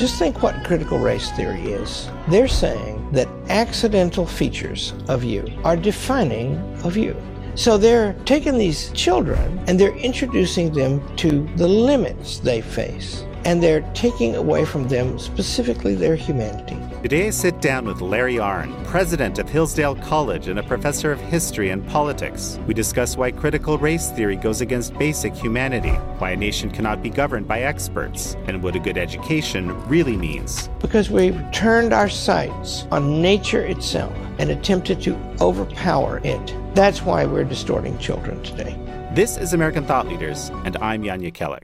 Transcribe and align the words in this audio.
Just 0.00 0.18
think 0.18 0.42
what 0.42 0.64
critical 0.64 0.98
race 0.98 1.30
theory 1.32 1.60
is. 1.60 2.08
They're 2.28 2.48
saying 2.48 3.12
that 3.12 3.28
accidental 3.50 4.24
features 4.24 4.94
of 5.08 5.22
you 5.22 5.46
are 5.62 5.76
defining 5.76 6.56
of 6.84 6.96
you. 6.96 7.14
So 7.54 7.76
they're 7.76 8.14
taking 8.24 8.56
these 8.56 8.90
children 8.92 9.62
and 9.66 9.78
they're 9.78 9.94
introducing 9.98 10.72
them 10.72 11.06
to 11.16 11.46
the 11.56 11.68
limits 11.68 12.38
they 12.38 12.62
face. 12.62 13.26
And 13.44 13.62
they're 13.62 13.82
taking 13.92 14.36
away 14.36 14.64
from 14.64 14.88
them 14.88 15.18
specifically 15.18 15.94
their 15.94 16.16
humanity. 16.16 16.78
Today 17.02 17.28
I 17.28 17.30
sit 17.30 17.62
down 17.62 17.86
with 17.86 18.02
Larry 18.02 18.34
Arnn, 18.34 18.84
president 18.84 19.38
of 19.38 19.48
Hillsdale 19.48 19.96
College 19.96 20.48
and 20.48 20.58
a 20.58 20.62
professor 20.62 21.10
of 21.10 21.18
history 21.18 21.70
and 21.70 21.86
politics. 21.88 22.60
We 22.66 22.74
discuss 22.74 23.16
why 23.16 23.30
critical 23.30 23.78
race 23.78 24.10
theory 24.10 24.36
goes 24.36 24.60
against 24.60 24.92
basic 24.98 25.34
humanity, 25.34 25.92
why 26.18 26.32
a 26.32 26.36
nation 26.36 26.70
cannot 26.70 27.02
be 27.02 27.08
governed 27.08 27.48
by 27.48 27.62
experts, 27.62 28.36
and 28.46 28.62
what 28.62 28.76
a 28.76 28.78
good 28.78 28.98
education 28.98 29.72
really 29.88 30.14
means. 30.14 30.68
Because 30.78 31.08
we've 31.08 31.40
turned 31.52 31.94
our 31.94 32.10
sights 32.10 32.86
on 32.90 33.22
nature 33.22 33.64
itself 33.64 34.14
and 34.38 34.50
attempted 34.50 35.00
to 35.00 35.16
overpower 35.40 36.20
it. 36.22 36.54
That's 36.74 37.00
why 37.00 37.24
we're 37.24 37.44
distorting 37.44 37.96
children 37.96 38.42
today. 38.42 38.76
This 39.14 39.38
is 39.38 39.54
American 39.54 39.86
Thought 39.86 40.06
Leaders, 40.06 40.50
and 40.66 40.76
I'm 40.82 41.02
Jan 41.02 41.22
Jekielek. 41.22 41.62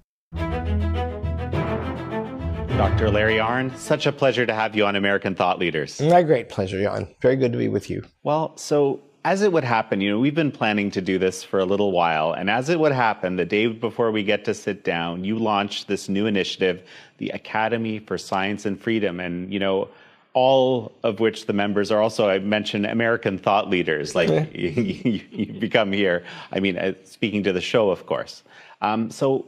Dr. 2.76 3.10
Larry 3.10 3.36
Arnn, 3.36 3.74
such 3.78 4.04
a 4.04 4.12
pleasure 4.12 4.44
to 4.44 4.52
have 4.52 4.76
you 4.76 4.84
on 4.84 4.96
American 4.96 5.34
Thought 5.34 5.58
Leaders. 5.58 5.98
My 5.98 6.22
great 6.22 6.50
pleasure, 6.50 6.78
Jan. 6.78 7.08
Very 7.22 7.36
good 7.36 7.50
to 7.52 7.58
be 7.58 7.68
with 7.68 7.88
you. 7.88 8.04
Well, 8.22 8.54
so 8.58 9.00
as 9.24 9.40
it 9.40 9.50
would 9.50 9.64
happen, 9.64 10.02
you 10.02 10.10
know, 10.10 10.18
we've 10.18 10.34
been 10.34 10.52
planning 10.52 10.90
to 10.90 11.00
do 11.00 11.18
this 11.18 11.42
for 11.42 11.58
a 11.58 11.64
little 11.64 11.90
while, 11.90 12.34
and 12.34 12.50
as 12.50 12.68
it 12.68 12.78
would 12.78 12.92
happen, 12.92 13.36
the 13.36 13.46
day 13.46 13.66
before 13.66 14.12
we 14.12 14.22
get 14.22 14.44
to 14.44 14.52
sit 14.52 14.84
down, 14.84 15.24
you 15.24 15.38
launched 15.38 15.88
this 15.88 16.10
new 16.10 16.26
initiative, 16.26 16.82
the 17.16 17.30
Academy 17.30 17.98
for 17.98 18.18
Science 18.18 18.66
and 18.66 18.78
Freedom, 18.78 19.20
and 19.20 19.50
you 19.50 19.58
know, 19.58 19.88
all 20.34 20.92
of 21.02 21.18
which 21.18 21.46
the 21.46 21.54
members 21.54 21.90
are 21.90 22.02
also, 22.02 22.28
I 22.28 22.40
mentioned, 22.40 22.84
American 22.84 23.38
thought 23.38 23.70
leaders, 23.70 24.14
like 24.14 24.28
you, 24.54 25.22
you, 25.30 25.52
become 25.58 25.92
here. 25.92 26.24
I 26.52 26.60
mean, 26.60 26.76
uh, 26.76 26.92
speaking 27.04 27.42
to 27.44 27.54
the 27.54 27.62
show, 27.62 27.88
of 27.88 28.04
course. 28.04 28.42
Um, 28.82 29.10
so 29.10 29.46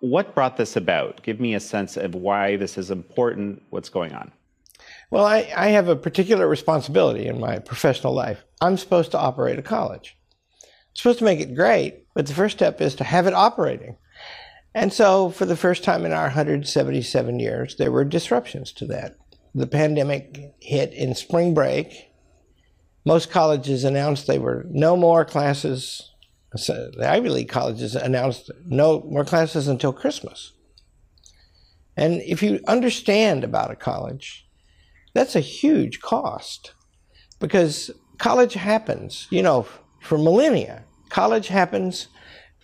what 0.00 0.34
brought 0.34 0.56
this 0.56 0.76
about? 0.76 1.22
Give 1.22 1.40
me 1.40 1.54
a 1.54 1.60
sense 1.60 1.96
of 1.96 2.14
why 2.14 2.56
this 2.56 2.76
is 2.76 2.90
important, 2.90 3.62
what's 3.70 3.88
going 3.88 4.12
on. 4.12 4.32
Well, 5.10 5.24
I, 5.24 5.50
I 5.54 5.68
have 5.68 5.88
a 5.88 5.96
particular 5.96 6.48
responsibility 6.48 7.26
in 7.26 7.40
my 7.40 7.58
professional 7.58 8.14
life. 8.14 8.44
I'm 8.60 8.76
supposed 8.76 9.10
to 9.12 9.18
operate 9.18 9.58
a 9.58 9.62
college. 9.62 10.16
I'm 10.62 10.68
supposed 10.94 11.18
to 11.18 11.24
make 11.24 11.40
it 11.40 11.54
great, 11.54 12.06
but 12.14 12.26
the 12.26 12.34
first 12.34 12.56
step 12.56 12.80
is 12.80 12.94
to 12.96 13.04
have 13.04 13.26
it 13.26 13.34
operating. 13.34 13.96
And 14.74 14.92
so, 14.92 15.30
for 15.30 15.46
the 15.46 15.56
first 15.56 15.82
time 15.82 16.06
in 16.06 16.12
our 16.12 16.24
177 16.24 17.40
years, 17.40 17.76
there 17.76 17.90
were 17.90 18.04
disruptions 18.04 18.72
to 18.74 18.86
that. 18.86 19.16
The 19.52 19.66
pandemic 19.66 20.54
hit 20.60 20.92
in 20.92 21.14
spring 21.16 21.54
break. 21.54 22.12
Most 23.04 23.30
colleges 23.30 23.82
announced 23.82 24.26
they 24.26 24.38
were 24.38 24.64
no 24.70 24.96
more 24.96 25.24
classes 25.24 26.12
so 26.56 26.90
the 26.96 27.08
Ivy 27.08 27.28
League 27.28 27.48
colleges 27.48 27.94
announced 27.94 28.50
no 28.66 29.02
more 29.02 29.24
classes 29.24 29.68
until 29.68 29.92
Christmas. 29.92 30.52
And 31.96 32.20
if 32.22 32.42
you 32.42 32.60
understand 32.66 33.44
about 33.44 33.70
a 33.70 33.76
college, 33.76 34.48
that's 35.14 35.36
a 35.36 35.40
huge 35.40 36.00
cost 36.00 36.72
because 37.38 37.90
college 38.18 38.54
happens, 38.54 39.26
you 39.30 39.42
know, 39.42 39.66
for 40.00 40.18
millennia. 40.18 40.84
College 41.08 41.48
happens 41.48 42.08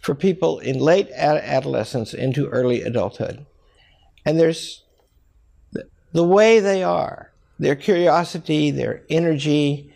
for 0.00 0.14
people 0.14 0.58
in 0.60 0.78
late 0.78 1.10
adolescence 1.10 2.14
into 2.14 2.46
early 2.48 2.82
adulthood. 2.82 3.44
And 4.24 4.38
there's 4.38 4.84
the 6.12 6.24
way 6.24 6.60
they 6.60 6.82
are, 6.82 7.32
their 7.58 7.76
curiosity, 7.76 8.70
their 8.70 9.02
energy, 9.10 9.92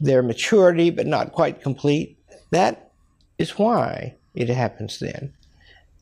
their 0.00 0.22
maturity, 0.22 0.90
but 0.90 1.06
not 1.06 1.32
quite 1.32 1.60
complete, 1.60 2.18
that 2.50 2.91
is 3.42 3.58
why 3.58 4.16
it 4.34 4.48
happens 4.48 4.98
then. 4.98 5.34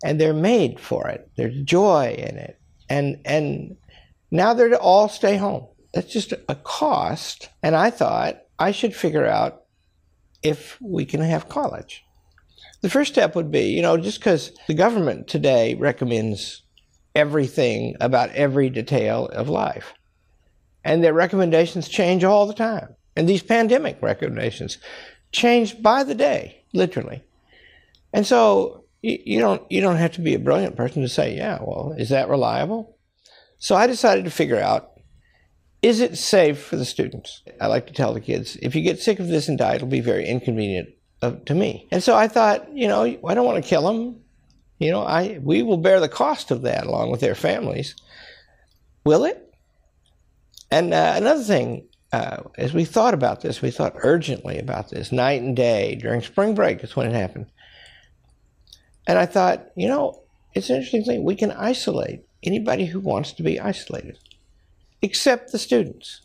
And 0.05 0.21
they're 0.21 0.33
made 0.33 0.78
for 0.78 1.09
it. 1.09 1.28
There's 1.37 1.62
joy 1.62 2.15
in 2.17 2.37
it. 2.37 2.59
And 2.89 3.21
and 3.25 3.77
now 4.31 4.55
they're 4.55 4.69
to 4.69 4.78
all 4.78 5.09
stay 5.09 5.37
home. 5.37 5.67
That's 5.93 6.12
just 6.12 6.33
a 6.49 6.55
cost. 6.55 7.49
And 7.62 7.75
I 7.75 7.91
thought 7.91 8.43
I 8.59 8.71
should 8.71 8.95
figure 8.95 9.27
out 9.27 9.65
if 10.43 10.81
we 10.81 11.05
can 11.05 11.21
have 11.21 11.49
college. 11.49 12.05
The 12.83 12.91
first 12.91 13.12
step 13.12 13.34
would 13.34 13.50
be, 13.50 13.71
you 13.71 13.83
know, 13.83 13.97
just 13.97 14.21
because 14.21 14.53
the 14.67 14.75
government 14.75 15.29
today 15.29 15.75
recommends 15.75 16.62
everything 17.15 17.97
about 18.00 18.31
every 18.31 18.71
detail 18.71 19.27
of 19.27 19.49
life. 19.49 19.93
And 20.84 21.05
their 21.05 21.12
recommendations 21.12 21.89
change 21.89 22.25
all 22.25 22.47
the 22.47 22.55
time. 22.55 22.95
And 23.17 23.29
these 23.29 23.43
pandemic 23.43 24.00
recommendations 24.00 24.79
change 25.33 25.83
by 25.83 26.05
the 26.05 26.15
day, 26.15 26.62
literally. 26.73 27.23
And 28.12 28.26
so 28.26 28.84
you, 29.03 29.41
don't 29.41 29.62
you 29.71 29.81
don't 29.81 29.97
have 29.97 30.12
to 30.12 30.21
be 30.21 30.34
a 30.34 30.38
brilliant 30.38 30.76
person 30.76 31.03
to 31.03 31.09
say, 31.09 31.37
yeah, 31.37 31.59
well, 31.60 31.94
is 31.97 32.10
that 32.10 32.28
reliable? 32.28 32.98
So 33.59 33.76
I 33.76 33.87
decided 33.87 34.25
to 34.25 34.31
figure 34.31 34.59
out 34.59 34.91
is 35.82 36.00
it 36.00 36.19
safe 36.19 36.62
for 36.62 36.76
the 36.76 36.84
students? 36.84 37.43
I 37.60 37.66
like 37.66 37.87
to 37.87 37.93
tell 37.94 38.12
the 38.12 38.20
kids, 38.20 38.56
if 38.60 38.75
you 38.75 38.82
get 38.82 39.00
sick 39.00 39.19
of 39.19 39.28
this 39.28 39.49
and 39.49 39.56
die, 39.56 39.76
it'll 39.76 39.88
be 39.88 40.00
very 40.00 40.26
inconvenient 40.26 40.91
to 41.20 41.54
me. 41.54 41.88
And 41.91 42.03
so 42.03 42.15
I 42.15 42.28
thought, 42.28 42.70
you 42.75 42.87
know, 42.87 43.03
I 43.03 43.34
don't 43.34 43.47
want 43.47 43.62
to 43.62 43.69
kill 43.69 43.82
them. 43.82 44.20
You 44.78 44.91
know, 44.91 45.03
I 45.03 45.38
we 45.43 45.62
will 45.62 45.76
bear 45.76 46.00
the 46.00 46.09
cost 46.09 46.50
of 46.50 46.62
that 46.62 46.87
along 46.87 47.10
with 47.10 47.20
their 47.20 47.34
families. 47.34 47.94
Will 49.04 49.25
it? 49.25 49.54
And 50.70 50.94
uh, 50.94 51.15
another 51.16 51.43
thing, 51.43 51.88
uh, 52.12 52.43
as 52.56 52.72
we 52.72 52.84
thought 52.84 53.15
about 53.15 53.41
this, 53.41 53.60
we 53.60 53.70
thought 53.70 53.94
urgently 53.97 54.59
about 54.59 54.91
this, 54.91 55.12
night 55.12 55.43
and 55.43 55.56
day 55.56 55.97
during 55.97 56.22
spring 56.22 56.54
break 56.54 56.82
is 56.84 56.97
when 56.97 57.06
it 57.06 57.15
happened. 57.15 57.47
And 59.10 59.19
I 59.19 59.26
thought, 59.26 59.66
you 59.75 59.88
know, 59.88 60.22
it's 60.54 60.71
an 60.71 60.76
interesting 60.76 61.03
thing. 61.03 61.25
We 61.25 61.34
can 61.34 61.50
isolate 61.50 62.25
anybody 62.44 62.84
who 62.84 63.00
wants 63.00 63.32
to 63.32 63.43
be 63.43 63.59
isolated, 63.59 64.16
except 65.03 65.50
the 65.50 65.59
students. 65.59 66.21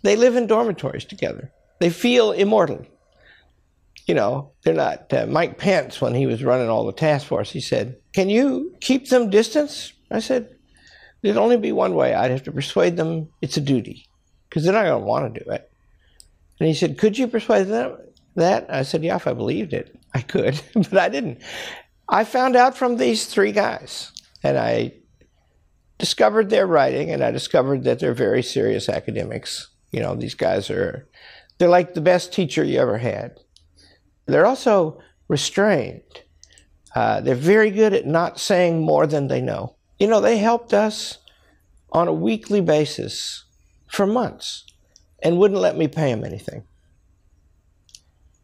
They 0.00 0.16
live 0.16 0.34
in 0.34 0.46
dormitories 0.46 1.04
together. 1.04 1.52
They 1.80 1.90
feel 1.90 2.32
immortal. 2.32 2.86
You 4.06 4.14
know, 4.14 4.52
they're 4.64 4.72
not. 4.72 5.12
Uh, 5.12 5.26
Mike 5.26 5.58
Pence, 5.58 6.00
when 6.00 6.14
he 6.14 6.24
was 6.24 6.42
running 6.42 6.70
all 6.70 6.86
the 6.86 6.94
task 6.94 7.26
force, 7.26 7.50
he 7.50 7.60
said, 7.60 7.98
Can 8.14 8.30
you 8.30 8.74
keep 8.80 9.10
them 9.10 9.28
distance? 9.28 9.92
I 10.10 10.20
said, 10.20 10.48
There'd 11.20 11.36
only 11.36 11.58
be 11.58 11.72
one 11.72 11.94
way. 11.94 12.14
I'd 12.14 12.30
have 12.30 12.44
to 12.44 12.52
persuade 12.52 12.96
them 12.96 13.28
it's 13.42 13.58
a 13.58 13.60
duty, 13.60 14.08
because 14.48 14.64
they're 14.64 14.72
not 14.72 14.86
going 14.86 14.98
to 14.98 15.06
want 15.06 15.34
to 15.34 15.44
do 15.44 15.50
it. 15.50 15.70
And 16.58 16.68
he 16.68 16.74
said, 16.74 16.96
Could 16.96 17.18
you 17.18 17.28
persuade 17.28 17.64
them 17.64 17.98
that? 18.36 18.72
I 18.72 18.82
said, 18.82 19.04
Yeah, 19.04 19.16
if 19.16 19.26
I 19.26 19.34
believed 19.34 19.74
it, 19.74 19.94
I 20.14 20.20
could, 20.20 20.58
but 20.74 20.96
I 20.96 21.10
didn't. 21.10 21.42
I 22.12 22.24
found 22.24 22.56
out 22.56 22.76
from 22.76 22.98
these 22.98 23.24
three 23.24 23.52
guys, 23.52 24.12
and 24.42 24.58
I 24.58 24.92
discovered 25.96 26.50
their 26.50 26.66
writing, 26.66 27.10
and 27.10 27.24
I 27.24 27.30
discovered 27.30 27.84
that 27.84 28.00
they're 28.00 28.12
very 28.12 28.42
serious 28.42 28.90
academics. 28.90 29.68
You 29.92 30.00
know, 30.00 30.14
these 30.14 30.34
guys 30.34 30.68
are, 30.68 31.08
they're 31.56 31.70
like 31.70 31.94
the 31.94 32.02
best 32.02 32.30
teacher 32.30 32.62
you 32.64 32.78
ever 32.78 32.98
had. 32.98 33.40
They're 34.26 34.44
also 34.44 35.00
restrained. 35.28 36.02
Uh, 36.94 37.22
they're 37.22 37.34
very 37.34 37.70
good 37.70 37.94
at 37.94 38.06
not 38.06 38.38
saying 38.38 38.82
more 38.82 39.06
than 39.06 39.28
they 39.28 39.40
know. 39.40 39.76
You 39.98 40.06
know, 40.06 40.20
they 40.20 40.36
helped 40.36 40.74
us 40.74 41.16
on 41.92 42.08
a 42.08 42.12
weekly 42.12 42.60
basis 42.60 43.44
for 43.86 44.06
months 44.06 44.66
and 45.22 45.38
wouldn't 45.38 45.60
let 45.60 45.78
me 45.78 45.88
pay 45.88 46.12
them 46.12 46.24
anything. 46.24 46.64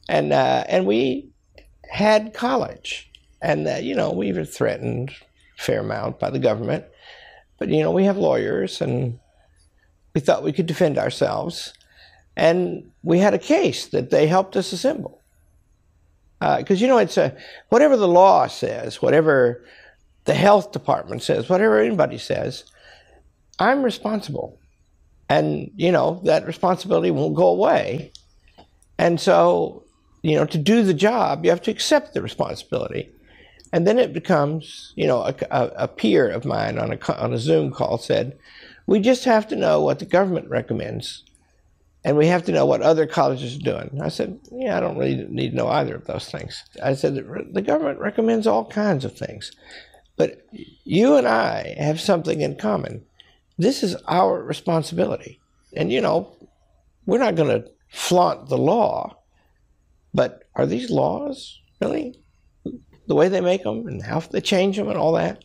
And, 0.08 0.32
uh, 0.32 0.64
and 0.68 0.86
we 0.86 1.32
had 1.90 2.32
college. 2.32 3.07
And, 3.40 3.66
that 3.66 3.84
you 3.84 3.94
know, 3.94 4.12
we 4.12 4.32
were 4.32 4.44
threatened 4.44 5.12
fair 5.56 5.80
amount 5.80 6.18
by 6.18 6.30
the 6.30 6.38
government. 6.38 6.84
But, 7.58 7.68
you 7.68 7.82
know, 7.82 7.90
we 7.90 8.04
have 8.04 8.16
lawyers 8.16 8.80
and 8.80 9.18
we 10.14 10.20
thought 10.20 10.44
we 10.44 10.52
could 10.52 10.66
defend 10.66 10.98
ourselves. 10.98 11.72
And 12.36 12.90
we 13.02 13.18
had 13.18 13.34
a 13.34 13.38
case 13.38 13.86
that 13.88 14.10
they 14.10 14.26
helped 14.26 14.56
us 14.56 14.72
assemble. 14.72 15.20
Because, 16.40 16.80
uh, 16.80 16.82
you 16.82 16.86
know, 16.86 16.98
it's 16.98 17.16
a, 17.16 17.36
whatever 17.68 17.96
the 17.96 18.06
law 18.06 18.46
says, 18.46 19.02
whatever 19.02 19.64
the 20.24 20.34
health 20.34 20.70
department 20.70 21.22
says, 21.22 21.48
whatever 21.48 21.80
anybody 21.80 22.18
says, 22.18 22.64
I'm 23.58 23.82
responsible. 23.82 24.58
And, 25.28 25.72
you 25.76 25.90
know, 25.90 26.20
that 26.24 26.46
responsibility 26.46 27.10
won't 27.10 27.34
go 27.34 27.48
away. 27.48 28.12
And 28.98 29.20
so, 29.20 29.84
you 30.22 30.36
know, 30.36 30.44
to 30.46 30.58
do 30.58 30.82
the 30.84 30.94
job, 30.94 31.44
you 31.44 31.50
have 31.50 31.62
to 31.62 31.70
accept 31.70 32.14
the 32.14 32.22
responsibility. 32.22 33.10
And 33.72 33.86
then 33.86 33.98
it 33.98 34.12
becomes, 34.12 34.92
you 34.96 35.06
know, 35.06 35.22
a, 35.22 35.34
a, 35.50 35.88
peer 35.88 36.30
of 36.30 36.44
mine 36.44 36.78
on 36.78 36.92
a, 36.92 37.14
on 37.20 37.34
a 37.34 37.38
Zoom 37.38 37.70
call 37.70 37.98
said, 37.98 38.38
we 38.86 38.98
just 39.00 39.24
have 39.24 39.46
to 39.48 39.56
know 39.56 39.80
what 39.82 39.98
the 39.98 40.06
government 40.06 40.48
recommends 40.48 41.24
and 42.04 42.16
we 42.16 42.26
have 42.28 42.44
to 42.44 42.52
know 42.52 42.64
what 42.64 42.80
other 42.80 43.06
colleges 43.06 43.56
are 43.56 43.60
doing. 43.60 44.00
I 44.02 44.08
said, 44.08 44.38
yeah, 44.50 44.76
I 44.76 44.80
don't 44.80 44.96
really 44.96 45.26
need 45.28 45.50
to 45.50 45.56
know 45.56 45.68
either 45.68 45.96
of 45.96 46.06
those 46.06 46.30
things. 46.30 46.64
I 46.82 46.94
said, 46.94 47.16
the 47.16 47.62
government 47.62 47.98
recommends 47.98 48.46
all 48.46 48.64
kinds 48.64 49.04
of 49.04 49.16
things. 49.16 49.52
But 50.16 50.46
you 50.84 51.16
and 51.16 51.26
I 51.26 51.74
have 51.78 52.00
something 52.00 52.40
in 52.40 52.56
common. 52.56 53.04
this 53.58 53.82
is 53.82 53.96
our 54.06 54.42
responsibility. 54.42 55.40
And, 55.74 55.92
you 55.92 56.00
know, 56.00 56.34
we're 57.04 57.18
not 57.18 57.34
going 57.34 57.50
to 57.50 57.68
flaunt 57.88 58.48
the 58.48 58.58
law, 58.58 59.18
but 60.14 60.44
are 60.54 60.66
these 60.66 60.90
laws 60.90 61.60
really 61.80 62.18
the 63.08 63.14
way 63.14 63.28
they 63.28 63.40
make 63.40 63.64
them 63.64 63.88
and 63.88 64.02
how 64.02 64.20
they 64.20 64.40
change 64.40 64.76
them 64.76 64.88
and 64.88 64.96
all 64.96 65.12
that? 65.12 65.44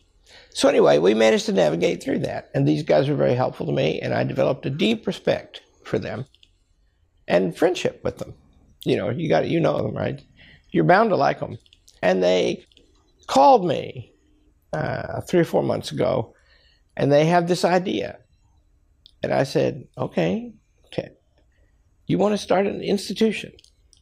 So, 0.50 0.68
anyway, 0.68 0.98
we 0.98 1.14
managed 1.14 1.46
to 1.46 1.52
navigate 1.52 2.02
through 2.02 2.20
that. 2.20 2.50
And 2.54 2.66
these 2.66 2.84
guys 2.84 3.08
were 3.08 3.16
very 3.16 3.34
helpful 3.34 3.66
to 3.66 3.72
me, 3.72 4.00
and 4.00 4.14
I 4.14 4.22
developed 4.22 4.64
a 4.66 4.70
deep 4.70 5.06
respect 5.06 5.62
for 5.82 5.98
them 5.98 6.26
and 7.26 7.56
friendship 7.56 8.02
with 8.04 8.18
them. 8.18 8.34
You 8.84 8.96
know, 8.96 9.10
you 9.10 9.28
got 9.28 9.48
you 9.48 9.58
know 9.58 9.78
them, 9.78 9.96
right? 9.96 10.22
You're 10.70 10.84
bound 10.84 11.10
to 11.10 11.16
like 11.16 11.40
them. 11.40 11.58
And 12.02 12.22
they 12.22 12.64
called 13.26 13.66
me 13.66 14.12
uh, 14.72 15.22
three 15.22 15.40
or 15.40 15.44
four 15.44 15.62
months 15.62 15.90
ago, 15.90 16.34
and 16.96 17.10
they 17.10 17.26
have 17.26 17.48
this 17.48 17.64
idea. 17.64 18.18
And 19.22 19.32
I 19.32 19.44
said, 19.44 19.88
okay, 19.96 20.52
okay. 20.86 21.10
You 22.06 22.18
want 22.18 22.32
to 22.32 22.38
start 22.38 22.66
an 22.66 22.82
institution? 22.82 23.52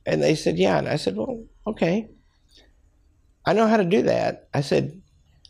And 0.05 0.23
they 0.23 0.35
said, 0.35 0.59
yeah. 0.59 0.79
And 0.79 0.89
I 0.89 0.97
said, 0.97 1.17
well, 1.17 1.45
okay. 1.67 2.09
I 3.45 3.53
know 3.53 3.67
how 3.67 3.77
to 3.77 3.85
do 3.85 4.03
that. 4.03 4.49
I 4.55 4.61
said, 4.61 5.01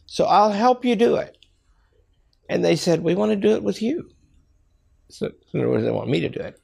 so 0.06 0.24
I'll 0.24 0.52
help 0.52 0.84
you 0.84 0.96
do 0.96 1.16
it. 1.16 1.36
And 2.48 2.64
they 2.64 2.76
said, 2.76 3.02
we 3.02 3.14
want 3.14 3.30
to 3.32 3.36
do 3.36 3.54
it 3.54 3.62
with 3.62 3.82
you. 3.82 4.10
So, 5.12 5.30
in 5.52 5.60
other 5.60 5.68
words, 5.68 5.84
they 5.84 5.90
want 5.90 6.08
me 6.08 6.20
to 6.20 6.28
do 6.30 6.40
it. 6.40 6.58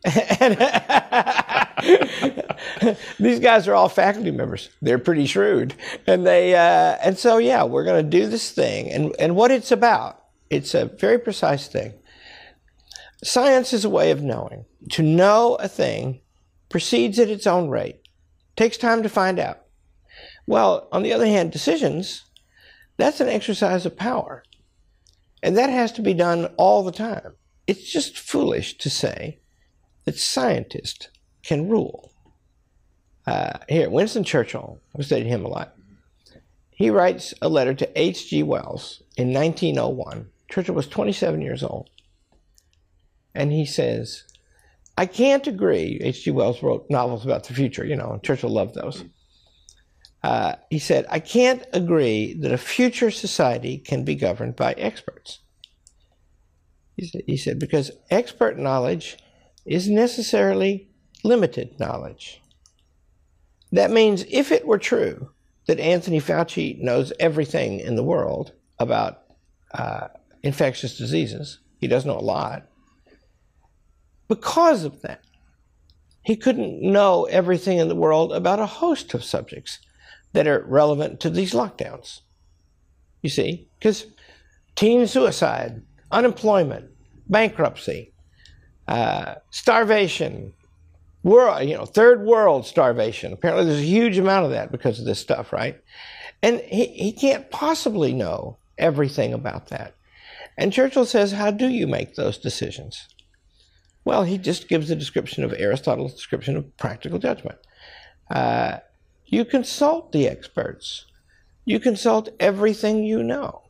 These 3.19 3.41
guys 3.41 3.69
are 3.69 3.75
all 3.75 3.91
faculty 3.91 4.31
members. 4.31 4.71
They're 4.81 4.99
pretty 4.99 5.27
shrewd, 5.27 5.75
and 6.07 6.27
they 6.27 6.55
uh, 6.55 6.97
and 7.03 7.19
so 7.19 7.37
yeah, 7.37 7.65
we're 7.65 7.85
going 7.85 8.03
to 8.03 8.11
do 8.11 8.27
this 8.27 8.51
thing, 8.51 8.91
and 8.91 9.15
and 9.19 9.37
what 9.37 9.51
it's 9.51 9.71
about. 9.71 10.25
It's 10.49 10.73
a 10.73 10.87
very 10.87 11.19
precise 11.19 11.69
thing. 11.69 11.93
Science 13.23 13.75
is 13.75 13.85
a 13.85 13.91
way 13.91 14.11
of 14.11 14.23
knowing. 14.23 14.65
To 14.93 15.03
know 15.03 15.57
a 15.57 15.69
thing 15.69 16.23
proceeds 16.71 17.19
at 17.19 17.29
its 17.29 17.47
own 17.47 17.69
rate. 17.69 18.01
Takes 18.57 18.79
time 18.79 19.03
to 19.03 19.11
find 19.11 19.39
out. 19.39 19.61
Well, 20.49 20.89
on 20.93 21.03
the 21.03 21.13
other 21.13 21.27
hand, 21.27 21.53
decisions, 21.53 22.25
that's 22.97 23.21
an 23.21 23.29
exercise 23.29 23.85
of 23.85 23.99
power. 23.99 24.45
And 25.43 25.59
that 25.59 25.69
has 25.69 25.93
to 25.93 26.03
be 26.03 26.15
done 26.15 26.47
all 26.57 26.83
the 26.83 26.91
time. 26.91 27.35
It's 27.67 27.93
just 27.93 28.19
foolish 28.19 28.79
to 28.79 28.89
say 28.89 29.41
that 30.07 30.17
scientists 30.17 31.09
can 31.43 31.69
rule. 31.69 32.15
Uh, 33.27 33.59
here, 33.69 33.91
Winston 33.91 34.25
Churchill, 34.25 34.81
I 34.99 35.03
studied 35.03 35.27
him 35.27 35.45
a 35.45 35.49
lot. 35.49 35.75
He 36.71 36.89
writes 36.89 37.35
a 37.43 37.51
letter 37.51 37.75
to 37.75 38.01
H.G. 38.01 38.43
Wells 38.43 39.03
in 39.19 39.35
1901. 39.35 40.31
Churchill 40.51 40.75
was 40.75 40.89
27 40.89 41.43
years 41.43 41.63
old. 41.63 41.91
And 43.35 43.53
he 43.53 43.67
says, 43.67 44.25
I 44.97 45.05
can't 45.05 45.47
agree. 45.47 46.01
H.G. 46.03 46.31
Wells 46.31 46.63
wrote 46.63 46.87
novels 46.89 47.27
about 47.27 47.45
the 47.45 47.53
future, 47.53 47.85
you 47.85 47.97
know, 47.97 48.13
and 48.13 48.23
Churchill 48.23 48.49
loved 48.49 48.75
those. 48.75 49.05
Uh, 50.23 50.55
he 50.69 50.79
said, 50.79 51.07
I 51.09 51.21
can't 51.21 51.65
agree 51.73 52.35
that 52.35 52.53
a 52.53 52.59
future 52.59 53.11
society 53.11 53.79
can 53.79 54.05
be 54.05 54.15
governed 54.15 54.57
by 54.57 54.73
experts. 54.73 55.39
He 56.97 57.07
said, 57.07 57.23
he 57.27 57.37
said, 57.37 57.59
because 57.59 57.93
expert 58.11 58.59
knowledge 58.59 59.17
is 59.65 59.89
necessarily 59.89 60.89
limited 61.23 61.79
knowledge. 61.79 62.43
That 63.71 63.91
means 63.91 64.25
if 64.29 64.51
it 64.51 64.67
were 64.67 64.79
true 64.79 65.31
that 65.67 65.79
Anthony 65.79 66.21
Fauci 66.21 66.81
knows 66.81 67.13
everything 67.21 67.79
in 67.79 67.95
the 67.95 68.03
world 68.03 68.53
about 68.79 69.23
uh, 69.73 70.09
infectious 70.43 70.97
diseases, 70.97 71.61
he 71.79 71.87
does 71.87 72.05
know 72.07 72.19
a 72.19 72.21
lot. 72.21 72.67
Because 74.27 74.85
of 74.85 75.03
that, 75.03 75.23
he 76.23 76.37
couldn't 76.37 76.83
know 76.83 77.25
everything 77.25 77.79
in 77.79 77.89
the 77.89 77.95
world 77.95 78.33
about 78.33 78.59
a 78.59 78.67
host 78.67 79.15
of 79.15 79.23
subjects 79.23 79.79
that 80.33 80.47
are 80.47 80.65
relevant 80.67 81.21
to 81.21 81.31
these 81.31 81.53
lockdowns. 81.53 82.21
You 83.23 83.31
see, 83.31 83.69
because 83.79 84.07
teen 84.77 85.07
suicide, 85.07 85.83
unemployment, 86.11 86.91
bankruptcy, 87.29 88.13
uh, 88.87 89.37
starvation, 89.51 90.53
world, 91.23 91.69
you 91.69 91.77
know, 91.77 91.85
third 91.85 92.25
world 92.25 92.67
starvation. 92.67 93.33
Apparently, 93.33 93.67
there's 93.67 93.81
a 93.81 93.85
huge 93.85 94.19
amount 94.19 94.45
of 94.45 94.53
that 94.53 94.73
because 94.73 94.99
of 94.99 95.05
this 95.05 95.19
stuff, 95.19 95.53
right? 95.53 95.81
And 96.43 96.61
he, 96.61 96.87
he 96.87 97.13
can't 97.13 97.51
possibly 97.51 98.13
know 98.13 98.59
everything 98.79 99.33
about 99.35 99.69
that. 99.69 99.95
And 100.57 100.73
Churchill 100.73 101.05
says, 101.07 101.33
How 101.33 101.51
do 101.51 101.69
you 101.69 101.87
make 101.87 102.15
those 102.15 102.39
decisions? 102.39 103.09
Well, 104.05 104.25
he 104.25 104.39
just 104.39 104.69
gives 104.69 104.91
a 104.91 104.97
description 104.97 105.45
of 105.45 105.53
Aristotle's 105.53 106.15
description 106.15 106.57
of 106.57 106.77
practical 106.79 107.19
judgment. 107.19 107.59
Uh, 108.31 108.79
you 109.29 109.45
consult 109.45 110.13
the 110.13 110.29
experts. 110.29 111.07
You 111.65 111.79
consult 111.79 112.31
everything 112.41 113.05
you 113.05 113.23
know 113.23 113.63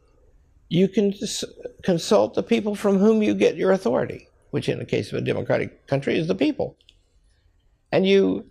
you 0.69 0.88
can 0.88 1.14
consult 1.82 2.34
the 2.34 2.43
people 2.43 2.75
from 2.75 2.99
whom 2.99 3.22
you 3.22 3.34
get 3.34 3.56
your 3.56 3.72
authority, 3.72 4.28
which 4.50 4.69
in 4.69 4.78
the 4.78 4.84
case 4.84 5.10
of 5.10 5.19
a 5.19 5.25
democratic 5.25 5.87
country 5.87 6.19
is 6.19 6.28
the 6.28 6.34
people. 6.34 6.76
And 7.90 8.06
you 8.06 8.46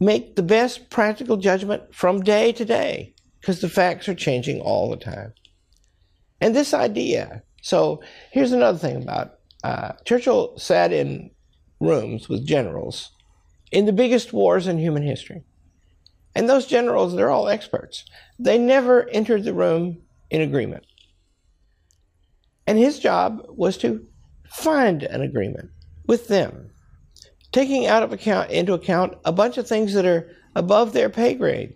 make 0.00 0.36
the 0.36 0.42
best 0.42 0.90
practical 0.90 1.36
judgment 1.36 1.94
from 1.94 2.22
day 2.22 2.52
to 2.52 2.64
day 2.64 3.14
because 3.40 3.60
the 3.60 3.68
facts 3.68 4.08
are 4.08 4.14
changing 4.14 4.60
all 4.60 4.90
the 4.90 4.96
time. 4.96 5.32
And 6.40 6.54
this 6.54 6.74
idea, 6.74 7.42
so 7.62 8.02
here's 8.32 8.52
another 8.52 8.78
thing 8.78 8.96
about 8.96 9.34
uh, 9.62 9.92
Churchill 10.04 10.58
sat 10.58 10.92
in 10.92 11.30
rooms 11.80 12.28
with 12.28 12.46
generals 12.46 13.10
in 13.70 13.86
the 13.86 13.92
biggest 13.92 14.32
wars 14.32 14.66
in 14.66 14.78
human 14.78 15.02
history. 15.02 15.44
And 16.38 16.48
those 16.48 16.66
generals, 16.66 17.16
they're 17.16 17.32
all 17.32 17.48
experts. 17.48 18.04
They 18.38 18.58
never 18.58 19.08
entered 19.08 19.42
the 19.42 19.52
room 19.52 20.02
in 20.30 20.40
agreement. 20.40 20.86
And 22.64 22.78
his 22.78 23.00
job 23.00 23.42
was 23.48 23.76
to 23.78 24.06
find 24.48 25.02
an 25.02 25.20
agreement 25.20 25.70
with 26.06 26.28
them, 26.28 26.70
taking 27.50 27.86
out 27.86 28.04
of 28.04 28.12
account 28.12 28.52
into 28.52 28.72
account 28.72 29.14
a 29.24 29.32
bunch 29.32 29.58
of 29.58 29.66
things 29.66 29.94
that 29.94 30.06
are 30.06 30.30
above 30.54 30.92
their 30.92 31.10
pay 31.10 31.34
grade. 31.34 31.74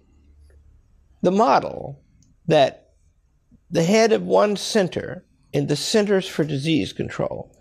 The 1.23 1.33
model 1.33 2.01
that 2.47 2.93
the 3.69 3.83
head 3.83 4.13
of 4.13 4.23
one 4.23 4.55
center 4.55 5.27
in 5.53 5.67
the 5.67 5.75
Centers 5.75 6.29
for 6.29 6.45
Disease 6.45 6.93
Control 6.93 7.53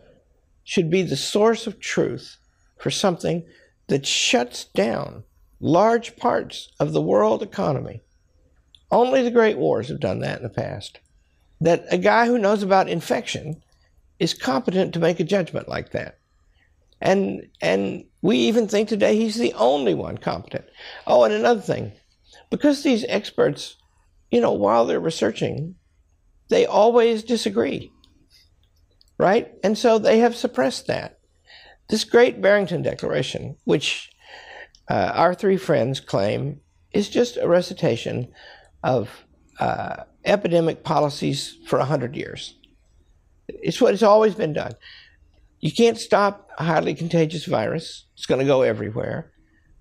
should 0.63 0.91
be 0.91 1.01
the 1.01 1.17
source 1.17 1.65
of 1.65 1.79
truth 1.79 2.37
for 2.77 2.91
something 2.91 3.43
that 3.87 4.05
shuts 4.05 4.65
down 4.65 5.23
large 5.61 6.17
parts 6.17 6.69
of 6.79 6.91
the 6.91 7.01
world 7.01 7.41
economy. 7.41 8.01
Only 8.89 9.21
the 9.21 9.31
great 9.31 9.57
wars 9.57 9.87
have 9.87 10.01
done 10.01 10.19
that 10.19 10.37
in 10.37 10.43
the 10.43 10.49
past 10.49 10.99
that 11.61 11.85
a 11.91 11.97
guy 11.97 12.25
who 12.25 12.39
knows 12.39 12.63
about 12.63 12.89
infection 12.89 13.61
is 14.19 14.33
competent 14.33 14.93
to 14.93 14.99
make 14.99 15.19
a 15.19 15.23
judgment 15.23 15.69
like 15.69 15.91
that. 15.91 16.17
And 16.99 17.47
and 17.61 18.05
we 18.21 18.37
even 18.37 18.67
think 18.67 18.89
today 18.89 19.15
he's 19.15 19.35
the 19.35 19.53
only 19.53 19.93
one 19.93 20.17
competent. 20.17 20.65
Oh, 21.07 21.23
and 21.23 21.33
another 21.33 21.61
thing, 21.61 21.93
because 22.49 22.83
these 22.83 23.05
experts, 23.07 23.77
you 24.29 24.41
know, 24.41 24.51
while 24.51 24.85
they're 24.85 24.99
researching, 24.99 25.75
they 26.49 26.65
always 26.65 27.23
disagree. 27.23 27.91
Right? 29.17 29.53
And 29.63 29.77
so 29.77 29.99
they 29.99 30.19
have 30.19 30.35
suppressed 30.35 30.87
that. 30.87 31.19
This 31.89 32.03
great 32.03 32.41
Barrington 32.41 32.81
Declaration, 32.81 33.57
which 33.65 34.11
uh, 34.91 35.13
our 35.15 35.33
three 35.33 35.55
friends 35.55 36.01
claim 36.01 36.59
is 36.91 37.07
just 37.07 37.37
a 37.37 37.47
recitation 37.47 38.27
of 38.83 39.23
uh, 39.57 40.03
epidemic 40.25 40.83
policies 40.83 41.57
for 41.65 41.79
100 41.79 42.13
years. 42.13 42.55
It's 43.47 43.79
what 43.79 43.93
has 43.93 44.03
always 44.03 44.35
been 44.35 44.51
done. 44.51 44.73
You 45.61 45.71
can't 45.71 45.97
stop 45.97 46.49
a 46.57 46.65
highly 46.65 46.93
contagious 46.93 47.45
virus, 47.45 48.05
it's 48.15 48.25
going 48.25 48.39
to 48.39 48.45
go 48.45 48.63
everywhere. 48.63 49.31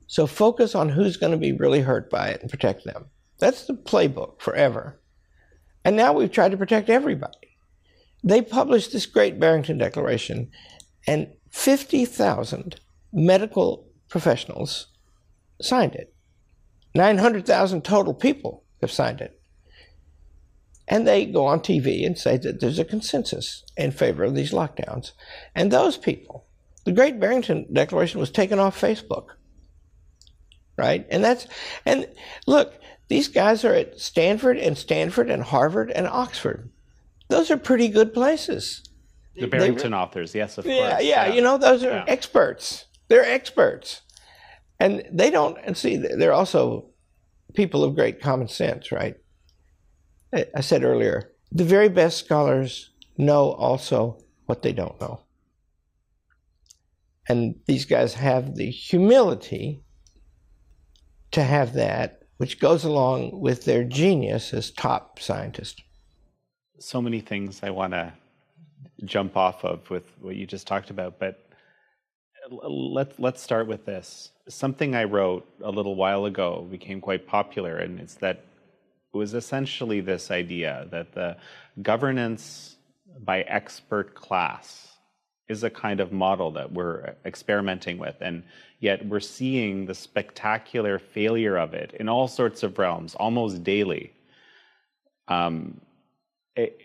So 0.07 0.29
focus 0.29 0.76
on 0.76 0.88
who's 0.88 1.17
going 1.17 1.33
to 1.33 1.38
be 1.38 1.55
really 1.55 1.81
hurt 1.81 2.09
by 2.09 2.29
it 2.29 2.40
and 2.40 2.49
protect 2.49 2.85
them. 2.85 3.07
That's 3.40 3.67
the 3.67 3.75
playbook 3.75 4.40
forever. 4.40 5.00
And 5.85 5.97
now 5.97 6.12
we've 6.12 6.31
tried 6.31 6.52
to 6.52 6.57
protect 6.57 6.88
everybody. 6.88 7.57
They 8.23 8.43
published 8.43 8.93
this 8.93 9.07
great 9.07 9.40
Barrington 9.40 9.76
Declaration, 9.76 10.52
and 11.05 11.33
50,000 11.50 12.79
medical 13.12 13.88
professionals 14.09 14.87
signed 15.64 15.95
it. 15.95 16.14
900,000 16.95 17.83
total 17.83 18.14
people 18.14 18.64
have 18.81 18.90
signed 18.90 19.21
it. 19.21 19.40
And 20.88 21.07
they 21.07 21.25
go 21.25 21.47
on 21.47 21.61
TV 21.61 22.05
and 22.05 22.19
say 22.19 22.37
that 22.38 22.61
there's 22.61 22.81
a 22.81 22.85
consensus 22.85 23.64
in 23.76 23.93
favor 23.93 24.25
of 24.25 24.35
these 24.35 24.50
lockdowns. 24.50 25.12
And 25.55 25.71
those 25.71 25.97
people, 25.97 26.47
the 26.85 26.93
Great 26.93 27.21
Barrington 27.21 27.67
Declaration 27.73 28.19
was 28.19 28.31
taken 28.31 28.59
off 28.59 28.81
Facebook. 28.81 29.26
Right? 30.76 31.07
And 31.11 31.23
that's, 31.23 31.47
and 31.87 32.09
look, 32.47 32.75
these 33.09 33.29
guys 33.29 33.64
are 33.64 33.75
at 33.75 34.00
Stanford 34.00 34.57
and 34.57 34.76
Stanford 34.76 35.31
and 35.31 35.43
Harvard 35.43 35.90
and 35.90 36.09
Oxford. 36.09 36.71
Those 37.29 37.50
are 37.50 37.57
pretty 37.57 37.88
good 37.88 38.12
places. 38.12 38.83
The 39.37 39.47
Barrington 39.47 39.93
they, 39.93 39.97
authors, 39.97 40.35
yes, 40.35 40.59
of 40.59 40.67
yeah, 40.67 40.90
course. 40.90 41.05
Yeah, 41.05 41.26
yeah, 41.26 41.35
you 41.35 41.40
know, 41.40 41.57
those 41.57 41.85
are 41.85 41.90
yeah. 41.90 42.05
experts. 42.09 42.87
They're 43.09 43.25
experts. 43.25 44.02
And 44.81 45.05
they 45.13 45.31
don't, 45.31 45.59
and 45.63 45.77
see, 45.77 45.97
they're 45.97 46.33
also 46.33 46.87
people 47.55 47.85
of 47.85 47.95
great 47.95 48.21
common 48.21 48.49
sense, 48.49 48.91
right? 48.91 49.15
I 50.33 50.63
said 50.63 50.85
earlier, 50.85 51.33
the 51.53 51.65
very 51.65 51.89
best 51.89 52.19
scholars 52.19 52.91
know 53.19 53.53
also 53.53 54.19
what 54.47 54.63
they 54.63 54.73
don't 54.73 54.99
know. 55.01 55.21
And 57.29 57.57
these 57.67 57.85
guys 57.85 58.15
have 58.15 58.57
the 58.57 58.71
humility 58.71 59.83
to 61.33 61.43
have 61.43 61.75
that, 61.75 62.23
which 62.39 62.59
goes 62.59 62.83
along 62.85 63.39
with 63.41 63.65
their 63.65 63.85
genius 63.85 64.55
as 64.55 64.71
top 64.71 65.21
scientists. 65.21 65.83
So 66.79 67.03
many 67.03 67.21
things 67.21 67.61
I 67.63 67.71
want 67.71 67.93
to 67.93 68.13
jump 69.05 69.37
off 69.37 69.65
of 69.65 69.91
with 69.91 70.05
what 70.21 70.37
you 70.37 70.47
just 70.47 70.67
talked 70.67 70.91
about, 70.91 71.19
but 71.19 71.50
let's 72.50 73.19
let's 73.19 73.42
start 73.42 73.66
with 73.66 73.85
this. 73.87 74.33
Something 74.49 74.95
I 74.95 75.04
wrote 75.04 75.47
a 75.62 75.71
little 75.71 75.95
while 75.95 76.25
ago 76.25 76.66
became 76.71 77.00
quite 77.00 77.26
popular, 77.26 77.78
and 77.78 78.00
it's 78.00 78.14
that 78.14 78.45
it 79.12 79.16
was 79.16 79.35
essentially 79.35 80.00
this 80.00 80.30
idea 80.30 80.87
that 80.90 81.12
the 81.12 81.37
governance 81.83 82.76
by 83.25 83.42
expert 83.42 84.14
class 84.14 84.88
is 85.49 85.64
a 85.64 85.71
kind 85.71 85.99
of 85.99 86.12
model 86.12 86.52
that 86.52 86.73
we're 86.73 87.14
experimenting 87.25 87.99
with, 87.99 88.16
and 88.21 88.42
yet 88.78 89.04
we're 89.07 89.21
seeing 89.21 89.87
the 89.87 89.95
spectacular 89.95 90.99
failure 90.99 91.57
of 91.57 91.75
it 91.75 91.92
in 91.99 92.09
all 92.09 92.28
sorts 92.28 92.62
of 92.62 92.78
realms 92.78 93.14
almost 93.16 93.64
daily. 93.64 94.12
Um, 95.26 95.80
it, 96.54 96.80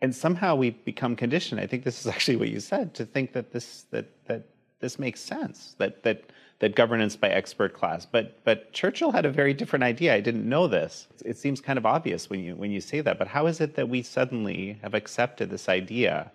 and 0.00 0.14
somehow 0.14 0.54
we've 0.54 0.84
become 0.84 1.16
conditioned. 1.16 1.60
I 1.60 1.66
think 1.66 1.84
this 1.84 2.00
is 2.00 2.06
actually 2.14 2.36
what 2.36 2.48
you 2.48 2.60
said 2.60 2.94
to 2.94 3.06
think 3.06 3.32
that 3.32 3.52
this 3.52 3.86
that 3.90 4.06
that 4.26 4.53
this 4.80 4.98
makes 4.98 5.20
sense 5.20 5.74
that 5.78 6.02
that 6.02 6.24
that 6.60 6.76
governance 6.76 7.16
by 7.16 7.28
expert 7.28 7.74
class. 7.74 8.06
But 8.06 8.38
but 8.44 8.72
Churchill 8.72 9.12
had 9.12 9.26
a 9.26 9.30
very 9.30 9.54
different 9.54 9.82
idea. 9.82 10.14
I 10.14 10.20
didn't 10.20 10.48
know 10.48 10.66
this. 10.66 11.08
It 11.24 11.36
seems 11.36 11.60
kind 11.60 11.78
of 11.78 11.86
obvious 11.86 12.30
when 12.30 12.40
you 12.40 12.56
when 12.56 12.70
you 12.70 12.80
say 12.80 13.00
that. 13.00 13.18
But 13.18 13.28
how 13.28 13.46
is 13.46 13.60
it 13.60 13.74
that 13.76 13.88
we 13.88 14.02
suddenly 14.02 14.78
have 14.82 14.94
accepted 14.94 15.50
this 15.50 15.68
idea 15.68 16.32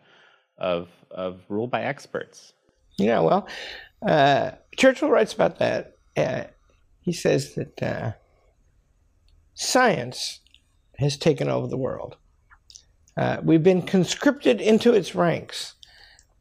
of 0.58 0.90
of 1.12 1.42
rule 1.50 1.68
by 1.68 1.82
experts? 1.84 2.54
Yeah, 2.98 3.22
well, 3.22 3.48
uh, 4.06 4.52
Churchill 4.78 5.10
writes 5.10 5.34
about 5.34 5.60
that. 5.60 5.98
Uh, 6.18 6.44
he 7.02 7.14
says 7.14 7.56
that 7.56 7.82
uh, 7.82 8.12
science 9.54 10.42
has 10.98 11.18
taken 11.18 11.48
over 11.50 11.68
the 11.68 11.78
world. 11.78 12.18
Uh, 13.16 13.38
we've 13.42 13.64
been 13.64 13.82
conscripted 13.82 14.62
into 14.62 14.94
its 14.94 15.16
ranks 15.16 15.76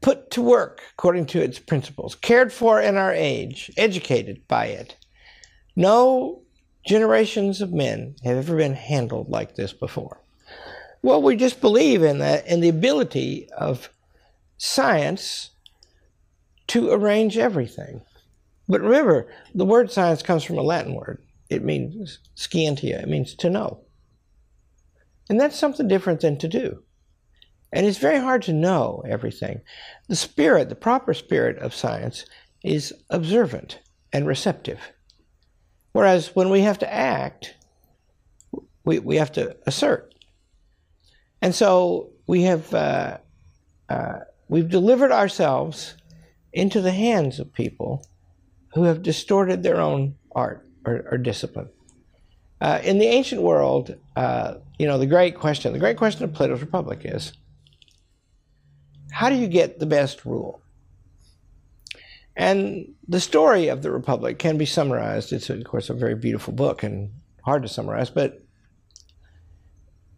put 0.00 0.30
to 0.32 0.42
work 0.42 0.82
according 0.92 1.26
to 1.26 1.42
its 1.42 1.58
principles, 1.58 2.14
cared 2.14 2.52
for 2.52 2.80
in 2.80 2.96
our 2.96 3.12
age, 3.12 3.70
educated 3.76 4.46
by 4.48 4.66
it. 4.66 4.96
No 5.74 6.42
generations 6.86 7.60
of 7.60 7.72
men 7.72 8.16
have 8.24 8.36
ever 8.36 8.56
been 8.56 8.74
handled 8.74 9.28
like 9.28 9.54
this 9.54 9.72
before. 9.72 10.20
Well, 11.02 11.22
we 11.22 11.36
just 11.36 11.60
believe 11.60 12.02
in 12.02 12.18
that 12.18 12.46
in 12.46 12.60
the 12.60 12.68
ability 12.68 13.48
of 13.56 13.90
science 14.56 15.50
to 16.68 16.90
arrange 16.90 17.38
everything. 17.38 18.02
But 18.68 18.82
remember, 18.82 19.32
the 19.54 19.64
word 19.64 19.90
science 19.90 20.22
comes 20.22 20.44
from 20.44 20.58
a 20.58 20.62
Latin 20.62 20.94
word. 20.94 21.22
It 21.48 21.64
means 21.64 22.18
scientia, 22.34 23.02
it 23.02 23.08
means 23.08 23.34
to 23.36 23.50
know. 23.50 23.80
And 25.30 25.40
that's 25.40 25.58
something 25.58 25.88
different 25.88 26.20
than 26.20 26.38
to 26.38 26.48
do. 26.48 26.82
And 27.72 27.86
it's 27.86 27.98
very 27.98 28.18
hard 28.18 28.42
to 28.42 28.52
know 28.52 29.02
everything. 29.06 29.60
The 30.08 30.16
spirit, 30.16 30.68
the 30.68 30.74
proper 30.74 31.12
spirit 31.14 31.58
of 31.58 31.74
science, 31.74 32.24
is 32.64 32.94
observant 33.10 33.80
and 34.12 34.26
receptive. 34.26 34.80
Whereas 35.92 36.34
when 36.34 36.50
we 36.50 36.62
have 36.62 36.78
to 36.78 36.92
act, 36.92 37.54
we, 38.84 38.98
we 38.98 39.16
have 39.16 39.32
to 39.32 39.56
assert. 39.66 40.14
And 41.42 41.54
so 41.54 42.10
we 42.26 42.42
have 42.42 42.72
uh, 42.74 43.18
uh, 43.88 44.18
we've 44.48 44.68
delivered 44.68 45.12
ourselves 45.12 45.94
into 46.52 46.80
the 46.80 46.92
hands 46.92 47.38
of 47.38 47.52
people 47.52 48.06
who 48.74 48.84
have 48.84 49.02
distorted 49.02 49.62
their 49.62 49.80
own 49.80 50.16
art 50.32 50.66
or, 50.84 51.06
or 51.10 51.18
discipline. 51.18 51.68
Uh, 52.60 52.80
in 52.82 52.98
the 52.98 53.06
ancient 53.06 53.42
world, 53.42 53.96
uh, 54.16 54.54
you 54.78 54.86
know, 54.86 54.98
the 54.98 55.06
great 55.06 55.36
question, 55.36 55.72
the 55.72 55.78
great 55.78 55.96
question 55.96 56.24
of 56.24 56.32
Plato's 56.32 56.60
Republic 56.60 57.02
is 57.04 57.32
how 59.10 59.28
do 59.28 59.36
you 59.36 59.48
get 59.48 59.78
the 59.78 59.86
best 59.86 60.24
rule? 60.24 60.60
And 62.36 62.94
the 63.08 63.20
story 63.20 63.68
of 63.68 63.82
the 63.82 63.90
Republic 63.90 64.38
can 64.38 64.58
be 64.58 64.66
summarized. 64.66 65.32
It's, 65.32 65.50
of 65.50 65.64
course, 65.64 65.90
a 65.90 65.94
very 65.94 66.14
beautiful 66.14 66.52
book 66.52 66.84
and 66.84 67.10
hard 67.42 67.62
to 67.62 67.68
summarize, 67.68 68.10
but 68.10 68.40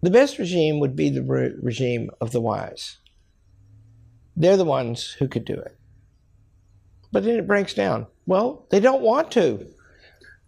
the 0.02 0.10
best 0.10 0.38
regime 0.38 0.80
would 0.80 0.96
be 0.96 1.08
the 1.08 1.22
re- 1.22 1.54
regime 1.62 2.10
of 2.20 2.32
the 2.32 2.40
wise. 2.40 2.98
They're 4.36 4.56
the 4.56 4.64
ones 4.64 5.12
who 5.18 5.28
could 5.28 5.44
do 5.44 5.54
it. 5.54 5.76
But 7.12 7.24
then 7.24 7.38
it 7.38 7.46
breaks 7.46 7.74
down. 7.74 8.06
Well, 8.26 8.66
they 8.70 8.80
don't 8.80 9.02
want 9.02 9.30
to. 9.32 9.66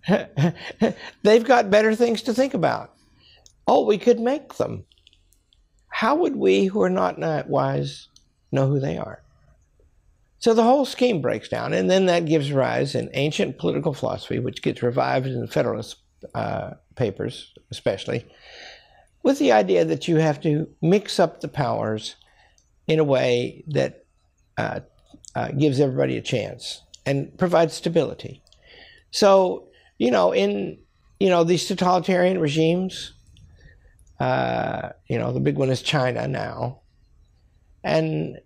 They've 1.23 1.45
got 1.45 1.71
better 1.71 1.95
things 1.95 2.23
to 2.23 2.35
think 2.35 2.55
about. 2.55 2.95
Oh, 3.67 3.87
we 3.87 3.99
could 3.99 4.21
make 4.21 4.55
them. 4.55 4.85
How 5.89 6.17
would 6.17 6.37
we 6.37 6.67
who 6.67 6.83
are 6.83 6.91
not 6.91 7.49
wise 7.49 8.09
know 8.53 8.69
who 8.69 8.79
they 8.79 8.99
are. 8.99 9.23
So 10.39 10.55
the 10.55 10.65
whole 10.65 10.85
scheme 10.85 11.23
breaks 11.23 11.49
down, 11.49 11.73
and 11.73 11.89
then 11.89 12.07
that 12.07 12.27
gives 12.27 12.53
rise 12.53 12.95
in 12.95 13.11
ancient 13.15 13.59
political 13.59 13.95
philosophy, 13.95 14.41
which 14.41 14.61
gets 14.61 14.83
revived 14.83 15.27
in 15.27 15.41
the 15.41 15.47
Federalist 15.47 15.97
uh, 16.35 16.73
papers, 16.97 17.53
especially, 17.71 18.27
with 19.23 19.39
the 19.39 19.53
idea 19.53 19.85
that 19.85 20.09
you 20.09 20.17
have 20.17 20.41
to 20.41 20.69
mix 20.83 21.21
up 21.21 21.41
the 21.41 21.49
powers 21.49 22.17
in 22.89 22.99
a 22.99 23.05
way 23.05 23.63
that 23.69 24.05
uh, 24.59 24.81
uh, 25.37 25.53
gives 25.53 25.79
everybody 25.79 26.17
a 26.17 26.23
chance 26.23 26.83
and 27.07 27.37
provides 27.39 27.75
stability. 27.75 28.43
So, 29.13 29.69
you 29.99 30.11
know, 30.11 30.33
in 30.33 30.79
you 31.21 31.29
know 31.29 31.45
these 31.45 31.69
totalitarian 31.69 32.41
regimes, 32.41 33.13
uh, 34.19 34.91
you 35.07 35.19
know, 35.19 35.33
the 35.33 35.41
big 35.41 35.57
one 35.57 35.71
is 35.71 35.83
China 35.83 36.27
now 36.27 36.82
and 37.85 38.39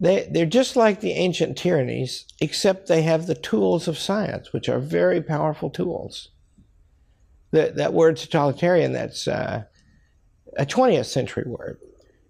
they, 0.00 0.28
they're 0.30 0.46
just 0.46 0.76
like 0.76 1.00
the 1.00 1.12
ancient 1.12 1.58
tyrannies, 1.58 2.24
except 2.40 2.88
they 2.88 3.02
have 3.02 3.26
the 3.26 3.34
tools 3.34 3.86
of 3.86 3.98
science, 3.98 4.52
which 4.52 4.68
are 4.68 4.78
very 4.78 5.20
powerful 5.20 5.68
tools. 5.68 6.30
The, 7.50 7.72
that 7.76 7.92
word 7.92 8.16
totalitarian, 8.16 8.92
that's 8.92 9.28
uh, 9.28 9.64
a 10.56 10.64
20th 10.64 11.06
century 11.06 11.44
word. 11.46 11.78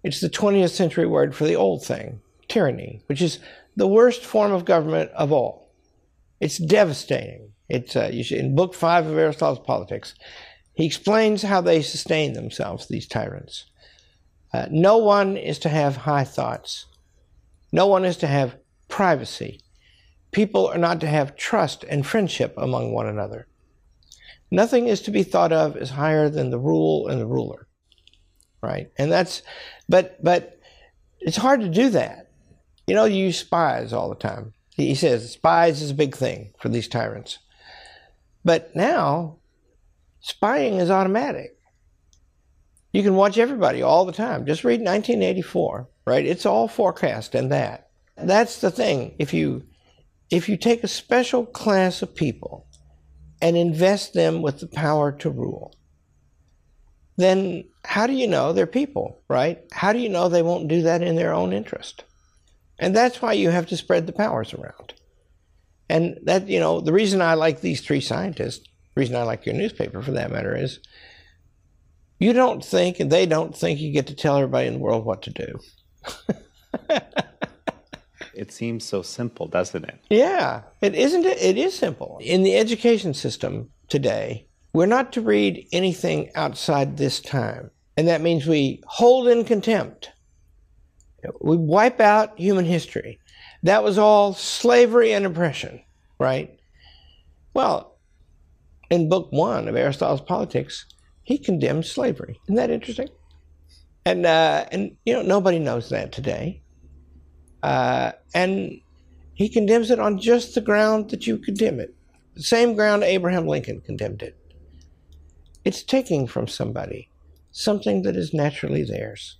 It's 0.03 0.19
the 0.19 0.29
20th 0.29 0.71
century 0.71 1.05
word 1.05 1.35
for 1.35 1.45
the 1.45 1.55
old 1.55 1.85
thing, 1.85 2.21
tyranny, 2.47 3.03
which 3.05 3.21
is 3.21 3.39
the 3.75 3.87
worst 3.87 4.25
form 4.25 4.51
of 4.51 4.65
government 4.65 5.11
of 5.11 5.31
all. 5.31 5.71
It's 6.39 6.57
devastating. 6.57 7.51
It's 7.69 7.95
uh, 7.95 8.11
should, 8.23 8.37
in 8.37 8.55
Book 8.55 8.73
Five 8.73 9.05
of 9.05 9.17
Aristotle's 9.17 9.65
Politics. 9.65 10.15
He 10.73 10.85
explains 10.85 11.43
how 11.43 11.61
they 11.61 11.81
sustain 11.81 12.33
themselves, 12.33 12.87
these 12.87 13.07
tyrants. 13.07 13.65
Uh, 14.53 14.67
no 14.69 14.97
one 14.97 15.37
is 15.37 15.59
to 15.59 15.69
have 15.69 15.95
high 15.97 16.23
thoughts. 16.23 16.85
No 17.71 17.87
one 17.87 18.03
is 18.03 18.17
to 18.17 18.27
have 18.27 18.57
privacy. 18.87 19.61
People 20.31 20.67
are 20.67 20.77
not 20.77 20.99
to 21.01 21.07
have 21.07 21.35
trust 21.35 21.83
and 21.85 22.05
friendship 22.05 22.53
among 22.57 22.91
one 22.91 23.07
another. 23.07 23.47
Nothing 24.49 24.87
is 24.87 25.01
to 25.03 25.11
be 25.11 25.23
thought 25.23 25.53
of 25.53 25.77
as 25.77 25.91
higher 25.91 26.29
than 26.29 26.49
the 26.49 26.59
rule 26.59 27.07
and 27.07 27.19
the 27.19 27.25
ruler. 27.25 27.67
Right? 28.61 28.91
And 28.97 29.11
that's, 29.11 29.41
but, 29.87 30.21
but 30.23 30.59
it's 31.19 31.37
hard 31.37 31.61
to 31.61 31.69
do 31.69 31.89
that. 31.91 32.31
You 32.87 32.95
know, 32.95 33.05
you 33.05 33.25
use 33.25 33.39
spies 33.39 33.93
all 33.93 34.09
the 34.09 34.15
time. 34.15 34.53
He 34.75 34.95
says 34.95 35.31
spies 35.31 35.81
is 35.81 35.91
a 35.91 35.95
big 35.95 36.15
thing 36.15 36.53
for 36.59 36.69
these 36.69 36.87
tyrants. 36.87 37.39
But 38.43 38.75
now, 38.75 39.37
spying 40.19 40.75
is 40.75 40.89
automatic. 40.89 41.57
You 42.91 43.03
can 43.03 43.15
watch 43.15 43.37
everybody 43.37 43.81
all 43.81 44.05
the 44.05 44.11
time. 44.11 44.45
Just 44.45 44.63
read 44.63 44.81
1984, 44.81 45.87
right? 46.05 46.25
It's 46.25 46.45
all 46.45 46.67
forecast 46.67 47.35
and 47.35 47.51
that. 47.51 47.89
That's 48.17 48.59
the 48.59 48.71
thing. 48.71 49.15
If 49.17 49.33
you 49.33 49.63
if 50.29 50.47
you 50.47 50.57
take 50.57 50.83
a 50.83 50.87
special 50.87 51.45
class 51.45 52.01
of 52.01 52.15
people 52.15 52.67
and 53.41 53.57
invest 53.57 54.13
them 54.13 54.41
with 54.41 54.59
the 54.59 54.67
power 54.67 55.11
to 55.11 55.29
rule, 55.29 55.75
then 57.17 57.65
how 57.83 58.07
do 58.07 58.13
you 58.13 58.27
know 58.27 58.53
they're 58.53 58.67
people, 58.67 59.21
right? 59.27 59.59
How 59.71 59.91
do 59.91 59.99
you 59.99 60.09
know 60.09 60.29
they 60.29 60.41
won't 60.41 60.69
do 60.69 60.83
that 60.83 61.01
in 61.01 61.15
their 61.15 61.33
own 61.33 61.51
interest? 61.51 62.05
And 62.79 62.95
that's 62.95 63.21
why 63.21 63.33
you 63.33 63.49
have 63.49 63.67
to 63.67 63.77
spread 63.77 64.07
the 64.07 64.13
powers 64.13 64.53
around. 64.53 64.93
And 65.89 66.17
that, 66.23 66.47
you 66.47 66.59
know, 66.59 66.79
the 66.79 66.93
reason 66.93 67.21
I 67.21 67.33
like 67.33 67.59
these 67.59 67.81
three 67.81 67.99
scientists, 67.99 68.59
the 68.95 69.01
reason 69.01 69.15
I 69.15 69.23
like 69.23 69.45
your 69.45 69.55
newspaper 69.55 70.01
for 70.01 70.11
that 70.11 70.31
matter 70.31 70.55
is 70.55 70.79
you 72.21 72.33
don't 72.33 72.63
think, 72.63 72.99
and 72.99 73.11
they 73.11 73.25
don't 73.25 73.57
think, 73.57 73.79
you 73.79 73.91
get 73.91 74.05
to 74.07 74.15
tell 74.15 74.37
everybody 74.37 74.67
in 74.67 74.73
the 74.75 74.79
world 74.79 75.05
what 75.05 75.23
to 75.23 75.31
do. 75.31 75.59
it 78.35 78.51
seems 78.51 78.85
so 78.85 79.01
simple, 79.01 79.47
doesn't 79.47 79.85
it? 79.85 79.99
Yeah, 80.07 80.61
it 80.81 80.93
isn't. 80.93 81.25
It, 81.25 81.41
it 81.41 81.57
is 81.57 81.75
simple. 81.75 82.19
In 82.21 82.43
the 82.43 82.55
education 82.55 83.15
system 83.15 83.71
today, 83.89 84.45
we're 84.71 84.85
not 84.85 85.11
to 85.13 85.21
read 85.21 85.67
anything 85.71 86.29
outside 86.35 86.95
this 86.95 87.19
time, 87.19 87.71
and 87.97 88.07
that 88.07 88.21
means 88.21 88.45
we 88.45 88.83
hold 88.85 89.27
in 89.27 89.43
contempt. 89.43 90.11
We 91.41 91.57
wipe 91.57 91.99
out 91.99 92.37
human 92.37 92.65
history. 92.65 93.19
That 93.63 93.83
was 93.83 93.97
all 93.97 94.35
slavery 94.35 95.11
and 95.11 95.25
oppression, 95.25 95.81
right? 96.19 96.55
Well, 97.55 97.97
in 98.91 99.09
book 99.09 99.31
one 99.31 99.67
of 99.67 99.75
Aristotle's 99.75 100.21
Politics, 100.21 100.85
he 101.23 101.37
condemns 101.37 101.89
slavery. 101.89 102.39
Isn't 102.45 102.55
that 102.55 102.69
interesting? 102.69 103.09
And 104.05 104.25
uh, 104.25 104.65
and 104.71 104.95
you 105.05 105.13
know 105.13 105.21
nobody 105.21 105.59
knows 105.59 105.89
that 105.89 106.11
today. 106.11 106.61
Uh, 107.61 108.13
and 108.33 108.81
he 109.33 109.49
condemns 109.49 109.91
it 109.91 109.99
on 109.99 110.19
just 110.19 110.55
the 110.55 110.61
ground 110.61 111.11
that 111.11 111.27
you 111.27 111.37
condemn 111.37 111.79
it. 111.79 111.93
The 112.35 112.43
same 112.43 112.73
ground 112.73 113.03
Abraham 113.03 113.47
Lincoln 113.47 113.81
condemned 113.81 114.23
it. 114.23 114.35
It's 115.63 115.83
taking 115.83 116.27
from 116.27 116.47
somebody 116.47 117.09
something 117.51 118.01
that 118.03 118.15
is 118.15 118.33
naturally 118.33 118.83
theirs. 118.83 119.37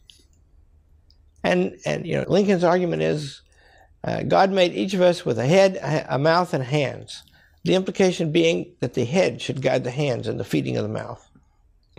And 1.44 1.80
and 1.86 2.06
you 2.06 2.18
know 2.18 2.26
Lincoln's 2.28 2.64
argument 2.64 3.02
is 3.02 3.42
uh, 4.04 4.24
God 4.24 4.52
made 4.52 4.74
each 4.74 4.94
of 4.94 5.02
us 5.02 5.26
with 5.26 5.40
a 5.40 5.46
head, 5.46 5.80
a 6.10 6.18
mouth, 6.20 6.54
and 6.54 6.64
hands. 6.64 7.24
The 7.64 7.76
implication 7.76 8.32
being 8.32 8.74
that 8.80 8.96
the 8.96 9.06
head 9.06 9.42
should 9.42 9.62
guide 9.62 9.84
the 9.84 9.92
hands 9.92 10.28
and 10.28 10.40
the 10.40 10.44
feeding 10.44 10.78
of 10.78 10.84
the 10.84 10.90
mouth. 10.90 11.28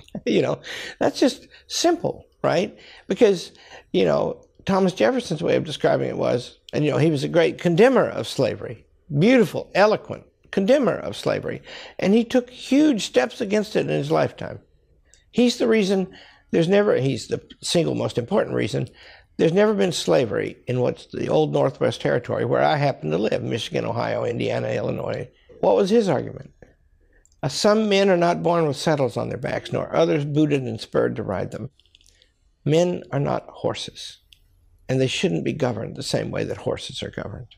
you 0.26 0.42
know, 0.42 0.60
that's 0.98 1.18
just 1.18 1.48
simple, 1.66 2.26
right? 2.42 2.76
Because, 3.08 3.52
you 3.92 4.04
know, 4.04 4.44
Thomas 4.64 4.92
Jefferson's 4.92 5.42
way 5.42 5.56
of 5.56 5.64
describing 5.64 6.08
it 6.08 6.16
was, 6.16 6.58
and 6.72 6.84
you 6.84 6.90
know, 6.90 6.98
he 6.98 7.10
was 7.10 7.24
a 7.24 7.28
great 7.28 7.58
condemner 7.58 8.08
of 8.08 8.28
slavery, 8.28 8.84
beautiful, 9.18 9.70
eloquent 9.74 10.24
condemner 10.50 10.96
of 10.96 11.16
slavery, 11.16 11.62
and 11.98 12.14
he 12.14 12.24
took 12.24 12.50
huge 12.50 13.02
steps 13.02 13.40
against 13.40 13.74
it 13.74 13.80
in 13.80 13.88
his 13.88 14.10
lifetime. 14.10 14.60
He's 15.30 15.58
the 15.58 15.66
reason 15.66 16.14
there's 16.50 16.68
never, 16.68 16.96
he's 16.96 17.28
the 17.28 17.42
single 17.62 17.94
most 17.94 18.18
important 18.18 18.54
reason, 18.54 18.88
there's 19.38 19.52
never 19.52 19.74
been 19.74 19.92
slavery 19.92 20.58
in 20.66 20.80
what's 20.80 21.06
the 21.06 21.28
old 21.28 21.52
Northwest 21.52 22.00
Territory 22.00 22.44
where 22.44 22.62
I 22.62 22.76
happen 22.76 23.10
to 23.10 23.18
live, 23.18 23.42
Michigan, 23.42 23.86
Ohio, 23.86 24.24
Indiana, 24.24 24.68
Illinois. 24.68 25.28
What 25.60 25.74
was 25.74 25.90
his 25.90 26.08
argument? 26.08 26.52
Uh, 27.42 27.48
some 27.48 27.88
men 27.88 28.08
are 28.08 28.16
not 28.16 28.42
born 28.42 28.66
with 28.66 28.76
saddles 28.76 29.16
on 29.16 29.28
their 29.28 29.38
backs, 29.38 29.72
nor 29.72 29.94
others 29.94 30.24
booted 30.24 30.62
and 30.62 30.80
spurred 30.80 31.16
to 31.16 31.22
ride 31.22 31.50
them. 31.50 31.70
Men 32.64 33.02
are 33.10 33.20
not 33.20 33.46
horses, 33.48 34.18
and 34.88 35.00
they 35.00 35.08
shouldn't 35.08 35.44
be 35.44 35.52
governed 35.52 35.96
the 35.96 36.02
same 36.02 36.30
way 36.30 36.44
that 36.44 36.58
horses 36.58 37.02
are 37.02 37.10
governed. 37.10 37.56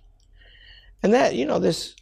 And 1.02 1.12
that, 1.12 1.34
you 1.34 1.44
know, 1.44 1.58
this 1.58 1.94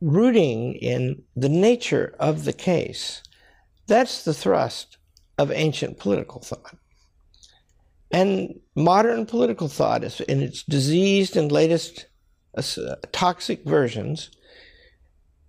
rooting 0.00 0.74
in 0.74 1.22
the 1.36 1.50
nature 1.50 2.16
of 2.18 2.44
the 2.44 2.54
case, 2.54 3.22
that's 3.86 4.24
the 4.24 4.32
thrust 4.32 4.96
of 5.36 5.50
ancient 5.52 5.98
political 5.98 6.40
thought. 6.40 6.76
And 8.10 8.60
modern 8.74 9.26
political 9.26 9.68
thought, 9.68 10.04
is 10.04 10.20
in 10.22 10.42
its 10.42 10.62
diseased 10.62 11.36
and 11.36 11.52
latest 11.52 12.06
uh, 12.56 12.62
toxic 13.12 13.64
versions, 13.64 14.30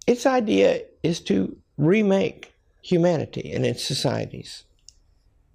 its 0.06 0.26
idea 0.26 0.82
is 1.04 1.20
to 1.20 1.58
remake 1.78 2.54
humanity 2.82 3.52
and 3.52 3.66
its 3.66 3.84
societies. 3.84 4.64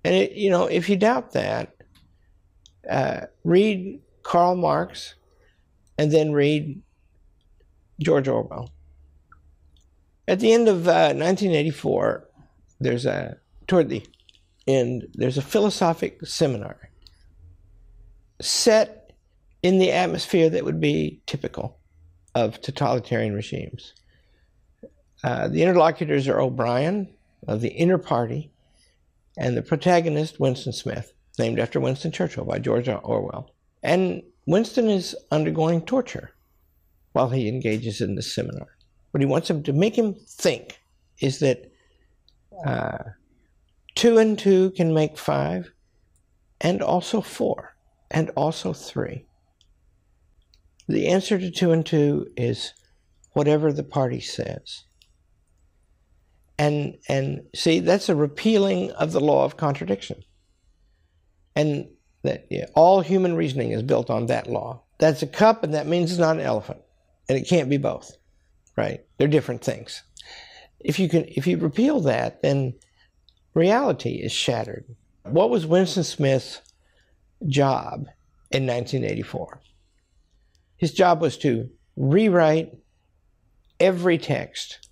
And 0.04 0.14
it, 0.14 0.32
you 0.32 0.50
know, 0.50 0.66
if 0.66 0.88
you 0.88 0.96
doubt 0.96 1.32
that, 1.32 1.74
uh, 2.88 3.26
read 3.44 4.00
Karl 4.22 4.56
Marx, 4.56 5.14
and 5.98 6.12
then 6.12 6.32
read 6.32 6.80
George 8.00 8.28
Orwell. 8.28 8.70
At 10.28 10.40
the 10.40 10.52
end 10.52 10.68
of 10.68 10.86
uh, 10.86 11.12
1984, 11.14 12.28
there's 12.80 13.06
a 13.06 13.38
toward 13.66 13.88
the 13.88 14.06
end, 14.66 15.08
there's 15.14 15.38
a 15.38 15.42
philosophic 15.42 16.24
seminar 16.26 16.90
set 18.40 19.12
in 19.62 19.78
the 19.78 19.90
atmosphere 19.90 20.48
that 20.48 20.64
would 20.64 20.80
be 20.80 21.20
typical 21.26 21.78
of 22.34 22.60
totalitarian 22.60 23.34
regimes. 23.34 23.94
Uh, 25.24 25.48
the 25.48 25.62
interlocutors 25.62 26.28
are 26.28 26.40
O'Brien 26.40 27.08
of 27.46 27.60
the 27.60 27.70
Inner 27.70 27.98
Party 27.98 28.50
and 29.36 29.56
the 29.56 29.62
protagonist, 29.62 30.40
Winston 30.40 30.72
Smith, 30.72 31.12
named 31.38 31.58
after 31.58 31.80
Winston 31.80 32.12
Churchill 32.12 32.44
by 32.44 32.58
George 32.58 32.88
Orwell. 32.88 33.54
And 33.82 34.22
Winston 34.46 34.88
is 34.88 35.16
undergoing 35.30 35.82
torture 35.82 36.32
while 37.12 37.30
he 37.30 37.48
engages 37.48 38.00
in 38.00 38.14
this 38.14 38.34
seminar. 38.34 38.68
What 39.10 39.20
he 39.20 39.26
wants 39.26 39.48
him 39.48 39.62
to 39.64 39.72
make 39.72 39.96
him 39.96 40.14
think 40.14 40.80
is 41.20 41.38
that 41.40 41.70
uh, 42.64 42.98
two 43.94 44.18
and 44.18 44.38
two 44.38 44.70
can 44.72 44.92
make 44.92 45.18
five, 45.18 45.72
and 46.60 46.82
also 46.82 47.20
four, 47.20 47.76
and 48.10 48.30
also 48.30 48.72
three. 48.72 49.24
The 50.88 51.08
answer 51.08 51.38
to 51.38 51.50
two 51.50 51.72
and 51.72 51.84
two 51.84 52.28
is 52.36 52.72
whatever 53.32 53.72
the 53.72 53.84
party 53.84 54.20
says. 54.20 54.84
And 56.58 56.98
and 57.08 57.42
see, 57.54 57.80
that's 57.80 58.08
a 58.08 58.16
repealing 58.16 58.90
of 58.92 59.12
the 59.12 59.20
law 59.20 59.44
of 59.44 59.56
contradiction. 59.56 60.22
And 61.54 61.88
that 62.22 62.46
yeah, 62.50 62.66
all 62.74 63.00
human 63.00 63.36
reasoning 63.36 63.72
is 63.72 63.82
built 63.82 64.10
on 64.10 64.26
that 64.26 64.48
law. 64.48 64.82
That's 64.98 65.22
a 65.22 65.26
cup, 65.26 65.62
and 65.62 65.74
that 65.74 65.86
means 65.86 66.10
it's 66.10 66.18
not 66.18 66.36
an 66.36 66.42
elephant, 66.42 66.80
and 67.28 67.38
it 67.38 67.48
can't 67.48 67.70
be 67.70 67.76
both, 67.76 68.16
right? 68.76 69.04
They're 69.16 69.28
different 69.28 69.62
things. 69.62 70.02
If 70.80 70.98
you 70.98 71.08
can, 71.08 71.24
if 71.28 71.46
you 71.46 71.58
repeal 71.58 72.00
that, 72.00 72.42
then 72.42 72.74
reality 73.54 74.14
is 74.14 74.32
shattered. 74.32 74.84
What 75.22 75.50
was 75.50 75.66
Winston 75.66 76.04
Smith's 76.04 76.60
job 77.46 78.08
in 78.50 78.66
1984? 78.66 79.60
His 80.76 80.92
job 80.92 81.20
was 81.20 81.36
to 81.38 81.68
rewrite 81.96 82.72
every 83.80 84.18
text 84.18 84.87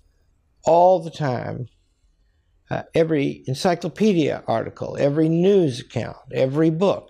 all 0.67 0.99
the 0.99 1.09
time, 1.09 1.67
uh, 2.69 2.83
every 2.93 3.43
encyclopedia 3.47 4.43
article, 4.47 4.97
every 4.99 5.29
news 5.29 5.79
account, 5.79 6.17
every 6.33 6.69
book, 6.69 7.09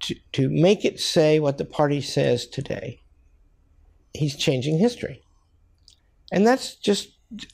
to, 0.00 0.14
to 0.32 0.50
make 0.50 0.84
it 0.84 1.00
say 1.00 1.40
what 1.40 1.58
the 1.58 1.64
party 1.64 2.00
says 2.00 2.46
today. 2.46 3.00
He's 4.12 4.36
changing 4.36 4.78
history. 4.78 5.22
And 6.30 6.46
that's 6.46 6.76
just 6.76 7.08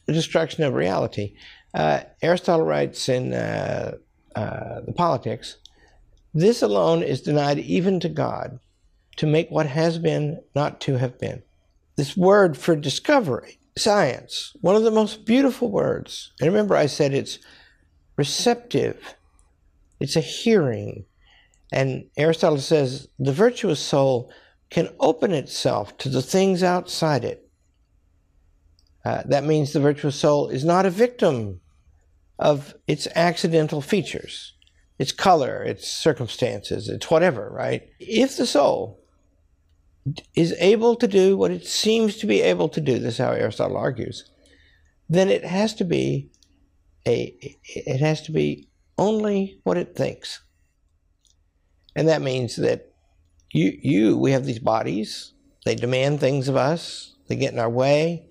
a 0.09 0.13
destruction 0.13 0.65
of 0.65 0.75
reality. 0.75 1.35
Uh, 1.73 2.01
Aristotle 2.21 2.67
writes 2.67 3.09
in 3.09 3.33
uh, 3.33 3.95
uh, 4.35 4.81
The 4.81 4.93
Politics 4.93 5.57
this 6.33 6.63
alone 6.63 7.03
is 7.03 7.23
denied 7.23 7.59
even 7.59 7.99
to 8.01 8.09
God 8.09 8.61
to 9.17 9.27
make 9.27 9.51
what 9.51 9.67
has 9.67 9.99
been 9.99 10.41
not 10.55 10.81
to 10.83 10.97
have 10.97 11.19
been. 11.19 11.43
This 11.97 12.17
word 12.17 12.57
for 12.57 12.77
discovery 12.77 13.60
science, 13.77 14.57
one 14.61 14.77
of 14.77 14.83
the 14.83 14.91
most 14.91 15.25
beautiful 15.25 15.71
words. 15.71 16.33
And 16.41 16.49
remember, 16.49 16.77
I 16.77 16.87
said 16.87 17.15
it's 17.15 17.39
receptive, 18.17 19.15
it's 19.99 20.17
a 20.17 20.21
hearing. 20.21 21.05
And 21.73 22.07
Aristotle 22.17 22.59
says 22.59 23.09
the 23.19 23.33
virtuous 23.33 23.81
soul 23.81 24.33
can 24.71 24.89
open 24.99 25.33
itself 25.33 25.97
to 25.99 26.09
the 26.09 26.23
things 26.23 26.63
outside 26.63 27.25
it. 27.25 27.49
Uh, 29.05 29.23
that 29.27 29.45
means 29.45 29.73
the 29.73 29.81
virtuous 29.81 30.17
soul 30.17 30.49
is 30.49 30.65
not 30.65 30.87
a 30.87 30.91
victim 30.91 31.61
of 32.39 32.75
its 32.87 33.07
accidental 33.15 33.81
features, 33.81 34.55
its 34.99 35.13
color, 35.13 35.63
its 35.63 35.89
circumstances, 35.89 36.89
its 36.89 37.11
whatever, 37.11 37.51
right? 37.51 37.89
If 37.99 38.37
the 38.37 38.47
soul 38.47 39.00
is 40.35 40.55
able 40.59 40.97
to 40.97 41.07
do 41.07 41.37
what 41.37 41.51
it 41.51 41.67
seems 41.67 42.17
to 42.17 42.27
be 42.27 42.41
able 42.41 42.69
to 42.71 42.81
do, 42.81 42.99
this 42.99 43.15
is 43.15 43.19
how 43.19 43.33
Aristotle 43.33 43.77
argues, 43.77 44.31
then 45.09 45.29
it 45.29 45.45
has 45.45 45.75
to 45.75 45.85
be 45.85 46.31
a 47.07 47.37
it 47.65 48.01
has 48.01 48.23
to 48.23 48.33
be 48.33 48.69
only 48.99 49.61
what 49.65 49.77
it 49.77 49.97
thinks. 49.97 50.41
And 51.97 52.09
that 52.09 52.23
means 52.23 52.57
that 52.57 52.93
you 53.53 53.79
you 53.83 54.17
we 54.17 54.33
have 54.33 54.47
these 54.47 54.59
bodies, 54.59 55.35
they 55.65 55.75
demand 55.75 56.21
things 56.21 56.49
of 56.49 56.57
us, 56.57 57.17
they 57.29 57.37
get 57.37 57.53
in 57.53 57.59
our 57.59 57.71
way. 57.71 58.27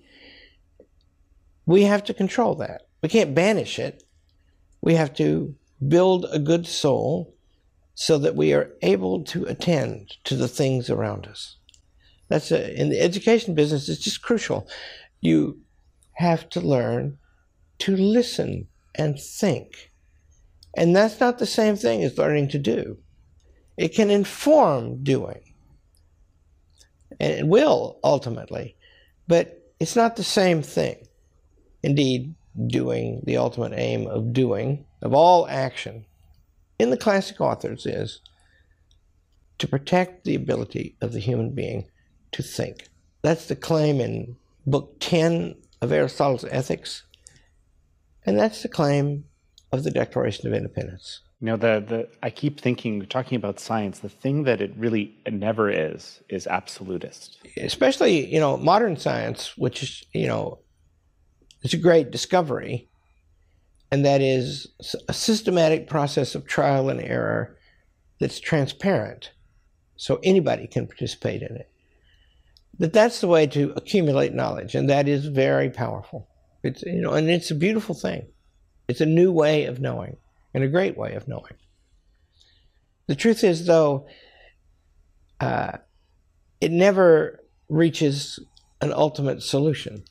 We 1.66 1.84
have 1.84 2.04
to 2.04 2.14
control 2.14 2.54
that. 2.56 2.82
We 3.02 3.08
can't 3.08 3.34
banish 3.34 3.78
it. 3.78 4.02
We 4.80 4.94
have 4.94 5.14
to 5.14 5.54
build 5.86 6.26
a 6.30 6.38
good 6.38 6.66
soul 6.66 7.34
so 7.94 8.18
that 8.18 8.34
we 8.34 8.52
are 8.54 8.70
able 8.82 9.22
to 9.24 9.44
attend 9.44 10.16
to 10.24 10.34
the 10.34 10.48
things 10.48 10.88
around 10.88 11.26
us. 11.26 11.56
That's 12.30 12.52
a, 12.52 12.80
in 12.80 12.88
the 12.88 13.00
education 13.00 13.54
business. 13.54 13.88
It's 13.88 14.00
just 14.00 14.22
crucial. 14.22 14.66
You 15.20 15.60
have 16.12 16.48
to 16.50 16.60
learn 16.60 17.18
to 17.80 17.96
listen 17.96 18.68
and 18.94 19.18
think, 19.20 19.90
and 20.76 20.94
that's 20.94 21.20
not 21.20 21.38
the 21.38 21.46
same 21.46 21.76
thing 21.76 22.02
as 22.02 22.16
learning 22.16 22.48
to 22.50 22.58
do. 22.58 22.98
It 23.76 23.94
can 23.94 24.10
inform 24.10 25.02
doing. 25.02 25.40
And 27.18 27.32
it 27.32 27.46
will 27.46 27.98
ultimately. 28.04 28.76
But 29.26 29.72
it's 29.80 29.96
not 29.96 30.16
the 30.16 30.24
same 30.24 30.62
thing. 30.62 31.08
Indeed, 31.82 32.34
doing, 32.66 33.22
the 33.24 33.38
ultimate 33.38 33.72
aim 33.74 34.06
of 34.06 34.32
doing, 34.32 34.84
of 35.02 35.14
all 35.14 35.48
action, 35.48 36.04
in 36.78 36.90
the 36.90 36.96
classic 36.96 37.40
authors 37.40 37.86
is 37.86 38.20
to 39.58 39.66
protect 39.66 40.24
the 40.24 40.34
ability 40.34 40.96
of 41.00 41.12
the 41.12 41.20
human 41.20 41.50
being 41.54 41.88
to 42.32 42.42
think. 42.42 42.88
That's 43.22 43.46
the 43.46 43.56
claim 43.56 44.00
in 44.00 44.36
Book 44.66 44.96
10 45.00 45.54
of 45.80 45.92
Aristotle's 45.92 46.44
Ethics, 46.50 47.04
and 48.24 48.38
that's 48.38 48.62
the 48.62 48.68
claim 48.68 49.24
of 49.72 49.84
the 49.84 49.90
Declaration 49.90 50.46
of 50.46 50.54
Independence. 50.54 51.20
You 51.40 51.46
know, 51.46 51.56
the, 51.56 51.84
the 51.86 52.08
I 52.22 52.28
keep 52.28 52.60
thinking, 52.60 53.06
talking 53.06 53.36
about 53.36 53.58
science, 53.58 54.00
the 54.00 54.10
thing 54.10 54.44
that 54.44 54.60
it 54.60 54.72
really 54.76 55.16
never 55.30 55.70
is, 55.70 56.20
is 56.28 56.46
absolutist. 56.46 57.38
Especially, 57.56 58.26
you 58.32 58.38
know, 58.38 58.58
modern 58.58 58.96
science, 58.96 59.56
which 59.56 59.82
is, 59.82 60.04
you 60.12 60.26
know, 60.26 60.58
it's 61.62 61.72
a 61.72 61.78
great 61.78 62.10
discovery, 62.10 62.88
and 63.90 64.04
that 64.04 64.20
is 64.20 64.68
a 65.08 65.12
systematic 65.14 65.88
process 65.88 66.34
of 66.34 66.46
trial 66.46 66.90
and 66.90 67.00
error 67.00 67.56
that's 68.18 68.38
transparent, 68.38 69.32
so 69.96 70.20
anybody 70.22 70.66
can 70.66 70.86
participate 70.86 71.42
in 71.42 71.56
it. 71.56 71.70
That 72.78 72.92
that's 72.92 73.20
the 73.20 73.28
way 73.28 73.46
to 73.48 73.72
accumulate 73.76 74.32
knowledge, 74.32 74.74
and 74.74 74.88
that 74.88 75.08
is 75.08 75.26
very 75.26 75.70
powerful. 75.70 76.28
It's 76.62 76.82
you 76.82 77.00
know, 77.00 77.12
and 77.12 77.28
it's 77.28 77.50
a 77.50 77.54
beautiful 77.54 77.94
thing. 77.94 78.26
It's 78.88 79.00
a 79.00 79.06
new 79.06 79.30
way 79.30 79.66
of 79.66 79.80
knowing 79.80 80.16
and 80.54 80.64
a 80.64 80.68
great 80.68 80.96
way 80.96 81.14
of 81.14 81.28
knowing. 81.28 81.54
The 83.06 83.14
truth 83.14 83.44
is, 83.44 83.66
though, 83.66 84.06
uh, 85.40 85.78
it 86.60 86.70
never 86.70 87.40
reaches 87.68 88.38
an 88.80 88.92
ultimate 88.92 89.42
solution. 89.42 90.04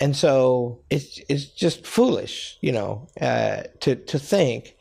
And 0.00 0.16
so 0.16 0.82
it's, 0.90 1.20
it's 1.28 1.46
just 1.46 1.86
foolish, 1.86 2.56
you 2.60 2.72
know, 2.72 3.08
uh, 3.20 3.64
to, 3.80 3.96
to 3.96 4.18
think 4.18 4.76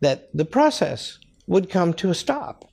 that 0.00 0.28
the 0.34 0.44
process 0.44 1.18
would 1.46 1.70
come 1.70 1.94
to 1.94 2.10
a 2.10 2.14
stop. 2.14 2.70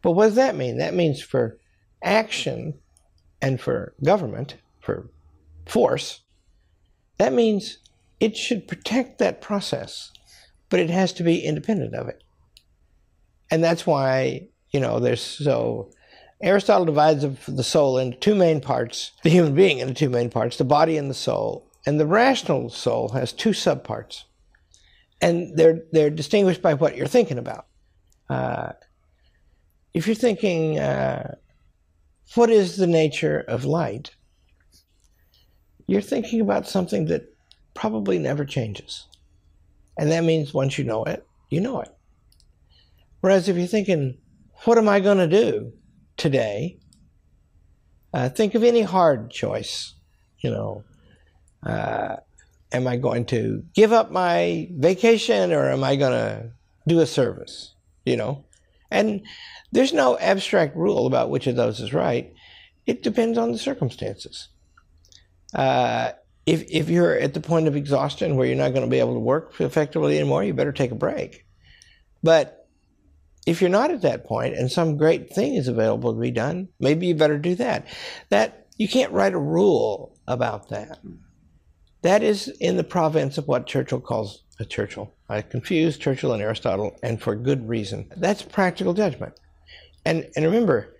But 0.00 0.12
what 0.12 0.26
does 0.26 0.36
that 0.36 0.56
mean? 0.56 0.78
That 0.78 0.94
means 0.94 1.20
for 1.22 1.58
action 2.02 2.74
and 3.40 3.60
for 3.60 3.94
government, 4.04 4.56
for 4.80 5.10
force, 5.66 6.20
that 7.18 7.32
means 7.32 7.78
it 8.20 8.36
should 8.36 8.68
protect 8.68 9.18
that 9.18 9.40
process 9.40 10.12
but 10.72 10.80
it 10.80 10.88
has 10.88 11.12
to 11.12 11.22
be 11.22 11.44
independent 11.44 11.94
of 11.94 12.08
it. 12.08 12.24
And 13.50 13.62
that's 13.62 13.86
why, 13.86 14.48
you 14.70 14.80
know, 14.80 15.00
there's 15.00 15.20
so 15.20 15.90
Aristotle 16.40 16.86
divides 16.86 17.26
the 17.46 17.62
soul 17.62 17.98
into 17.98 18.16
two 18.16 18.34
main 18.34 18.62
parts, 18.62 19.12
the 19.22 19.28
human 19.28 19.54
being 19.54 19.80
into 19.80 19.92
two 19.92 20.08
main 20.08 20.30
parts, 20.30 20.56
the 20.56 20.64
body 20.64 20.96
and 20.96 21.10
the 21.10 21.14
soul. 21.14 21.70
And 21.84 22.00
the 22.00 22.06
rational 22.06 22.70
soul 22.70 23.10
has 23.10 23.34
two 23.34 23.50
subparts. 23.50 24.22
And 25.20 25.54
they're, 25.58 25.80
they're 25.92 26.08
distinguished 26.08 26.62
by 26.62 26.72
what 26.72 26.96
you're 26.96 27.06
thinking 27.06 27.36
about. 27.36 27.66
Uh, 28.30 28.72
if 29.92 30.06
you're 30.06 30.16
thinking, 30.16 30.78
uh, 30.78 31.34
what 32.34 32.50
is 32.50 32.76
the 32.76 32.86
nature 32.86 33.44
of 33.48 33.64
light? 33.64 34.14
You're 35.86 36.00
thinking 36.00 36.40
about 36.40 36.68
something 36.68 37.06
that 37.06 37.34
probably 37.74 38.18
never 38.18 38.44
changes. 38.44 39.06
And 39.98 40.10
that 40.10 40.24
means 40.24 40.54
once 40.54 40.78
you 40.78 40.84
know 40.84 41.04
it, 41.04 41.26
you 41.50 41.60
know 41.60 41.80
it. 41.80 41.94
Whereas 43.20 43.48
if 43.48 43.56
you're 43.56 43.66
thinking, 43.66 44.18
what 44.64 44.78
am 44.78 44.88
I 44.88 45.00
going 45.00 45.18
to 45.18 45.26
do 45.26 45.72
today? 46.16 46.78
Uh, 48.14 48.28
think 48.28 48.54
of 48.54 48.64
any 48.64 48.82
hard 48.82 49.30
choice. 49.30 49.94
You 50.40 50.50
know, 50.50 50.84
uh, 51.64 52.16
am 52.72 52.86
I 52.86 52.96
going 52.96 53.26
to 53.26 53.64
give 53.74 53.92
up 53.92 54.10
my 54.10 54.68
vacation 54.72 55.52
or 55.52 55.70
am 55.70 55.84
I 55.84 55.96
going 55.96 56.12
to 56.12 56.50
do 56.86 57.00
a 57.00 57.06
service? 57.06 57.74
You 58.04 58.16
know, 58.16 58.44
and 58.92 59.22
there's 59.72 59.92
no 59.92 60.18
abstract 60.18 60.76
rule 60.76 61.06
about 61.06 61.30
which 61.30 61.46
of 61.46 61.56
those 61.56 61.80
is 61.80 61.92
right. 61.92 62.32
It 62.86 63.02
depends 63.02 63.38
on 63.38 63.52
the 63.52 63.58
circumstances. 63.58 64.48
Uh, 65.54 66.12
if 66.46 66.64
if 66.70 66.88
you're 66.88 67.16
at 67.16 67.34
the 67.34 67.40
point 67.40 67.68
of 67.68 67.76
exhaustion 67.76 68.36
where 68.36 68.46
you're 68.46 68.56
not 68.56 68.72
going 68.72 68.84
to 68.84 68.90
be 68.90 68.98
able 68.98 69.14
to 69.14 69.20
work 69.20 69.60
effectively 69.60 70.18
anymore, 70.18 70.44
you 70.44 70.54
better 70.54 70.72
take 70.72 70.90
a 70.90 70.96
break. 70.96 71.46
But 72.22 72.68
if 73.46 73.60
you're 73.60 73.70
not 73.70 73.90
at 73.90 74.02
that 74.02 74.24
point 74.24 74.54
and 74.54 74.70
some 74.70 74.96
great 74.96 75.30
thing 75.30 75.54
is 75.54 75.68
available 75.68 76.14
to 76.14 76.20
be 76.20 76.30
done, 76.30 76.68
maybe 76.78 77.06
you 77.06 77.14
better 77.14 77.38
do 77.38 77.54
that. 77.56 77.86
That 78.28 78.66
you 78.76 78.88
can't 78.88 79.12
write 79.12 79.34
a 79.34 79.38
rule 79.38 80.16
about 80.26 80.68
that. 80.68 80.98
That 82.02 82.22
is 82.22 82.48
in 82.60 82.76
the 82.76 82.84
province 82.84 83.38
of 83.38 83.46
what 83.46 83.66
Churchill 83.66 84.00
calls 84.00 84.42
Churchill. 84.64 85.12
I 85.28 85.42
confuse 85.42 85.96
Churchill 85.96 86.32
and 86.32 86.42
Aristotle, 86.42 86.98
and 87.02 87.20
for 87.20 87.34
good 87.34 87.68
reason. 87.68 88.10
That's 88.16 88.42
practical 88.42 88.94
judgment. 88.94 89.34
And 90.04 90.28
and 90.36 90.44
remember, 90.44 90.94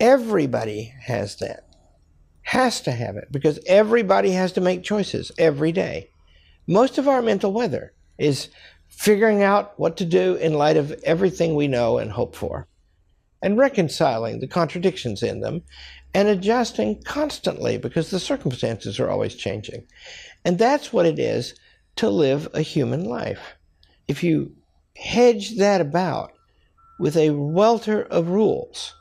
everybody 0.00 0.94
has 1.02 1.36
that 1.36 1.66
has 2.42 2.80
to 2.82 2.92
have 2.92 3.16
it 3.16 3.28
because 3.30 3.60
everybody 3.66 4.32
has 4.32 4.52
to 4.52 4.60
make 4.60 4.82
choices 4.82 5.30
every 5.38 5.72
day. 5.72 6.08
Most 6.66 6.98
of 6.98 7.08
our 7.08 7.22
mental 7.22 7.52
weather 7.52 7.92
is 8.18 8.48
figuring 8.88 9.42
out 9.42 9.78
what 9.78 9.96
to 9.96 10.04
do 10.04 10.34
in 10.34 10.54
light 10.54 10.76
of 10.76 10.92
everything 11.04 11.54
we 11.54 11.68
know 11.68 11.98
and 11.98 12.10
hope 12.10 12.36
for, 12.36 12.68
and 13.42 13.56
reconciling 13.56 14.40
the 14.40 14.46
contradictions 14.46 15.22
in 15.22 15.40
them, 15.40 15.62
and 16.14 16.28
adjusting 16.28 17.02
constantly 17.02 17.78
because 17.78 18.10
the 18.10 18.20
circumstances 18.20 19.00
are 19.00 19.08
always 19.08 19.34
changing. 19.34 19.86
And 20.44 20.58
that's 20.58 20.92
what 20.92 21.06
it 21.06 21.18
is 21.18 21.54
to 21.96 22.08
live 22.08 22.48
a 22.54 22.62
human 22.62 23.04
life. 23.04 23.56
If 24.08 24.22
you 24.22 24.54
hedge 24.96 25.56
that 25.56 25.80
about 25.80 26.32
with 26.98 27.16
a 27.16 27.30
welter 27.30 28.02
of 28.02 28.28
rules, 28.28 28.94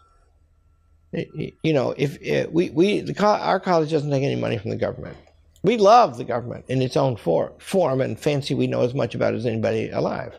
you 1.12 1.74
know, 1.74 1.94
if 1.98 2.16
uh, 2.30 2.50
we 2.52 2.70
we 2.70 3.02
the, 3.02 3.26
our 3.26 3.60
college 3.60 3.92
doesn't 3.92 4.10
take 4.10 4.24
any 4.24 4.36
money 4.36 4.58
from 4.58 4.72
the 4.72 4.78
government. 4.78 5.18
We 5.64 5.78
love 5.78 6.18
the 6.18 6.24
government 6.24 6.66
in 6.70 6.82
its 6.82 6.98
own 6.98 7.18
for, 7.18 7.54
form 7.60 8.02
and 8.02 8.20
fancy 8.20 8.56
we 8.56 8.66
know 8.66 8.82
as 8.82 8.96
much 8.96 9.14
about 9.14 9.36
as 9.36 9.46
anybody 9.46 9.92
alive. 9.92 10.34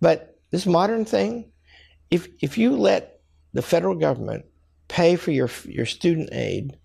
But 0.00 0.36
this 0.50 0.66
modern 0.66 1.04
thing, 1.04 1.52
if 2.10 2.28
if 2.40 2.58
you 2.58 2.76
let 2.76 3.20
the 3.52 3.62
federal 3.62 3.94
government 3.94 4.46
pay 4.88 5.16
for 5.16 5.30
your 5.30 5.50
your 5.64 5.86
student 5.86 6.30
aid, 6.32 6.76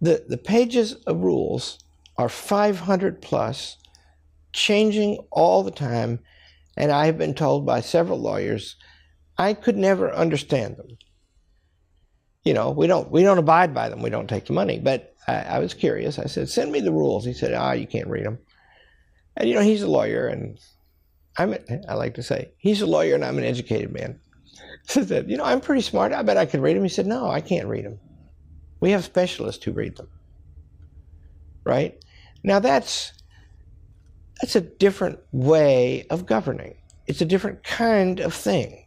the 0.00 0.24
the 0.28 0.38
pages 0.38 0.94
of 1.06 1.20
rules 1.20 1.78
are 2.22 2.28
500 2.28 3.20
plus, 3.20 3.76
changing 4.52 5.18
all 5.30 5.62
the 5.62 5.70
time, 5.70 6.20
and 6.76 6.90
I 6.90 7.06
have 7.06 7.18
been 7.18 7.34
told 7.34 7.66
by 7.66 7.80
several 7.80 8.18
lawyers, 8.18 8.76
I 9.38 9.54
could 9.54 9.76
never 9.76 10.12
understand 10.12 10.76
them 10.76 10.96
you 12.44 12.54
know, 12.54 12.70
we 12.70 12.86
don't 12.86 13.10
we 13.10 13.22
don't 13.22 13.38
abide 13.38 13.74
by 13.74 13.88
them. 13.88 14.02
We 14.02 14.10
don't 14.10 14.28
take 14.28 14.46
the 14.46 14.52
money. 14.52 14.80
But 14.80 15.14
I, 15.28 15.34
I 15.34 15.58
was 15.58 15.74
curious. 15.74 16.18
I 16.18 16.26
said, 16.26 16.48
"Send 16.48 16.72
me 16.72 16.80
the 16.80 16.92
rules." 16.92 17.24
He 17.24 17.32
said, 17.32 17.54
"Ah, 17.54 17.72
you 17.72 17.86
can't 17.86 18.08
read 18.08 18.24
them." 18.24 18.38
And 19.36 19.48
you 19.48 19.54
know, 19.54 19.62
he's 19.62 19.82
a 19.82 19.90
lawyer, 19.90 20.26
and 20.26 20.58
I'm 21.38 21.54
I 21.88 21.94
like 21.94 22.14
to 22.14 22.22
say 22.22 22.52
he's 22.58 22.82
a 22.82 22.86
lawyer, 22.86 23.14
and 23.14 23.24
I'm 23.24 23.38
an 23.38 23.44
educated 23.44 23.92
man. 23.92 24.20
So 24.84 25.04
said, 25.04 25.30
"You 25.30 25.36
know, 25.36 25.44
I'm 25.44 25.60
pretty 25.60 25.82
smart. 25.82 26.12
I 26.12 26.22
bet 26.22 26.36
I 26.36 26.44
could 26.44 26.60
read 26.60 26.76
them." 26.76 26.82
He 26.82 26.88
said, 26.88 27.06
"No, 27.06 27.30
I 27.30 27.40
can't 27.40 27.68
read 27.68 27.84
them. 27.84 28.00
We 28.80 28.90
have 28.90 29.04
specialists 29.04 29.62
who 29.62 29.70
read 29.70 29.96
them." 29.96 30.08
Right 31.64 31.96
now, 32.42 32.58
that's 32.58 33.12
that's 34.40 34.56
a 34.56 34.60
different 34.60 35.20
way 35.30 36.06
of 36.10 36.26
governing. 36.26 36.76
It's 37.06 37.20
a 37.20 37.26
different 37.26 37.62
kind 37.62 38.20
of 38.20 38.34
thing. 38.34 38.86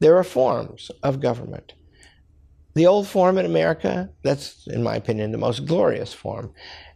There 0.00 0.16
are 0.16 0.24
forms 0.24 0.90
of 1.02 1.20
government 1.20 1.74
the 2.74 2.86
old 2.86 3.06
form 3.06 3.38
in 3.38 3.46
America, 3.46 4.10
that's, 4.22 4.66
in 4.66 4.82
my 4.82 4.96
opinion, 4.96 5.32
the 5.32 5.38
most 5.38 5.64
glorious 5.64 6.12
form. 6.12 6.52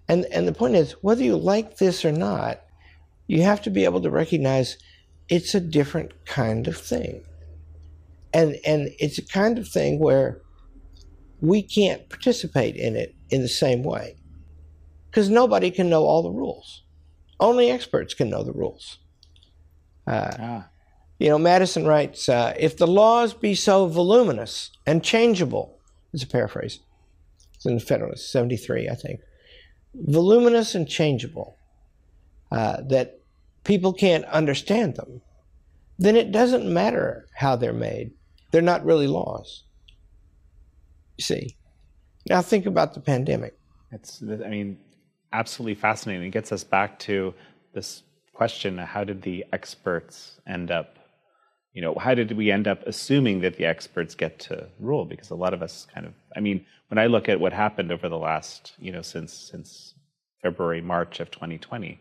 And, 0.09 0.25
and 0.27 0.47
the 0.47 0.53
point 0.53 0.75
is, 0.75 0.92
whether 1.03 1.23
you 1.23 1.37
like 1.37 1.79
this 1.79 2.05
or 2.05 2.12
not, 2.12 2.62
you 3.27 3.42
have 3.42 3.62
to 3.62 3.71
be 3.71 3.85
able 3.85 4.01
to 4.03 4.11
recognize 4.11 4.77
it's 5.29 5.55
a 5.55 5.61
different 5.61 6.12
kind 6.25 6.66
of 6.66 6.77
thing. 6.77 7.23
And, 8.33 8.57
and 8.66 8.90
it's 8.99 9.18
a 9.18 9.27
kind 9.27 9.59
of 9.59 9.68
thing 9.68 9.99
where 9.99 10.40
we 11.40 11.62
can't 11.62 12.09
participate 12.09 12.75
in 12.75 12.97
it 12.97 13.14
in 13.31 13.42
the 13.42 13.49
same 13.49 13.83
way. 13.85 14.16
Because 15.11 15.29
nobody 15.29 15.71
can 15.71 15.88
know 15.88 16.05
all 16.05 16.23
the 16.23 16.31
rules. 16.31 16.83
Only 17.40 17.71
experts 17.71 18.14
can 18.14 18.31
know 18.31 18.42
the 18.42 18.53
rules. 18.53 18.99
Uh, 20.07 20.31
ah. 20.38 20.68
You 21.18 21.31
know, 21.31 21.38
Madison 21.38 21.87
writes, 21.87 22.29
uh, 22.29 22.55
if 22.59 22.77
the 22.77 22.87
laws 22.87 23.35
be 23.35 23.55
so 23.55 23.87
voluminous 23.87 24.71
and 24.87 25.03
changeable, 25.03 25.79
it's 26.12 26.23
a 26.23 26.27
paraphrase. 26.27 26.81
It's 27.55 27.66
in 27.66 27.75
the 27.75 27.81
Federalist, 27.81 28.31
73, 28.31 28.88
I 28.88 28.94
think. 28.94 29.21
Voluminous 29.94 30.75
and 30.75 30.88
changeable, 30.88 31.57
uh, 32.53 32.83
that 32.88 33.21
people 33.64 33.92
can't 33.92 34.25
understand 34.27 34.94
them, 34.94 35.21
then 35.99 36.16
it 36.16 36.31
doesn't 36.31 36.73
matter 36.73 37.27
how 37.35 37.57
they're 37.57 37.73
made. 37.73 38.12
They're 38.53 38.62
not 38.62 38.85
really 38.85 39.09
laws. 39.09 39.64
You 41.16 41.25
see? 41.25 41.57
Now 42.29 42.42
think 42.42 42.66
about 42.66 42.94
the 42.94 43.01
pandemic. 43.01 43.59
It's, 43.90 44.23
I 44.23 44.49
mean, 44.49 44.79
absolutely 45.33 45.75
fascinating. 45.75 46.27
It 46.29 46.31
gets 46.31 46.53
us 46.53 46.64
back 46.64 46.99
to 47.01 47.35
this 47.75 48.03
question 48.33 48.79
how 48.79 49.03
did 49.03 49.21
the 49.23 49.45
experts 49.53 50.41
end 50.47 50.71
up 50.71 50.97
you 51.73 51.83
know 51.83 51.95
how 51.97 52.14
did 52.14 52.31
we 52.33 52.53
end 52.53 52.69
up 52.69 52.81
assuming 52.87 53.41
that 53.41 53.57
the 53.57 53.64
experts 53.64 54.14
get 54.14 54.38
to 54.38 54.69
rule? 54.79 55.05
Because 55.05 55.31
a 55.31 55.35
lot 55.35 55.53
of 55.53 55.61
us 55.61 55.88
kind 55.93 56.07
of 56.07 56.14
i 56.37 56.41
mean 56.41 56.64
when 56.87 56.99
i 56.99 57.07
look 57.07 57.29
at 57.29 57.41
what 57.41 57.53
happened 57.53 57.91
over 57.91 58.09
the 58.09 58.17
last 58.17 58.75
you 58.79 58.93
know 58.93 59.03
since 59.03 59.33
since 59.33 59.95
february 60.41 60.81
march 60.81 61.19
of 61.19 61.33
2020 61.33 62.01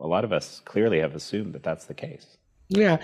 a 0.00 0.06
lot 0.06 0.24
of 0.24 0.32
us 0.32 0.60
clearly 0.64 1.00
have 1.00 1.14
assumed 1.14 1.54
that 1.54 1.62
that's 1.62 1.86
the 1.86 1.94
case. 1.94 2.36
Yeah. 2.68 2.98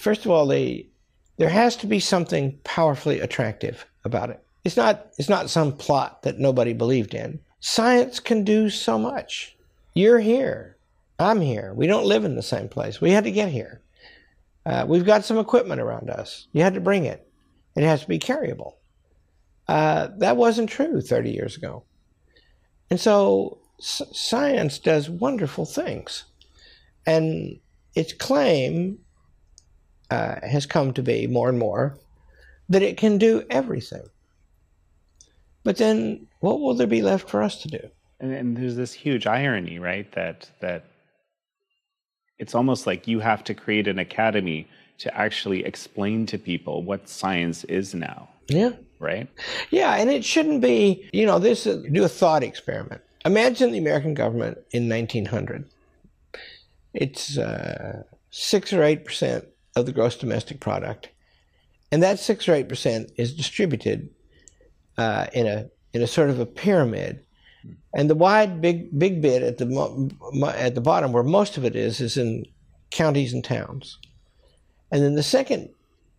First 0.00 0.24
of 0.24 0.30
all 0.30 0.46
they 0.46 0.88
there 1.36 1.48
has 1.48 1.76
to 1.76 1.86
be 1.86 2.00
something 2.00 2.58
powerfully 2.64 3.20
attractive 3.20 3.86
about 4.04 4.30
it. 4.30 4.42
It's 4.64 4.76
not 4.76 5.08
it's 5.18 5.28
not 5.28 5.50
some 5.50 5.72
plot 5.76 6.22
that 6.22 6.38
nobody 6.38 6.72
believed 6.72 7.14
in 7.14 7.40
science 7.60 8.18
can 8.20 8.42
do 8.44 8.68
so 8.68 8.98
much 8.98 9.56
you're 9.94 10.20
here 10.20 10.76
I'm 11.20 11.42
here. 11.42 11.74
We 11.74 11.86
don't 11.86 12.06
live 12.06 12.24
in 12.24 12.34
the 12.34 12.42
same 12.42 12.68
place. 12.68 13.00
We 13.00 13.10
had 13.10 13.24
to 13.24 13.30
get 13.30 13.50
here. 13.50 13.82
Uh, 14.64 14.86
we've 14.88 15.04
got 15.04 15.24
some 15.24 15.38
equipment 15.38 15.80
around 15.80 16.08
us. 16.08 16.46
You 16.52 16.62
had 16.62 16.74
to 16.74 16.80
bring 16.80 17.04
it. 17.04 17.30
It 17.76 17.82
has 17.82 18.02
to 18.02 18.08
be 18.08 18.18
carryable. 18.18 18.74
Uh, 19.68 20.08
that 20.16 20.38
wasn't 20.38 20.70
true 20.70 21.00
30 21.00 21.30
years 21.30 21.56
ago. 21.56 21.84
And 22.90 22.98
so 22.98 23.58
science 23.78 24.78
does 24.78 25.10
wonderful 25.10 25.66
things. 25.66 26.24
And 27.06 27.60
its 27.94 28.12
claim 28.12 28.98
uh, 30.10 30.36
has 30.42 30.66
come 30.66 30.92
to 30.94 31.02
be 31.02 31.26
more 31.26 31.50
and 31.50 31.58
more 31.58 31.98
that 32.68 32.82
it 32.82 32.96
can 32.96 33.18
do 33.18 33.44
everything. 33.50 34.08
But 35.62 35.76
then 35.76 36.26
what 36.40 36.60
will 36.60 36.74
there 36.74 36.86
be 36.86 37.02
left 37.02 37.28
for 37.28 37.42
us 37.42 37.60
to 37.62 37.68
do? 37.68 37.90
And, 38.18 38.32
and 38.32 38.56
there's 38.56 38.76
this 38.76 38.92
huge 38.92 39.26
irony, 39.26 39.78
right? 39.78 40.10
That 40.12 40.50
that 40.60 40.84
it's 42.38 42.54
almost 42.54 42.86
like 42.86 43.06
you 43.06 43.20
have 43.20 43.44
to 43.44 43.54
create 43.54 43.86
an 43.86 43.98
academy 43.98 44.66
to 44.98 45.14
actually 45.16 45.64
explain 45.64 46.26
to 46.26 46.38
people 46.38 46.82
what 46.82 47.08
science 47.08 47.64
is 47.64 47.94
now. 47.94 48.28
Yeah. 48.48 48.72
Right? 48.98 49.28
Yeah, 49.70 49.94
and 49.94 50.10
it 50.10 50.24
shouldn't 50.24 50.60
be, 50.60 51.08
you 51.12 51.24
know, 51.24 51.38
this 51.38 51.66
uh, 51.66 51.82
do 51.90 52.04
a 52.04 52.08
thought 52.08 52.42
experiment. 52.42 53.00
Imagine 53.24 53.72
the 53.72 53.78
American 53.78 54.12
government 54.12 54.58
in 54.72 54.88
1900. 54.88 55.64
It's 56.92 57.38
uh, 57.38 58.02
6 58.30 58.72
or 58.72 58.80
8% 58.80 59.46
of 59.76 59.86
the 59.86 59.92
gross 59.92 60.16
domestic 60.16 60.60
product. 60.60 61.08
And 61.92 62.02
that 62.02 62.18
6 62.18 62.48
or 62.48 62.52
8% 62.52 63.10
is 63.16 63.34
distributed 63.34 64.10
uh, 65.00 65.26
in 65.32 65.46
a 65.46 65.66
in 65.92 66.02
a 66.02 66.06
sort 66.06 66.30
of 66.30 66.38
a 66.38 66.46
pyramid 66.46 67.24
and 67.94 68.08
the 68.08 68.14
wide 68.14 68.60
big 68.60 68.96
big 68.98 69.22
bit 69.22 69.42
at 69.42 69.56
the 69.58 70.10
at 70.54 70.74
the 70.74 70.80
bottom 70.80 71.12
where 71.12 71.22
most 71.22 71.56
of 71.56 71.64
it 71.64 71.74
is 71.74 72.00
is 72.00 72.16
in 72.16 72.44
counties 72.90 73.32
and 73.32 73.42
towns. 73.42 73.98
And 74.92 75.02
then 75.02 75.14
the 75.14 75.22
second 75.22 75.70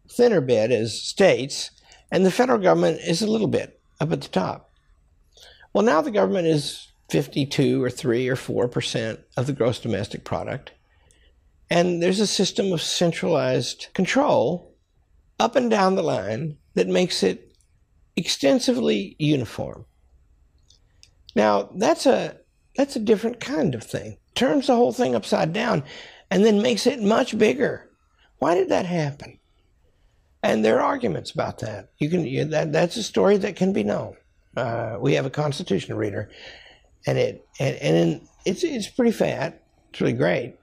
thinner 0.09 0.41
bit 0.41 0.71
is 0.71 1.01
states, 1.01 1.71
and 2.11 2.25
the 2.25 2.31
federal 2.31 2.59
government 2.59 3.01
is 3.01 3.21
a 3.21 3.27
little 3.27 3.47
bit 3.47 3.79
up 3.99 4.11
at 4.11 4.21
the 4.21 4.29
top. 4.29 4.71
Well, 5.73 5.83
now 5.83 6.01
the 6.01 6.11
government 6.11 6.47
is 6.47 6.91
52 7.09 7.83
or 7.83 7.89
3 7.89 8.29
or 8.29 8.35
4% 8.35 9.23
of 9.37 9.47
the 9.47 9.53
gross 9.53 9.79
domestic 9.79 10.23
product. 10.23 10.71
And 11.69 12.01
there's 12.01 12.19
a 12.19 12.27
system 12.27 12.71
of 12.71 12.81
centralized 12.81 13.87
control 13.93 14.73
up 15.39 15.55
and 15.55 15.69
down 15.69 15.95
the 15.95 16.03
line 16.03 16.57
that 16.73 16.87
makes 16.87 17.23
it 17.23 17.50
extensively 18.15 19.15
uniform. 19.19 19.85
Now, 21.35 21.69
that's 21.75 22.05
a 22.05 22.37
that's 22.75 22.95
a 22.95 22.99
different 22.99 23.39
kind 23.39 23.75
of 23.75 23.83
thing. 23.83 24.17
Turns 24.35 24.67
the 24.67 24.75
whole 24.75 24.93
thing 24.93 25.15
upside 25.15 25.53
down 25.53 25.83
and 26.29 26.45
then 26.45 26.61
makes 26.61 26.87
it 26.87 27.01
much 27.01 27.37
bigger. 27.37 27.89
Why 28.39 28.55
did 28.55 28.69
that 28.69 28.85
happen? 28.85 29.39
And 30.43 30.65
there 30.65 30.79
are 30.79 30.85
arguments 30.85 31.31
about 31.31 31.59
that. 31.59 31.89
You 31.99 32.09
can 32.09 32.25
you, 32.25 32.45
that 32.45 32.71
that's 32.71 32.97
a 32.97 33.03
story 33.03 33.37
that 33.37 33.55
can 33.55 33.73
be 33.73 33.83
known. 33.83 34.15
Uh, 34.57 34.97
we 34.99 35.13
have 35.13 35.25
a 35.25 35.29
Constitution 35.29 35.95
reader, 35.95 36.29
and 37.05 37.17
it 37.17 37.45
and 37.59 37.75
and 37.77 38.27
it's 38.45 38.63
it's 38.63 38.87
pretty 38.87 39.11
fat. 39.11 39.61
It's 39.91 40.01
really 40.01 40.13
great, 40.13 40.55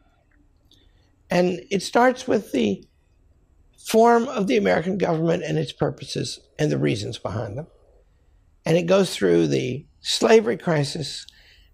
and 1.31 1.61
it 1.71 1.83
starts 1.83 2.27
with 2.27 2.51
the 2.51 2.85
form 3.79 4.29
of 4.29 4.47
the 4.47 4.57
American 4.57 4.99
government 4.99 5.43
and 5.45 5.57
its 5.57 5.73
purposes 5.73 6.41
and 6.59 6.71
the 6.71 6.79
reasons 6.79 7.19
behind 7.19 7.57
them, 7.57 7.67
and 8.67 8.77
it 8.77 8.87
goes 8.87 9.15
through 9.15 9.47
the 9.47 9.87
slavery 10.01 10.57
crisis, 10.57 11.27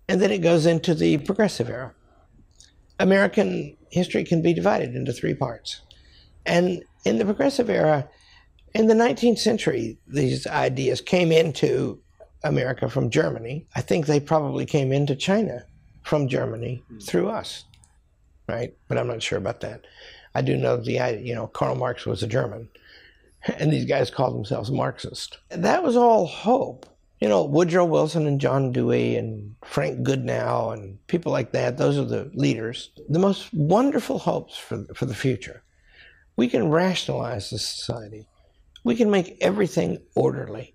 and 0.09 0.21
then 0.21 0.31
it 0.31 0.38
goes 0.38 0.67
into 0.67 0.95
the 0.95 1.19
progressive 1.19 1.69
era. 1.69 1.95
American 3.01 3.77
history 3.90 4.25
can 4.25 4.43
be 4.43 4.55
divided 4.55 4.95
into 4.95 5.12
three 5.12 5.35
parts. 5.35 5.81
And 6.47 6.85
in 7.05 7.19
the 7.19 7.25
progressive 7.25 7.71
era, 7.71 8.09
in 8.75 8.87
the 8.87 8.95
19th 8.95 9.38
century, 9.38 9.99
these 10.07 10.47
ideas 10.47 11.01
came 11.01 11.33
into 11.33 12.01
America 12.43 12.88
from 12.88 13.11
Germany. 13.11 13.67
I 13.75 13.81
think 13.81 14.07
they 14.07 14.21
probably 14.21 14.67
came 14.67 14.93
into 14.93 15.17
China 15.17 15.64
from 16.03 16.29
Germany 16.29 16.83
through 17.03 17.29
us, 17.29 17.64
right? 18.49 18.75
But 18.88 18.99
I'm 18.99 19.07
not 19.07 19.23
sure 19.23 19.38
about 19.38 19.61
that. 19.61 19.87
I 20.35 20.42
do 20.42 20.57
know 20.57 20.77
the 20.77 21.20
you 21.23 21.35
know 21.35 21.47
Karl 21.49 21.75
Marx 21.75 22.07
was 22.07 22.23
a 22.23 22.27
German, 22.27 22.68
and 23.59 23.73
these 23.73 23.85
guys 23.85 24.11
called 24.11 24.35
themselves 24.35 24.70
Marxist. 24.70 25.38
That 25.51 25.83
was 25.83 25.97
all 25.97 26.27
hope 26.27 26.87
you 27.25 27.31
know, 27.31 27.42
Woodrow 27.42 27.87
Wilson 27.87 28.27
and 28.27 28.38
John 28.38 28.70
Dewey 28.70 29.16
and 29.16 29.55
Frank 29.64 30.01
Goodnow 30.07 30.75
and 30.75 30.99
people 31.07 31.33
like 31.33 31.53
that, 31.53 31.79
those 31.79 31.97
are 31.97 32.05
the 32.05 32.31
leaders. 32.35 32.90
The 33.09 33.18
most 33.18 33.49
wonderful 33.55 34.18
hopes 34.18 34.59
for, 34.59 34.85
for 34.94 35.07
the 35.07 35.14
future. 35.14 35.62
We 36.37 36.49
can 36.49 36.68
rationalize 36.68 37.49
the 37.49 37.59
society. 37.59 38.29
We 38.85 38.94
can 38.94 39.11
make 39.11 39.38
everything 39.40 40.03
orderly. 40.14 40.75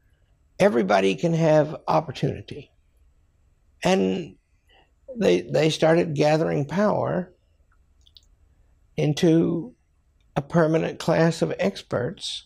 Everybody 0.57 1.13
can 1.13 1.33
have 1.33 1.75
opportunity. 1.87 2.71
And 3.83 4.35
they, 5.15 5.41
they 5.41 5.69
started 5.69 6.15
gathering 6.15 6.65
power 6.65 7.31
into 8.99 9.73
a 10.35 10.41
permanent 10.41 10.99
class 10.99 11.41
of 11.41 11.53
experts, 11.59 12.45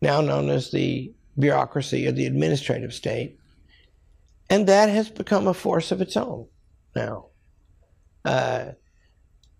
now 0.00 0.20
known 0.20 0.48
as 0.48 0.70
the 0.70 1.12
bureaucracy 1.38 2.06
or 2.06 2.12
the 2.12 2.26
administrative 2.26 2.94
state. 2.94 3.38
And 4.48 4.66
that 4.66 4.88
has 4.88 5.10
become 5.10 5.46
a 5.46 5.54
force 5.54 5.90
of 5.90 6.00
its 6.00 6.16
own 6.16 6.46
now. 6.94 7.26
Uh, 8.24 8.72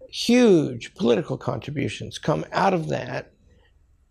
huge 0.08 0.94
political 0.94 1.36
contributions 1.36 2.18
come 2.18 2.44
out 2.52 2.72
of 2.72 2.88
that 2.88 3.32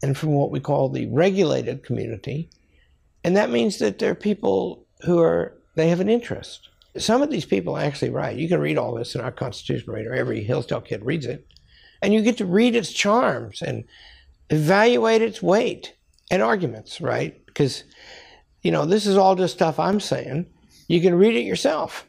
and 0.02 0.18
from 0.18 0.34
what 0.34 0.52
we 0.52 0.60
call 0.60 0.90
the 0.90 1.08
regulated 1.08 1.84
community. 1.84 2.50
And 3.24 3.38
that 3.38 3.50
means 3.50 3.80
that 3.80 4.00
there 4.00 4.12
are 4.12 4.16
people 4.16 4.86
who 5.06 5.20
are, 5.20 5.58
they 5.76 5.88
have 5.88 6.02
an 6.02 6.10
interest. 6.10 6.68
Some 6.98 7.22
of 7.22 7.32
these 7.32 7.46
people 7.46 7.78
actually 7.78 8.10
write. 8.10 8.38
You 8.38 8.50
can 8.50 8.60
read 8.60 8.78
all 8.78 8.94
this 8.94 9.16
in 9.16 9.22
our 9.22 9.32
Constitution 9.32 9.92
Reader. 9.92 10.14
Every 10.14 10.44
Hillsdale 10.44 10.82
kid 10.82 11.06
reads 11.06 11.26
it. 11.26 11.48
And 12.04 12.14
you 12.14 12.22
get 12.22 12.38
to 12.38 12.46
read 12.46 12.76
its 12.76 12.94
charms 12.94 13.64
and 13.64 13.86
evaluate 14.52 15.24
its 15.24 15.42
weight 15.42 15.96
and 16.30 16.44
arguments, 16.44 17.02
right? 17.02 17.44
because, 17.54 17.84
you 18.62 18.72
know, 18.72 18.86
this 18.86 19.06
is 19.06 19.18
all 19.18 19.36
just 19.36 19.54
stuff 19.54 19.80
I'm 19.80 20.00
saying. 20.00 20.48
You 20.88 21.02
can 21.02 21.16
read 21.16 21.36
it 21.36 21.46
yourself. 21.46 22.08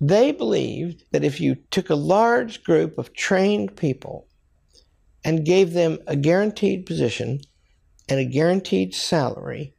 They 0.00 0.32
believed 0.32 1.04
that 1.12 1.24
if 1.24 1.40
you 1.40 1.56
took 1.70 1.90
a 1.90 1.94
large 1.94 2.64
group 2.64 2.98
of 2.98 3.12
trained 3.12 3.76
people 3.76 4.26
and 5.24 5.44
gave 5.44 5.72
them 5.72 5.98
a 6.06 6.16
guaranteed 6.16 6.86
position 6.86 7.40
and 8.08 8.18
a 8.18 8.24
guaranteed 8.24 8.94
salary, 8.94 9.74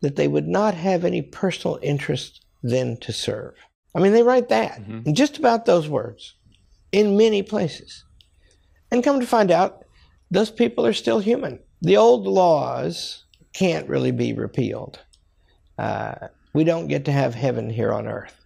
that 0.00 0.16
they 0.16 0.28
would 0.28 0.48
not 0.48 0.74
have 0.74 1.04
any 1.04 1.22
personal 1.22 1.78
interest 1.82 2.44
then 2.62 2.96
to 2.98 3.12
serve. 3.12 3.54
I 3.94 4.00
mean, 4.00 4.12
they 4.12 4.22
write 4.22 4.48
that 4.48 4.80
mm-hmm. 4.80 5.08
in 5.08 5.14
just 5.14 5.38
about 5.38 5.66
those 5.66 5.88
words 5.88 6.34
in 6.90 7.16
many 7.16 7.42
places. 7.42 8.04
And 8.90 9.04
come 9.04 9.20
to 9.20 9.26
find 9.26 9.50
out, 9.50 9.84
those 10.30 10.50
people 10.50 10.86
are 10.86 10.92
still 10.92 11.18
human. 11.18 11.60
The 11.82 11.96
old 11.96 12.26
laws 12.26 13.24
can't 13.52 13.88
really 13.88 14.12
be 14.12 14.32
repealed. 14.32 15.00
Uh, 15.78 16.28
we 16.52 16.64
don't 16.64 16.88
get 16.88 17.04
to 17.06 17.12
have 17.12 17.34
heaven 17.34 17.70
here 17.70 17.92
on 17.92 18.06
earth. 18.06 18.36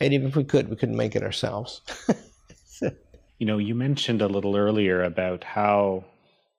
And 0.00 0.12
even 0.12 0.28
if 0.28 0.36
we 0.36 0.44
could, 0.44 0.68
we 0.68 0.76
couldn't 0.76 0.96
make 0.96 1.16
it 1.16 1.22
ourselves. 1.22 1.80
you 3.38 3.46
know, 3.46 3.58
you 3.58 3.74
mentioned 3.74 4.22
a 4.22 4.28
little 4.28 4.56
earlier 4.56 5.04
about 5.04 5.44
how, 5.44 6.04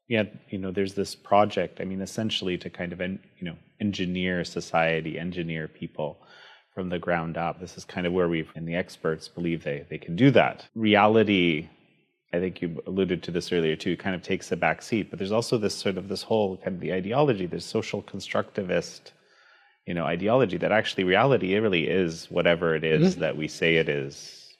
yeah, 0.08 0.24
you 0.50 0.58
know, 0.58 0.72
there's 0.72 0.94
this 0.94 1.16
project. 1.16 1.80
I 1.82 1.86
mean, 1.86 2.02
essentially 2.02 2.58
to 2.60 2.70
kind 2.70 2.94
of, 2.94 3.02
en- 3.02 3.20
you 3.40 3.46
know, 3.46 3.56
engineer 3.80 4.44
society, 4.44 5.20
engineer 5.20 5.68
people 5.68 6.18
from 6.74 6.90
the 6.90 7.00
ground 7.00 7.38
up. 7.38 7.60
This 7.60 7.78
is 7.78 7.86
kind 7.86 8.06
of 8.06 8.14
where 8.14 8.28
we've, 8.28 8.52
and 8.56 8.68
the 8.68 8.76
experts 8.76 9.28
believe 9.28 9.64
they, 9.64 9.86
they 9.90 9.98
can 9.98 10.16
do 10.16 10.32
that. 10.32 10.68
Reality 10.76 11.70
I 12.34 12.40
think 12.40 12.62
you 12.62 12.82
alluded 12.86 13.24
to 13.24 13.32
this 13.32 13.52
earlier 13.52 13.76
too, 13.76 13.96
kind 13.96 14.16
of 14.16 14.22
takes 14.22 14.52
a 14.52 14.56
back 14.56 14.82
seat. 14.82 15.10
But 15.10 15.20
there's 15.20 15.32
also 15.32 15.58
this 15.58 15.76
sort 15.76 15.98
of 15.98 16.10
this 16.10 16.24
whole 16.24 16.58
kind 16.58 16.76
of 16.76 16.82
the 16.82 16.94
ideology, 16.94 17.46
this 17.46 17.66
social 17.66 18.02
constructivist, 18.04 19.12
you 19.86 19.94
know, 19.94 20.06
ideology 20.06 20.58
that 20.58 20.72
actually 20.72 21.04
reality 21.04 21.56
it 21.56 21.60
really 21.60 21.88
is 21.88 22.30
whatever 22.30 22.76
it 22.76 22.84
is 22.84 23.12
mm-hmm. 23.12 23.22
that 23.22 23.38
we 23.38 23.48
say 23.48 23.76
it 23.76 23.88
is, 23.88 24.54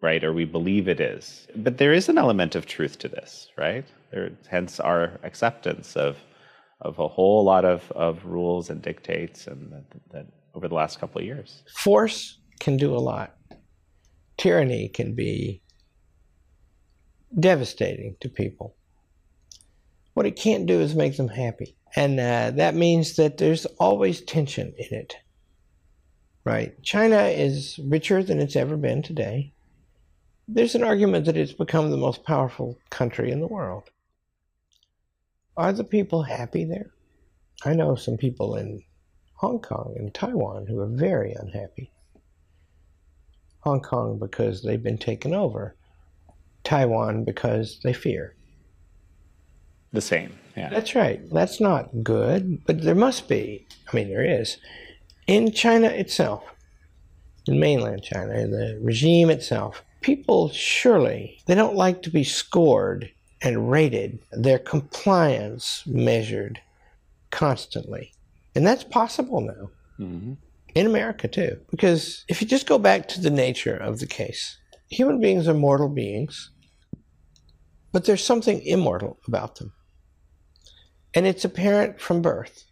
right? 0.00 0.22
Or 0.22 0.32
we 0.32 0.44
believe 0.44 0.88
it 0.88 1.00
is. 1.00 1.46
But 1.56 1.78
there 1.78 1.92
is 1.92 2.08
an 2.08 2.18
element 2.18 2.54
of 2.54 2.66
truth 2.66 2.98
to 3.00 3.08
this, 3.08 3.48
right? 3.56 3.84
There, 4.10 4.30
hence 4.48 4.78
our 4.78 5.18
acceptance 5.22 5.96
of 5.96 6.18
of 6.82 6.98
a 6.98 7.08
whole 7.08 7.44
lot 7.44 7.64
of, 7.64 7.90
of 7.92 8.24
rules 8.24 8.68
and 8.68 8.82
dictates 8.82 9.46
and 9.46 9.72
that, 9.72 9.84
that 10.10 10.26
over 10.54 10.68
the 10.68 10.74
last 10.74 10.98
couple 10.98 11.20
of 11.20 11.24
years. 11.24 11.62
Force 11.76 12.40
can 12.60 12.76
do 12.76 12.94
a 12.94 12.98
lot. 12.98 13.34
Tyranny 14.36 14.88
can 14.88 15.14
be 15.14 15.61
devastating 17.38 18.16
to 18.20 18.28
people. 18.28 18.74
What 20.14 20.26
it 20.26 20.36
can't 20.36 20.66
do 20.66 20.80
is 20.80 20.94
make 20.94 21.16
them 21.16 21.28
happy. 21.28 21.76
And 21.94 22.18
uh, 22.18 22.52
that 22.52 22.74
means 22.74 23.16
that 23.16 23.38
there's 23.38 23.66
always 23.78 24.20
tension 24.20 24.74
in 24.78 24.98
it. 24.98 25.16
Right? 26.44 26.80
China 26.82 27.24
is 27.24 27.78
richer 27.78 28.22
than 28.22 28.40
it's 28.40 28.56
ever 28.56 28.76
been 28.76 29.02
today. 29.02 29.52
There's 30.48 30.74
an 30.74 30.82
argument 30.82 31.26
that 31.26 31.36
it's 31.36 31.52
become 31.52 31.90
the 31.90 31.96
most 31.96 32.24
powerful 32.24 32.78
country 32.90 33.30
in 33.30 33.40
the 33.40 33.46
world. 33.46 33.90
Are 35.56 35.72
the 35.72 35.84
people 35.84 36.22
happy 36.22 36.64
there? 36.64 36.90
I 37.64 37.74
know 37.74 37.94
some 37.94 38.16
people 38.16 38.56
in 38.56 38.82
Hong 39.34 39.60
Kong 39.60 39.94
and 39.96 40.12
Taiwan 40.12 40.66
who 40.66 40.80
are 40.80 40.86
very 40.86 41.32
unhappy. 41.32 41.90
Hong 43.60 43.80
Kong 43.80 44.18
because 44.18 44.62
they've 44.62 44.82
been 44.82 44.98
taken 44.98 45.32
over, 45.32 45.76
Taiwan 46.64 47.24
because 47.24 47.80
they 47.82 47.92
fear. 47.92 48.34
The 49.92 50.00
same, 50.00 50.38
yeah. 50.56 50.70
That's 50.70 50.94
right. 50.94 51.20
That's 51.30 51.60
not 51.60 52.02
good, 52.02 52.64
but 52.66 52.82
there 52.82 52.94
must 52.94 53.28
be. 53.28 53.66
I 53.92 53.96
mean, 53.96 54.08
there 54.08 54.24
is. 54.24 54.56
In 55.26 55.52
China 55.52 55.88
itself, 55.88 56.44
in 57.46 57.60
mainland 57.60 58.02
China, 58.02 58.32
in 58.34 58.50
the 58.50 58.78
regime 58.80 59.30
itself, 59.30 59.84
people 60.00 60.48
surely 60.50 61.38
they 61.46 61.54
don't 61.54 61.76
like 61.76 62.02
to 62.02 62.10
be 62.10 62.24
scored 62.24 63.10
and 63.42 63.70
rated, 63.70 64.20
their 64.30 64.58
compliance 64.58 65.82
measured 65.86 66.60
constantly. 67.30 68.12
And 68.54 68.66
that's 68.66 68.84
possible 68.84 69.40
now. 69.40 70.04
Mm-hmm. 70.04 70.34
In 70.74 70.86
America, 70.86 71.28
too. 71.28 71.60
Because 71.70 72.24
if 72.28 72.40
you 72.40 72.48
just 72.48 72.66
go 72.66 72.78
back 72.78 73.08
to 73.08 73.20
the 73.20 73.30
nature 73.30 73.76
of 73.76 73.98
the 73.98 74.06
case, 74.06 74.58
human 74.88 75.20
beings 75.20 75.48
are 75.48 75.54
mortal 75.54 75.88
beings, 75.88 76.50
but 77.92 78.04
there's 78.04 78.24
something 78.24 78.60
immortal 78.62 79.18
about 79.28 79.56
them. 79.56 79.72
And 81.14 81.26
it's 81.26 81.44
apparent 81.44 82.00
from 82.00 82.22
birth. 82.22 82.64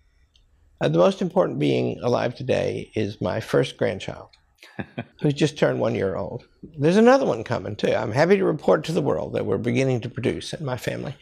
Uh, 0.81 0.89
the 0.89 0.99
most 0.99 1.21
important 1.21 1.59
being 1.59 2.01
alive 2.03 2.35
today 2.35 2.91
is 2.95 3.21
my 3.21 3.39
first 3.39 3.77
grandchild, 3.77 4.31
who's 5.21 5.35
just 5.35 5.59
turned 5.59 5.79
one 5.79 5.95
year 5.95 6.17
old. 6.17 6.45
There's 6.79 6.97
another 6.97 7.27
one 7.27 7.45
coming 7.45 7.77
too. 7.77 7.95
I'm 7.95 8.13
happy 8.13 8.39
to 8.39 8.45
report 8.45 8.85
to 8.85 8.93
the 8.93 9.03
world 9.03 9.35
that 9.35 9.45
we're 9.45 9.59
beginning 9.59 10.01
to 10.01 10.09
produce 10.09 10.55
in 10.55 10.65
my 10.65 10.79
family. 10.79 11.15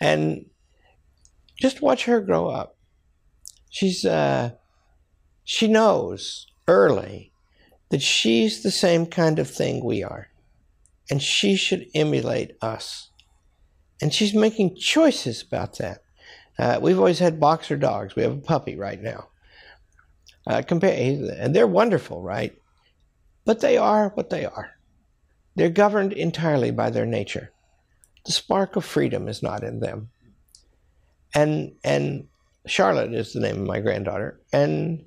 And 0.00 0.46
just 1.60 1.82
watch 1.82 2.04
her 2.04 2.20
grow 2.20 2.48
up. 2.48 2.76
She's, 3.70 4.04
uh, 4.04 4.52
she 5.42 5.66
knows 5.66 6.46
early 6.68 7.32
that 7.90 8.02
she's 8.02 8.62
the 8.62 8.70
same 8.70 9.06
kind 9.06 9.38
of 9.38 9.50
thing 9.50 9.84
we 9.84 10.04
are. 10.04 10.28
And 11.10 11.20
she 11.20 11.56
should 11.56 11.86
emulate 11.94 12.52
us. 12.62 13.10
And 14.02 14.12
she's 14.12 14.34
making 14.34 14.74
choices 14.74 15.42
about 15.42 15.78
that. 15.78 16.02
Uh, 16.58 16.80
we've 16.82 16.98
always 16.98 17.20
had 17.20 17.38
boxer 17.38 17.76
dogs. 17.76 18.16
We 18.16 18.24
have 18.24 18.32
a 18.32 18.40
puppy 18.40 18.74
right 18.74 19.00
now. 19.00 19.28
Uh, 20.44 20.60
compare, 20.60 20.92
and 21.38 21.54
they're 21.54 21.68
wonderful, 21.68 22.20
right? 22.20 22.52
But 23.44 23.60
they 23.60 23.78
are 23.78 24.08
what 24.10 24.28
they 24.28 24.44
are. 24.44 24.72
They're 25.54 25.70
governed 25.70 26.12
entirely 26.12 26.72
by 26.72 26.90
their 26.90 27.06
nature. 27.06 27.52
The 28.26 28.32
spark 28.32 28.74
of 28.74 28.84
freedom 28.84 29.28
is 29.28 29.40
not 29.40 29.62
in 29.62 29.78
them. 29.78 30.10
And 31.32 31.72
and 31.84 32.26
Charlotte 32.66 33.14
is 33.14 33.32
the 33.32 33.40
name 33.40 33.60
of 33.60 33.66
my 33.68 33.78
granddaughter, 33.78 34.40
and 34.52 35.04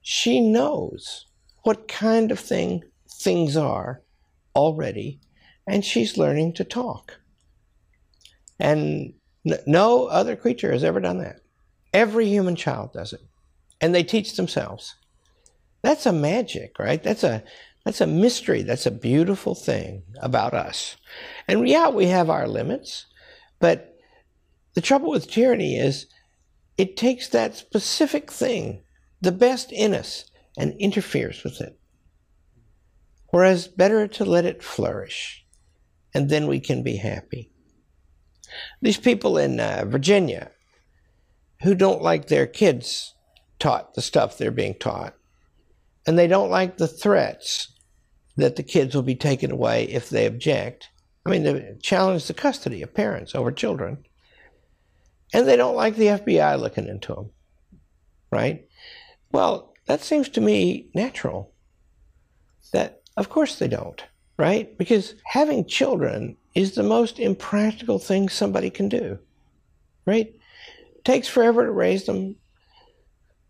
she 0.00 0.40
knows 0.40 1.26
what 1.64 1.86
kind 1.86 2.32
of 2.32 2.40
thing 2.40 2.82
things 3.10 3.58
are 3.58 4.00
already, 4.56 5.20
and 5.66 5.84
she's 5.84 6.16
learning 6.16 6.54
to 6.54 6.64
talk. 6.64 7.20
And 8.60 9.14
no 9.66 10.06
other 10.06 10.36
creature 10.36 10.70
has 10.70 10.84
ever 10.84 11.00
done 11.00 11.18
that. 11.18 11.40
Every 11.92 12.26
human 12.26 12.56
child 12.56 12.92
does 12.92 13.12
it. 13.12 13.22
And 13.80 13.94
they 13.94 14.04
teach 14.04 14.36
themselves. 14.36 14.94
That's 15.82 16.06
a 16.06 16.12
magic, 16.12 16.78
right? 16.78 17.02
That's 17.02 17.24
a 17.24 17.42
that's 17.84 18.02
a 18.02 18.06
mystery. 18.06 18.62
That's 18.62 18.84
a 18.84 18.90
beautiful 18.90 19.54
thing 19.54 20.02
about 20.20 20.52
us. 20.52 20.96
And 21.48 21.66
yeah, 21.66 21.88
we 21.88 22.06
have 22.06 22.28
our 22.28 22.46
limits, 22.46 23.06
but 23.58 23.96
the 24.74 24.82
trouble 24.82 25.10
with 25.10 25.30
tyranny 25.30 25.76
is 25.76 26.06
it 26.76 26.96
takes 26.96 27.28
that 27.28 27.56
specific 27.56 28.30
thing, 28.30 28.82
the 29.22 29.32
best 29.32 29.72
in 29.72 29.94
us, 29.94 30.30
and 30.58 30.74
interferes 30.78 31.42
with 31.42 31.60
it. 31.62 31.78
Whereas 33.28 33.68
better 33.68 34.06
to 34.08 34.24
let 34.24 34.44
it 34.44 34.62
flourish, 34.62 35.46
and 36.12 36.28
then 36.28 36.46
we 36.46 36.60
can 36.60 36.82
be 36.82 36.96
happy. 36.96 37.50
These 38.80 38.98
people 38.98 39.38
in 39.38 39.60
uh, 39.60 39.84
Virginia 39.86 40.50
who 41.62 41.74
don't 41.74 42.02
like 42.02 42.28
their 42.28 42.46
kids 42.46 43.14
taught 43.58 43.94
the 43.94 44.02
stuff 44.02 44.38
they're 44.38 44.50
being 44.50 44.74
taught, 44.74 45.14
and 46.06 46.18
they 46.18 46.26
don't 46.26 46.50
like 46.50 46.76
the 46.76 46.88
threats 46.88 47.68
that 48.36 48.56
the 48.56 48.62
kids 48.62 48.94
will 48.94 49.02
be 49.02 49.14
taken 49.14 49.50
away 49.50 49.84
if 49.84 50.08
they 50.08 50.26
object. 50.26 50.88
I 51.24 51.30
mean, 51.30 51.42
they 51.42 51.76
challenge 51.82 52.26
the 52.26 52.34
custody 52.34 52.82
of 52.82 52.94
parents 52.94 53.34
over 53.34 53.52
children. 53.52 54.04
And 55.32 55.46
they 55.46 55.56
don't 55.56 55.76
like 55.76 55.96
the 55.96 56.06
FBI 56.06 56.58
looking 56.58 56.88
into 56.88 57.14
them, 57.14 57.30
right? 58.32 58.66
Well, 59.30 59.74
that 59.86 60.00
seems 60.00 60.28
to 60.30 60.40
me 60.40 60.88
natural. 60.94 61.52
That, 62.72 63.02
of 63.16 63.28
course, 63.28 63.58
they 63.58 63.68
don't, 63.68 64.02
right? 64.36 64.76
Because 64.76 65.14
having 65.24 65.66
children 65.66 66.36
is 66.54 66.74
the 66.74 66.82
most 66.82 67.18
impractical 67.18 67.98
thing 67.98 68.28
somebody 68.28 68.70
can 68.70 68.88
do, 68.88 69.18
right? 70.06 70.34
It 70.96 71.04
takes 71.04 71.28
forever 71.28 71.64
to 71.64 71.72
raise 71.72 72.06
them. 72.06 72.36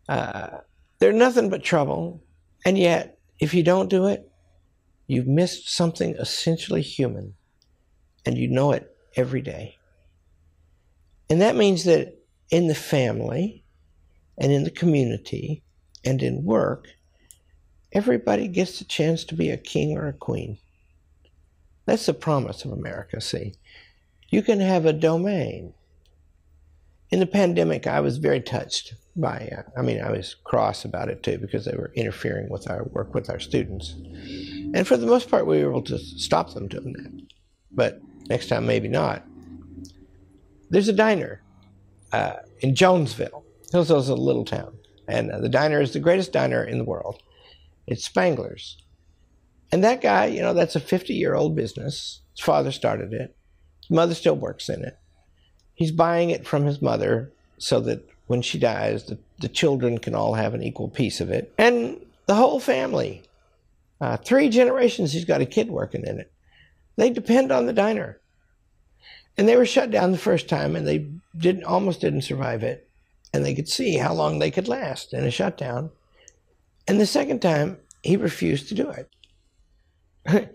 Uh, 0.09 0.59
they're 0.99 1.13
nothing 1.13 1.49
but 1.49 1.63
trouble. 1.63 2.23
And 2.65 2.77
yet, 2.77 3.19
if 3.39 3.55
you 3.55 3.63
don't 3.63 3.89
do 3.89 4.07
it, 4.07 4.31
you've 5.07 5.27
missed 5.27 5.69
something 5.69 6.15
essentially 6.17 6.83
human. 6.83 7.35
And 8.27 8.37
you 8.37 8.49
know 8.49 8.73
it 8.73 8.95
every 9.17 9.41
day. 9.41 9.79
And 11.31 11.41
that 11.41 11.57
means 11.57 11.85
that 11.85 12.19
in 12.51 12.69
the 12.69 12.75
family 12.75 13.65
and 14.37 14.53
in 14.53 14.65
the 14.65 14.71
community 14.71 15.63
and 16.05 16.23
in 16.23 16.45
work, 16.45 16.89
everybody 17.93 18.47
gets 18.49 18.81
a 18.81 18.85
chance 18.85 19.25
to 19.25 19.35
be 19.35 19.51
a 19.51 19.57
king 19.57 19.97
or 19.97 20.07
a 20.07 20.13
queen. 20.13 20.59
That's 21.91 22.07
the 22.07 22.15
promise 22.15 22.65
of 22.65 22.71
America, 22.71 23.21
see. 23.21 23.55
You 24.29 24.43
can 24.43 24.61
have 24.61 24.87
a 24.87 24.93
domain. 24.93 25.75
In 27.11 27.19
the 27.19 27.27
pandemic, 27.27 27.89
I 27.89 27.99
was 27.99 28.19
very 28.19 28.41
touched 28.41 28.95
by, 29.17 29.51
uh, 29.59 29.63
I 29.77 29.83
mean, 29.83 30.01
I 30.01 30.13
was 30.13 30.37
cross 30.45 30.85
about 30.85 31.09
it 31.09 31.25
too 31.25 31.39
because 31.39 31.65
they 31.65 31.77
were 31.77 31.91
interfering 31.97 32.49
with 32.49 32.71
our 32.71 32.85
work 32.85 33.13
with 33.13 33.29
our 33.29 33.41
students. 33.41 33.97
And 34.73 34.87
for 34.87 34.97
the 34.97 35.09
most 35.09 35.29
part, 35.29 35.49
we 35.49 35.65
were 35.65 35.71
able 35.71 35.83
to 35.83 35.99
stop 35.99 36.55
them 36.55 36.69
doing 36.69 36.93
that. 36.93 37.27
But 37.73 38.01
next 38.29 38.47
time, 38.47 38.67
maybe 38.67 38.87
not. 38.87 39.25
There's 40.69 40.87
a 40.87 40.93
diner 40.93 41.43
uh, 42.13 42.37
in 42.61 42.77
Jonesville. 42.77 43.45
Hillsdale's 43.73 44.09
a 44.09 44.15
little 44.15 44.45
town. 44.45 44.79
And 45.09 45.33
uh, 45.33 45.41
the 45.41 45.49
diner 45.49 45.81
is 45.81 45.93
the 45.93 45.99
greatest 45.99 46.33
diner 46.33 46.63
in 46.63 46.79
the 46.79 46.85
world. 46.85 47.21
It's 47.89 48.09
Spangler's. 48.09 48.77
And 49.73 49.85
that 49.85 50.01
guy, 50.01 50.27
you 50.27 50.41
know, 50.41 50.55
that's 50.55 50.77
a 50.77 50.81
50 50.81 51.15
year 51.15 51.35
old 51.35 51.55
business. 51.55 52.21
His 52.35 52.45
father 52.45 52.73
started 52.73 53.13
it, 53.13 53.37
his 53.81 53.91
mother 53.91 54.15
still 54.15 54.37
works 54.37 54.69
in 54.69 54.85
it. 54.85 54.99
He's 55.75 55.93
buying 55.93 56.31
it 56.31 56.47
from 56.47 56.67
his 56.67 56.83
mother 56.83 57.33
so 57.59 57.81
that 57.81 58.07
when 58.27 58.43
she 58.43 58.59
dies, 58.59 59.05
the, 59.05 59.19
the 59.39 59.49
children 59.49 59.99
can 59.99 60.15
all 60.15 60.35
have 60.35 60.55
an 60.55 60.63
equal 60.63 60.89
piece 60.89 61.21
of 61.21 61.31
it. 61.31 61.53
And 61.59 62.05
the 62.27 62.35
whole 62.35 62.61
family, 62.61 63.23
uh, 64.01 64.19
three 64.19 64.49
generations, 64.49 65.13
he's 65.13 65.25
got 65.25 65.41
a 65.41 65.47
kid 65.47 65.71
working 65.71 66.05
in 66.07 66.21
it. 66.21 66.31
They 66.97 67.11
depend 67.11 67.51
on 67.51 67.67
the 67.67 67.73
diner. 67.73 68.21
And 69.37 69.49
they 69.49 69.57
were 69.57 69.67
shut 69.67 69.91
down 69.91 70.13
the 70.13 70.19
first 70.19 70.49
time 70.49 70.77
and 70.77 70.87
they 70.87 71.09
didn't 71.37 71.65
almost 71.65 72.01
didn't 72.01 72.23
survive 72.23 72.63
it. 72.63 72.89
And 73.33 73.45
they 73.45 73.55
could 73.55 73.69
see 73.69 73.97
how 73.97 74.13
long 74.13 74.39
they 74.39 74.51
could 74.51 74.69
last 74.69 75.15
in 75.15 75.25
a 75.25 75.31
shutdown. 75.31 75.91
And 76.87 77.01
the 77.01 77.07
second 77.07 77.41
time, 77.41 77.79
he 78.03 78.17
refused 78.17 78.69
to 78.69 78.75
do 78.75 78.91
it. 78.91 79.09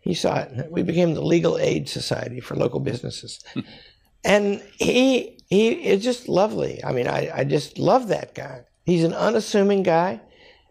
He 0.00 0.14
saw 0.14 0.38
it. 0.38 0.72
We 0.72 0.82
became 0.82 1.12
the 1.12 1.20
legal 1.20 1.58
aid 1.58 1.88
society 1.88 2.40
for 2.40 2.56
local 2.56 2.80
businesses. 2.80 3.44
and 4.24 4.62
he 4.78 5.38
he 5.48 5.68
is 5.70 6.02
just 6.02 6.28
lovely. 6.28 6.82
I 6.82 6.92
mean, 6.92 7.06
I, 7.06 7.30
I 7.34 7.44
just 7.44 7.78
love 7.78 8.08
that 8.08 8.34
guy. 8.34 8.64
He's 8.84 9.04
an 9.04 9.12
unassuming 9.12 9.82
guy, 9.82 10.20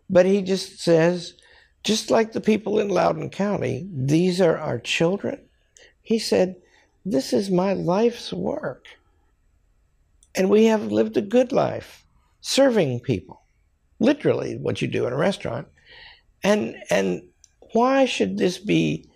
but 0.09 0.25
he 0.25 0.41
just 0.41 0.79
says, 0.79 1.35
just 1.83 2.09
like 2.09 2.31
the 2.31 2.41
people 2.41 2.79
in 2.79 2.89
Loudoun 2.89 3.29
County, 3.29 3.87
these 3.93 4.41
are 4.41 4.57
our 4.57 4.79
children. 4.79 5.41
He 6.01 6.17
said, 6.17 6.55
This 7.05 7.33
is 7.33 7.51
my 7.51 7.73
life's 7.73 8.33
work. 8.33 8.85
And 10.35 10.49
we 10.49 10.65
have 10.65 10.91
lived 10.91 11.17
a 11.17 11.21
good 11.21 11.51
life 11.51 12.05
serving 12.41 13.01
people, 13.01 13.41
literally 13.99 14.57
what 14.57 14.81
you 14.81 14.87
do 14.87 15.05
in 15.05 15.13
a 15.13 15.17
restaurant. 15.17 15.67
And, 16.43 16.75
and 16.89 17.23
why 17.73 18.05
should 18.05 18.37
this 18.37 18.57
be 18.57 19.09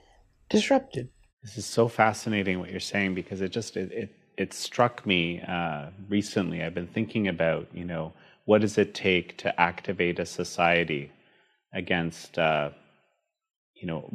disrupted? 0.49 1.09
This 1.43 1.57
is 1.57 1.65
so 1.65 1.87
fascinating 1.87 2.59
what 2.59 2.71
you're 2.71 2.79
saying 2.79 3.15
because 3.15 3.41
it 3.41 3.49
just 3.49 3.75
it, 3.75 3.91
it, 3.91 4.15
it 4.37 4.53
struck 4.53 5.05
me 5.05 5.41
uh, 5.41 5.87
recently. 6.07 6.63
I've 6.63 6.73
been 6.73 6.87
thinking 6.87 7.27
about 7.27 7.67
you 7.73 7.85
know 7.85 8.13
what 8.45 8.61
does 8.61 8.77
it 8.77 8.93
take 8.93 9.37
to 9.39 9.59
activate 9.59 10.19
a 10.19 10.25
society 10.25 11.11
against 11.73 12.37
uh, 12.37 12.69
you 13.75 13.87
know 13.87 14.09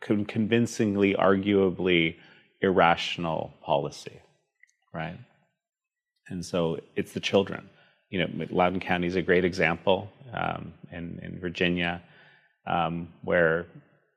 con- 0.00 0.26
convincingly, 0.26 1.14
arguably 1.14 2.16
irrational 2.60 3.52
policy, 3.62 4.20
right? 4.92 5.18
And 6.28 6.44
so 6.44 6.78
it's 6.96 7.12
the 7.12 7.20
children. 7.20 7.68
You 8.10 8.20
know, 8.20 8.46
Loudoun 8.50 8.80
County 8.80 9.06
is 9.06 9.16
a 9.16 9.22
great 9.22 9.44
example 9.44 10.10
um, 10.34 10.74
in, 10.90 11.18
in 11.22 11.38
Virginia 11.40 12.02
um, 12.66 13.08
where 13.22 13.66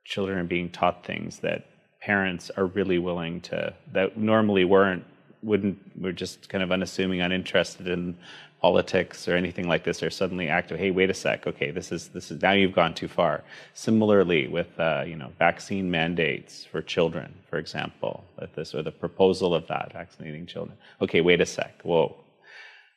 children 0.04 0.38
are 0.38 0.44
being 0.44 0.70
taught 0.70 1.04
things 1.04 1.40
that 1.40 1.66
parents 2.00 2.50
are 2.56 2.66
really 2.66 2.98
willing 2.98 3.40
to, 3.40 3.74
that 3.92 4.16
normally 4.16 4.64
weren't, 4.64 5.04
wouldn't, 5.42 5.78
were 6.00 6.12
just 6.12 6.48
kind 6.48 6.62
of 6.62 6.70
unassuming, 6.70 7.20
uninterested 7.20 7.88
in 7.88 8.16
politics 8.60 9.28
or 9.28 9.36
anything 9.36 9.68
like 9.68 9.84
this 9.84 10.02
are 10.02 10.10
suddenly 10.10 10.48
active. 10.48 10.78
Hey, 10.78 10.90
wait 10.90 11.10
a 11.10 11.14
sec. 11.14 11.46
Okay, 11.46 11.70
this 11.70 11.92
is 11.92 12.08
this 12.08 12.30
is 12.30 12.42
now 12.42 12.52
you've 12.52 12.72
gone 12.72 12.94
too 12.94 13.08
far. 13.08 13.44
Similarly, 13.74 14.48
with 14.48 14.78
uh, 14.78 15.04
you 15.06 15.16
know 15.16 15.30
vaccine 15.38 15.90
mandates 15.90 16.64
for 16.64 16.82
children, 16.82 17.34
for 17.48 17.58
example, 17.58 18.24
with 18.40 18.54
this 18.54 18.74
or 18.74 18.82
the 18.82 18.92
proposal 18.92 19.54
of 19.54 19.66
that 19.68 19.92
vaccinating 19.92 20.46
children. 20.46 20.76
Okay, 21.00 21.20
wait 21.20 21.40
a 21.40 21.46
sec. 21.46 21.80
Whoa, 21.82 22.16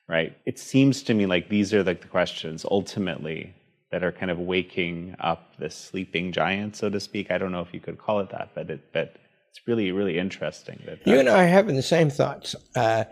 right? 0.07 0.35
It 0.45 0.57
seems 0.59 1.03
to 1.03 1.13
me 1.13 1.25
like 1.25 1.49
these 1.49 1.73
are 1.73 1.83
like 1.83 2.01
the 2.01 2.07
questions 2.07 2.65
ultimately 2.65 3.53
that 3.91 4.03
are 4.03 4.11
kind 4.11 4.31
of 4.31 4.39
waking 4.39 5.15
up 5.19 5.55
this 5.57 5.75
sleeping 5.75 6.31
giant, 6.31 6.75
so 6.75 6.89
to 6.89 6.99
speak. 6.99 7.31
I 7.31 7.37
don't 7.37 7.51
know 7.51 7.61
if 7.61 7.73
you 7.73 7.79
could 7.79 7.97
call 7.97 8.19
it 8.19 8.29
that, 8.29 8.51
but 8.53 8.69
it 8.69 8.93
but 8.93 9.15
it's 9.49 9.67
really 9.67 9.91
really 9.91 10.19
interesting 10.19 10.81
that 10.85 11.05
you 11.05 11.19
and 11.19 11.29
I 11.29 11.45
are 11.45 11.47
having 11.47 11.75
the 11.75 11.81
same 11.81 12.09
thoughts. 12.09 12.55
Uh, 12.75 13.05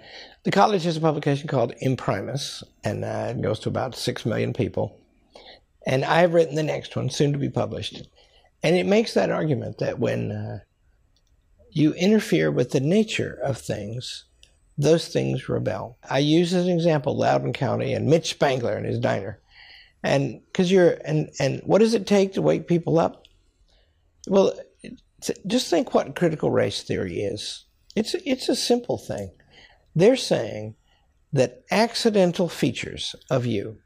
the 0.44 0.52
college 0.52 0.84
has 0.84 0.98
a 0.98 1.02
publication 1.02 1.48
called 1.48 1.74
Imprimis, 1.82 2.64
and 2.84 3.04
uh, 3.04 3.34
it 3.36 3.42
goes 3.42 3.60
to 3.62 3.70
about 3.70 3.96
six 3.96 4.26
million 4.26 4.54
people. 4.54 5.00
And 5.86 6.04
I've 6.04 6.34
written 6.34 6.56
the 6.56 6.64
next 6.64 6.96
one, 6.98 7.10
soon 7.10 7.32
to 7.32 7.40
be 7.40 7.50
published, 7.50 8.08
and 8.62 8.76
it 8.76 8.86
makes 8.86 9.14
that 9.14 9.32
argument 9.32 9.80
that 9.80 10.00
when 10.00 10.32
uh, 10.32 10.60
you 11.72 11.94
interfere 11.94 12.52
with 12.52 12.72
the 12.72 12.80
nature 12.80 13.40
of 13.44 13.58
things, 13.58 14.26
those 14.78 15.08
things 15.08 15.50
rebel. 15.50 15.98
I 16.08 16.20
use 16.20 16.54
as 16.54 16.66
an 16.66 16.74
example 16.74 17.18
Loudoun 17.18 17.54
County 17.54 17.94
and 17.94 18.08
Mitch 18.08 18.30
Spangler 18.30 18.76
and 18.76 18.86
his 18.86 19.00
diner. 19.00 19.40
And 20.04 20.42
because 20.46 20.72
you're, 20.72 20.98
and, 21.06 21.30
and 21.40 21.62
what 21.66 21.80
does 21.80 21.94
it 21.94 22.08
take 22.08 22.34
to 22.34 22.42
wake 22.42 22.68
people 22.68 23.00
up? 23.00 23.24
Well, 24.28 24.54
just 25.48 25.70
think 25.70 25.94
what 25.94 26.16
critical 26.16 26.52
race 26.52 26.84
theory 26.84 27.22
is. 27.22 27.66
It's 27.96 28.14
it's 28.26 28.50
a 28.50 28.56
simple 28.56 28.98
thing. 28.98 29.32
They're 29.96 30.16
saying 30.16 30.76
that 31.34 31.64
accidental 31.72 32.48
features 32.48 33.16
of 33.32 33.46
you, 33.46 33.80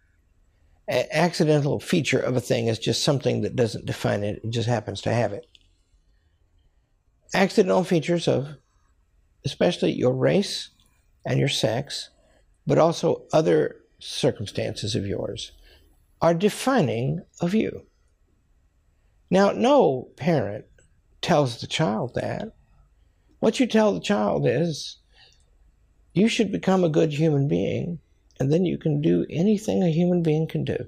an 0.87 1.05
accidental 1.11 1.79
feature 1.79 2.19
of 2.19 2.35
a 2.35 2.41
thing 2.41 2.67
is 2.67 2.77
just 2.77 3.03
something 3.03 3.41
that 3.41 3.55
doesn't 3.55 3.85
define 3.85 4.23
it, 4.23 4.41
it 4.43 4.49
just 4.49 4.67
happens 4.67 5.01
to 5.01 5.13
have 5.13 5.31
it. 5.31 5.47
Accidental 7.33 7.85
features 7.85 8.27
of 8.27 8.57
especially 9.45 9.91
your 9.93 10.13
race 10.13 10.69
and 11.25 11.39
your 11.39 11.49
sex, 11.49 12.09
but 12.67 12.77
also 12.77 13.23
other 13.31 13.77
circumstances 13.99 14.95
of 14.95 15.07
yours, 15.07 15.53
are 16.21 16.33
defining 16.33 17.21
of 17.39 17.53
you. 17.53 17.85
Now, 19.29 19.51
no 19.51 20.09
parent 20.17 20.65
tells 21.21 21.59
the 21.59 21.67
child 21.67 22.13
that. 22.15 22.53
What 23.39 23.59
you 23.59 23.65
tell 23.65 23.93
the 23.93 23.99
child 23.99 24.45
is, 24.45 24.97
you 26.13 26.27
should 26.27 26.51
become 26.51 26.83
a 26.83 26.89
good 26.89 27.13
human 27.13 27.47
being, 27.47 27.99
and 28.39 28.51
then 28.51 28.65
you 28.65 28.77
can 28.77 29.01
do 29.01 29.25
anything 29.29 29.81
a 29.81 29.89
human 29.89 30.21
being 30.21 30.47
can 30.47 30.63
do. 30.63 30.85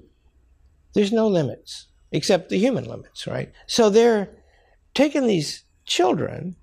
There's 0.92 1.12
no 1.12 1.26
limits, 1.26 1.88
except 2.12 2.48
the 2.48 2.58
human 2.58 2.84
limits, 2.84 3.26
right? 3.26 3.50
So 3.66 3.90
they're 3.90 4.30
taking 4.94 5.26
these 5.26 5.64
children 5.84 6.56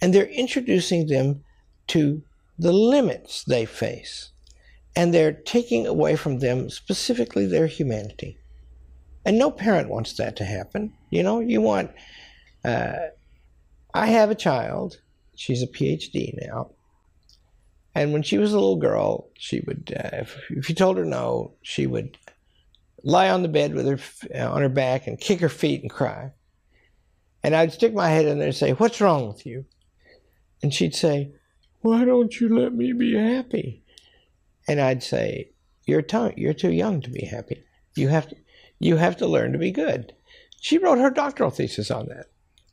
and 0.00 0.14
they're 0.14 0.26
introducing 0.26 1.06
them 1.06 1.42
to 1.88 2.22
the 2.58 2.72
limits 2.72 3.44
they 3.44 3.64
face. 3.64 4.30
And 4.96 5.12
they're 5.12 5.32
taking 5.32 5.86
away 5.86 6.16
from 6.16 6.38
them 6.38 6.70
specifically 6.70 7.46
their 7.46 7.66
humanity. 7.66 8.38
And 9.24 9.38
no 9.38 9.50
parent 9.50 9.90
wants 9.90 10.14
that 10.14 10.36
to 10.36 10.44
happen. 10.44 10.92
You 11.10 11.22
know, 11.22 11.40
you 11.40 11.60
want 11.60 11.90
uh, 12.64 13.10
I 13.94 14.06
have 14.06 14.30
a 14.30 14.34
child. 14.34 15.00
She's 15.36 15.62
a 15.62 15.66
PhD 15.66 16.34
now. 16.46 16.70
And 17.94 18.12
when 18.12 18.22
she 18.22 18.36
was 18.36 18.52
a 18.52 18.56
little 18.58 18.76
girl, 18.76 19.30
she 19.38 19.60
would, 19.60 19.94
uh, 19.96 20.16
if, 20.18 20.38
if 20.50 20.68
you 20.68 20.74
told 20.74 20.98
her 20.98 21.04
no, 21.04 21.54
she 21.62 21.86
would 21.86 22.18
lie 23.02 23.30
on 23.30 23.42
the 23.42 23.48
bed 23.48 23.74
with 23.74 23.86
her 23.86 23.98
uh, 24.38 24.52
on 24.52 24.60
her 24.60 24.68
back 24.68 25.06
and 25.06 25.18
kick 25.18 25.40
her 25.40 25.48
feet 25.48 25.80
and 25.80 25.90
cry. 25.90 26.32
And 27.42 27.56
I'd 27.56 27.72
stick 27.72 27.94
my 27.94 28.10
head 28.10 28.26
in 28.26 28.38
there 28.38 28.48
and 28.48 28.56
say, 28.56 28.72
"What's 28.72 29.00
wrong 29.00 29.28
with 29.28 29.46
you?" 29.46 29.64
And 30.62 30.74
she'd 30.74 30.94
say, 30.94 31.32
"Why 31.80 32.04
don't 32.04 32.38
you 32.38 32.54
let 32.54 32.74
me 32.74 32.92
be 32.92 33.14
happy?" 33.14 33.82
And 34.68 34.80
I'd 34.80 35.02
say, 35.02 35.50
"You're 35.84 36.02
too, 36.02 36.32
you're 36.36 36.54
too 36.54 36.72
young 36.72 37.00
to 37.02 37.10
be 37.10 37.24
happy. 37.26 37.64
You 37.94 38.08
have 38.08 38.28
to, 38.28 38.36
you 38.78 38.96
have 38.96 39.16
to 39.18 39.26
learn 39.26 39.52
to 39.52 39.58
be 39.58 39.70
good." 39.70 40.12
She 40.60 40.78
wrote 40.78 40.98
her 40.98 41.10
doctoral 41.10 41.50
thesis 41.50 41.90
on 41.90 42.06
that 42.08 42.26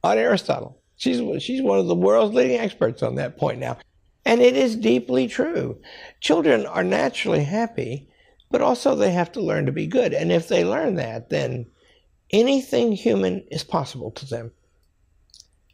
on 0.03 0.17
Aristotle. 0.17 0.79
She's, 0.95 1.43
she's 1.43 1.61
one 1.61 1.79
of 1.79 1.87
the 1.87 1.95
world's 1.95 2.35
leading 2.35 2.59
experts 2.59 3.01
on 3.01 3.15
that 3.15 3.37
point 3.37 3.59
now. 3.59 3.77
And 4.25 4.41
it 4.41 4.55
is 4.55 4.75
deeply 4.75 5.27
true. 5.27 5.79
Children 6.21 6.65
are 6.65 6.83
naturally 6.83 7.43
happy, 7.43 8.09
but 8.51 8.61
also 8.61 8.95
they 8.95 9.11
have 9.11 9.31
to 9.33 9.41
learn 9.41 9.65
to 9.65 9.71
be 9.71 9.87
good. 9.87 10.13
And 10.13 10.31
if 10.31 10.47
they 10.47 10.63
learn 10.63 10.95
that, 10.95 11.29
then 11.29 11.65
anything 12.31 12.93
human 12.93 13.45
is 13.51 13.63
possible 13.63 14.11
to 14.11 14.25
them. 14.25 14.51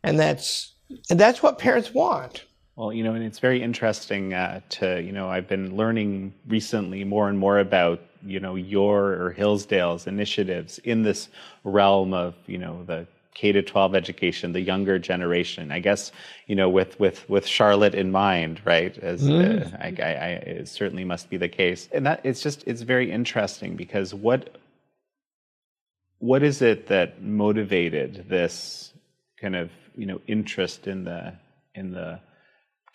And 0.04 0.20
that's, 0.20 0.74
and 1.10 1.20
that's 1.20 1.44
what 1.44 1.60
parents 1.60 1.94
want. 1.94 2.46
Well, 2.80 2.94
you 2.94 3.04
know, 3.04 3.14
and 3.14 3.26
it's 3.26 3.40
very 3.40 3.62
interesting 3.62 4.34
uh, 4.34 4.62
to, 4.70 5.02
you 5.02 5.12
know, 5.12 5.28
I've 5.28 5.50
been 5.50 5.76
learning 5.76 6.34
recently 6.48 7.04
more 7.04 7.28
and 7.28 7.38
more 7.38 7.60
about, 7.60 8.00
you 8.26 8.40
know, 8.40 8.56
your 8.56 9.22
or 9.22 9.32
Hillsdale's 9.34 10.08
initiatives 10.08 10.80
in 10.86 11.04
this 11.04 11.28
realm 11.66 12.14
of, 12.14 12.36
you 12.46 12.58
know, 12.58 12.86
the 12.86 13.06
K 13.34 13.52
to 13.52 13.62
12 13.62 13.96
education, 13.96 14.54
the 14.54 14.62
younger 14.62 14.98
generation. 14.98 15.74
I 15.74 15.80
guess 15.80 16.14
you 16.48 16.56
know 16.56 16.70
with 16.70 16.98
with 17.02 17.30
with 17.30 17.46
Charlotte 17.46 17.96
in 17.96 18.14
mind, 18.14 18.62
right? 18.64 18.98
As 19.00 19.24
mm. 19.24 19.74
uh, 19.74 19.78
I, 19.78 19.88
I, 20.02 20.14
I, 20.14 20.30
it 20.60 20.70
certainly 20.70 21.04
must 21.04 21.30
be 21.30 21.36
the 21.36 21.50
case, 21.50 21.90
and 21.92 22.06
that 22.06 22.22
it's 22.24 22.42
just 22.42 22.64
it's 22.66 22.82
very 22.82 23.12
interesting 23.12 23.76
because 23.76 24.14
what 24.14 24.58
what 26.20 26.44
is 26.44 26.62
it 26.62 26.88
that 26.88 27.22
motivated 27.22 28.26
this 28.30 28.94
kind 29.40 29.58
of 29.58 29.70
you 29.98 30.06
know 30.06 30.22
interest 30.28 30.88
in 30.88 31.04
the 31.04 31.34
in 31.76 31.92
the 31.92 32.20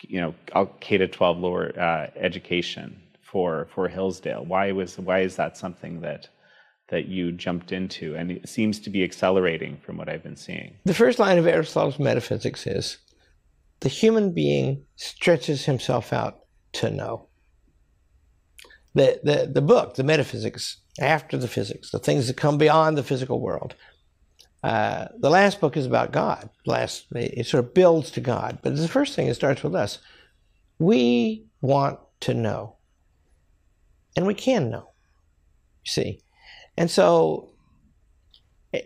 you 0.09 0.21
know 0.21 0.69
K 0.81 0.99
to 0.99 1.09
12 1.09 1.39
lower 1.39 1.79
uh, 1.79 2.11
education 2.17 3.01
for 3.21 3.69
for 3.75 3.89
Hillsdale? 3.89 4.45
Why 4.45 4.73
was 4.73 4.99
why 4.99 5.21
is 5.21 5.37
that 5.37 5.57
something 5.57 6.01
that 6.01 6.29
that 6.89 7.07
you 7.07 7.33
jumped 7.33 7.73
into, 7.73 8.15
and 8.15 8.31
it 8.31 8.49
seems 8.49 8.79
to 8.81 8.91
be 8.91 9.03
accelerating 9.03 9.79
from 9.79 9.97
what 9.97 10.09
I've 10.09 10.23
been 10.23 10.37
seeing. 10.37 10.77
The 10.85 10.95
first 10.95 11.19
line 11.19 11.39
of 11.39 11.47
Aristotle's 11.47 11.99
metaphysics 11.99 12.67
is 12.67 12.99
the 13.81 13.89
human 13.89 14.33
being 14.33 14.85
stretches 14.97 15.65
himself 15.65 16.13
out 16.13 16.41
to 16.75 16.91
know. 16.91 17.29
The, 18.95 19.21
the, 19.25 19.51
the 19.53 19.63
book, 19.63 19.95
the 19.95 20.05
metaphysics, 20.05 20.81
after 21.01 21.37
the 21.37 21.49
physics, 21.49 21.91
the 21.91 21.99
things 21.99 22.29
that 22.29 22.37
come 22.37 22.59
beyond 22.59 22.97
the 22.97 23.03
physical 23.03 23.41
world. 23.41 23.75
Uh, 24.65 25.09
the 25.19 25.29
last 25.29 25.61
book 25.61 25.77
is 25.77 25.85
about 25.85 26.11
God. 26.11 26.49
Last, 26.65 27.05
it 27.15 27.47
sort 27.47 27.63
of 27.63 27.75
builds 27.75 28.11
to 28.13 28.23
God. 28.23 28.61
But 28.63 28.77
the 28.77 28.89
first 28.89 29.15
thing, 29.15 29.27
it 29.27 29.35
starts 29.35 29.63
with 29.63 29.75
us. 29.75 29.99
We 30.79 31.45
want 31.61 31.99
to 32.21 32.33
know. 32.33 32.77
And 34.17 34.27
we 34.27 34.33
can 34.33 34.71
know. 34.71 34.93
You 35.85 35.91
see, 35.91 36.21
and 36.79 36.91
so 36.91 37.53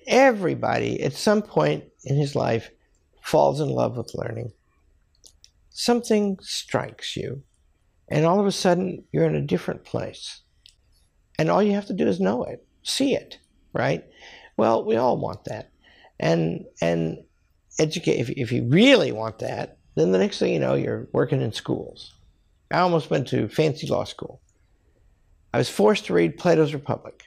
everybody 0.09 1.01
at 1.01 1.13
some 1.13 1.43
point 1.43 1.85
in 2.03 2.17
his 2.17 2.35
life 2.35 2.71
falls 3.23 3.61
in 3.61 3.69
love 3.69 3.97
with 3.97 4.17
learning, 4.17 4.51
something 5.71 6.39
strikes 6.41 7.17
you, 7.17 7.45
and 8.09 8.27
all 8.27 8.41
of 8.41 8.47
a 8.47 8.53
sudden 8.53 9.05
you're 9.13 9.27
in 9.27 9.37
a 9.37 9.41
different 9.47 9.85
place. 9.85 10.41
And 11.39 11.51
all 11.51 11.63
you 11.63 11.75
have 11.75 11.87
to 11.87 11.93
do 11.93 12.09
is 12.09 12.19
know 12.19 12.43
it, 12.43 12.67
see 12.83 13.15
it, 13.15 13.39
right? 13.73 14.05
Well, 14.59 14.85
we 14.85 14.97
all 14.97 15.17
want 15.17 15.45
that. 15.45 15.71
And 16.21 16.67
and 16.83 17.19
educate 17.79 18.19
if, 18.19 18.29
if 18.31 18.53
you 18.53 18.65
really 18.65 19.13
want 19.13 19.39
that, 19.39 19.79
then 19.95 20.13
the 20.13 20.19
next 20.19 20.39
thing 20.39 20.53
you 20.53 20.59
know, 20.59 20.75
you're 20.75 21.09
working 21.13 21.41
in 21.41 21.53
schools. 21.53 22.13
I 22.71 22.81
almost 22.81 23.09
went 23.09 23.29
to 23.29 23.49
fancy 23.49 23.87
law 23.87 24.05
school. 24.05 24.43
I 25.55 25.59
was 25.59 25.71
forced 25.71 26.07
to 26.07 26.13
read 26.13 26.37
Plato's 26.37 26.75
Republic. 26.75 27.25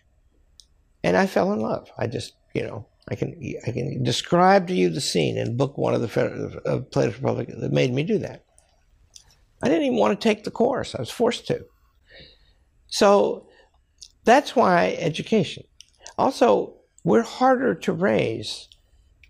And 1.03 1.17
I 1.17 1.25
fell 1.25 1.51
in 1.53 1.61
love. 1.61 1.89
I 1.97 2.05
just, 2.05 2.33
you 2.53 2.63
know, 2.63 2.85
I 3.09 3.15
can 3.15 3.41
I 3.65 3.71
can 3.71 4.03
describe 4.03 4.67
to 4.67 4.75
you 4.75 4.89
the 4.89 5.01
scene 5.01 5.37
in 5.37 5.57
book 5.57 5.77
one 5.77 5.95
of 5.95 6.01
the 6.01 6.61
of 6.65 6.91
Plato's 6.91 7.15
Republic 7.15 7.47
that 7.57 7.71
made 7.71 7.93
me 7.93 8.03
do 8.03 8.19
that. 8.19 8.43
I 9.63 9.69
didn't 9.69 9.85
even 9.85 9.97
want 9.97 10.19
to 10.19 10.23
take 10.23 10.43
the 10.43 10.51
course. 10.51 10.93
I 10.93 10.99
was 10.99 11.09
forced 11.09 11.47
to. 11.47 11.65
So 12.87 13.47
that's 14.25 14.55
why 14.55 14.97
education. 14.99 15.63
Also, 16.17 16.80
we're 17.03 17.23
harder 17.23 17.73
to 17.73 17.93
raise 17.93 18.67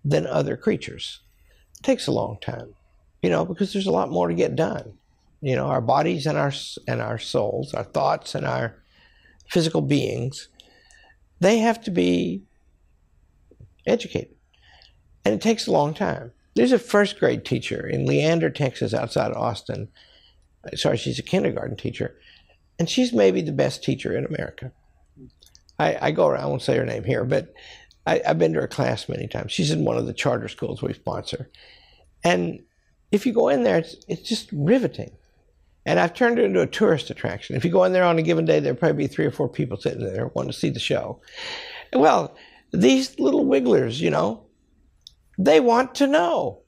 than 0.04 0.28
other 0.28 0.58
creatures. 0.58 1.22
It 1.80 1.84
takes 1.84 2.08
a 2.08 2.12
long 2.12 2.38
time, 2.42 2.74
you 3.22 3.30
know, 3.30 3.46
because 3.46 3.74
there's 3.74 3.88
a 3.88 3.92
lot 3.92 4.12
more 4.12 4.28
to 4.28 4.34
get 4.34 4.56
done. 4.56 4.94
You 5.42 5.56
know, 5.56 5.68
our 5.68 5.82
bodies 5.82 6.26
and 6.26 6.38
our 6.38 6.54
and 6.88 7.02
our 7.02 7.18
souls, 7.18 7.74
our 7.74 7.84
thoughts 7.84 8.36
and 8.36 8.46
our 8.46 8.76
physical 9.50 9.82
beings, 9.82 10.50
they 11.40 11.60
have 11.60 11.82
to 11.84 11.92
be 11.92 12.44
educated. 13.86 14.36
And 15.26 15.34
it 15.34 15.42
takes 15.42 15.68
a 15.68 15.72
long 15.72 15.94
time. 15.94 16.32
There's 16.56 16.72
a 16.72 16.80
first 16.80 17.20
grade 17.20 17.46
teacher 17.46 17.88
in 17.88 18.06
Leander, 18.06 18.50
Texas, 18.50 18.94
outside 18.94 19.32
Austin. 19.34 19.88
Sorry, 20.76 20.98
she's 20.98 21.20
a 21.20 21.24
kindergarten 21.24 21.78
teacher. 21.78 22.16
And 22.78 22.90
she's 22.90 23.14
maybe 23.14 23.42
the 23.42 23.52
best 23.52 23.84
teacher 23.84 24.16
in 24.16 24.26
America. 24.26 24.72
I, 25.82 25.98
I 26.08 26.12
go 26.12 26.28
around, 26.28 26.44
I 26.44 26.48
won't 26.48 26.62
say 26.62 26.78
her 26.78 26.86
name 26.86 27.04
here, 27.04 27.24
but 27.24 27.54
I, 28.06 28.22
have 28.26 28.40
been 28.40 28.54
to 28.54 28.62
her 28.62 28.68
class 28.68 29.10
many 29.10 29.28
times. 29.28 29.52
She's 29.52 29.72
in 29.72 29.86
one 29.86 29.98
of 29.98 30.06
the 30.06 30.14
charter 30.14 30.48
schools 30.48 30.82
we 30.82 30.94
sponsor. 30.94 31.50
And 32.24 32.64
if 33.12 33.26
you 33.26 33.34
go 33.34 33.50
in 33.50 33.64
there, 33.64 33.80
it's, 33.80 33.96
it's 34.08 34.28
just 34.28 34.50
riveting. 34.52 35.12
And 35.86 36.00
I've 36.00 36.14
turned 36.14 36.38
it 36.38 36.46
into 36.46 36.62
a 36.62 36.68
tourist 36.68 37.10
attraction. 37.10 37.56
If 37.56 37.66
you 37.66 37.72
go 37.72 37.84
in 37.84 37.94
there 37.94 38.04
on 38.04 38.20
a 38.20 38.22
given 38.22 38.46
day, 38.46 38.60
there'll 38.60 38.78
probably 38.78 39.08
be 39.08 39.08
three 39.08 39.26
or 39.26 39.32
four 39.32 39.50
people 39.50 39.78
sitting 39.78 40.04
there 40.04 40.28
wanting 40.28 40.52
to 40.52 40.58
see 40.58 40.70
the 40.70 40.80
show. 40.80 41.20
Well, 41.94 42.38
these 42.72 43.20
little 43.20 43.46
wigglers, 43.46 44.00
you 44.00 44.12
know, 44.12 44.46
they 45.40 45.60
want 45.60 45.96
to 45.96 46.08
know. 46.08 46.62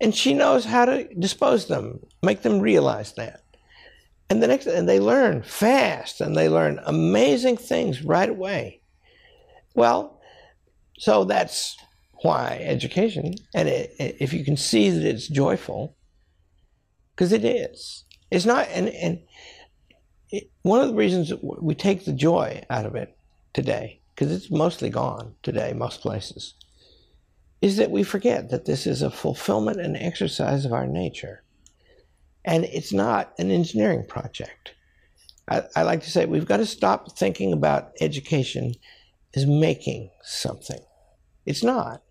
And 0.00 0.14
she 0.14 0.34
knows 0.34 0.64
how 0.64 0.86
to 0.86 1.04
dispose 1.14 1.66
them, 1.68 2.00
make 2.22 2.42
them 2.42 2.60
realize 2.60 3.12
that. 3.14 3.42
And 4.28 4.42
the 4.42 4.48
next, 4.48 4.66
and 4.66 4.88
they 4.88 4.98
learn 4.98 5.42
fast 5.42 6.20
and 6.20 6.36
they 6.36 6.48
learn 6.48 6.80
amazing 6.84 7.56
things 7.56 8.02
right 8.02 8.28
away. 8.28 8.80
Well, 9.74 10.20
so 10.98 11.24
that's 11.24 11.76
why 12.22 12.58
education, 12.62 13.34
and 13.54 13.68
it, 13.68 13.94
if 13.98 14.32
you 14.32 14.44
can 14.44 14.56
see 14.56 14.90
that 14.90 15.04
it's 15.04 15.28
joyful, 15.28 15.96
because 17.14 17.32
it 17.32 17.44
is, 17.44 18.04
it's 18.30 18.46
not, 18.46 18.66
and, 18.70 18.88
and 18.88 19.20
it, 20.30 20.50
one 20.62 20.80
of 20.80 20.88
the 20.88 20.94
reasons 20.94 21.32
we 21.42 21.74
take 21.74 22.04
the 22.04 22.12
joy 22.12 22.64
out 22.68 22.86
of 22.86 22.96
it 22.96 23.16
today, 23.52 24.00
because 24.14 24.32
it's 24.32 24.50
mostly 24.50 24.88
gone 24.88 25.34
today, 25.42 25.72
most 25.72 26.00
places, 26.00 26.54
is 27.60 27.76
that 27.76 27.90
we 27.90 28.02
forget 28.02 28.50
that 28.50 28.64
this 28.64 28.86
is 28.86 29.02
a 29.02 29.10
fulfillment 29.10 29.80
and 29.80 29.96
exercise 29.96 30.64
of 30.64 30.72
our 30.72 30.86
nature. 30.86 31.42
And 32.46 32.64
it's 32.64 32.92
not 32.92 33.34
an 33.38 33.50
engineering 33.50 34.06
project. 34.06 34.74
I, 35.48 35.64
I 35.74 35.82
like 35.82 36.02
to 36.04 36.10
say 36.10 36.24
we've 36.24 36.46
got 36.46 36.58
to 36.58 36.66
stop 36.66 37.18
thinking 37.18 37.52
about 37.52 37.92
education 38.00 38.74
as 39.34 39.46
making 39.46 40.10
something. 40.22 40.80
It's 41.44 41.64
not. 41.64 42.02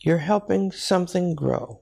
You're 0.00 0.18
helping 0.18 0.70
something 0.70 1.34
grow. 1.34 1.80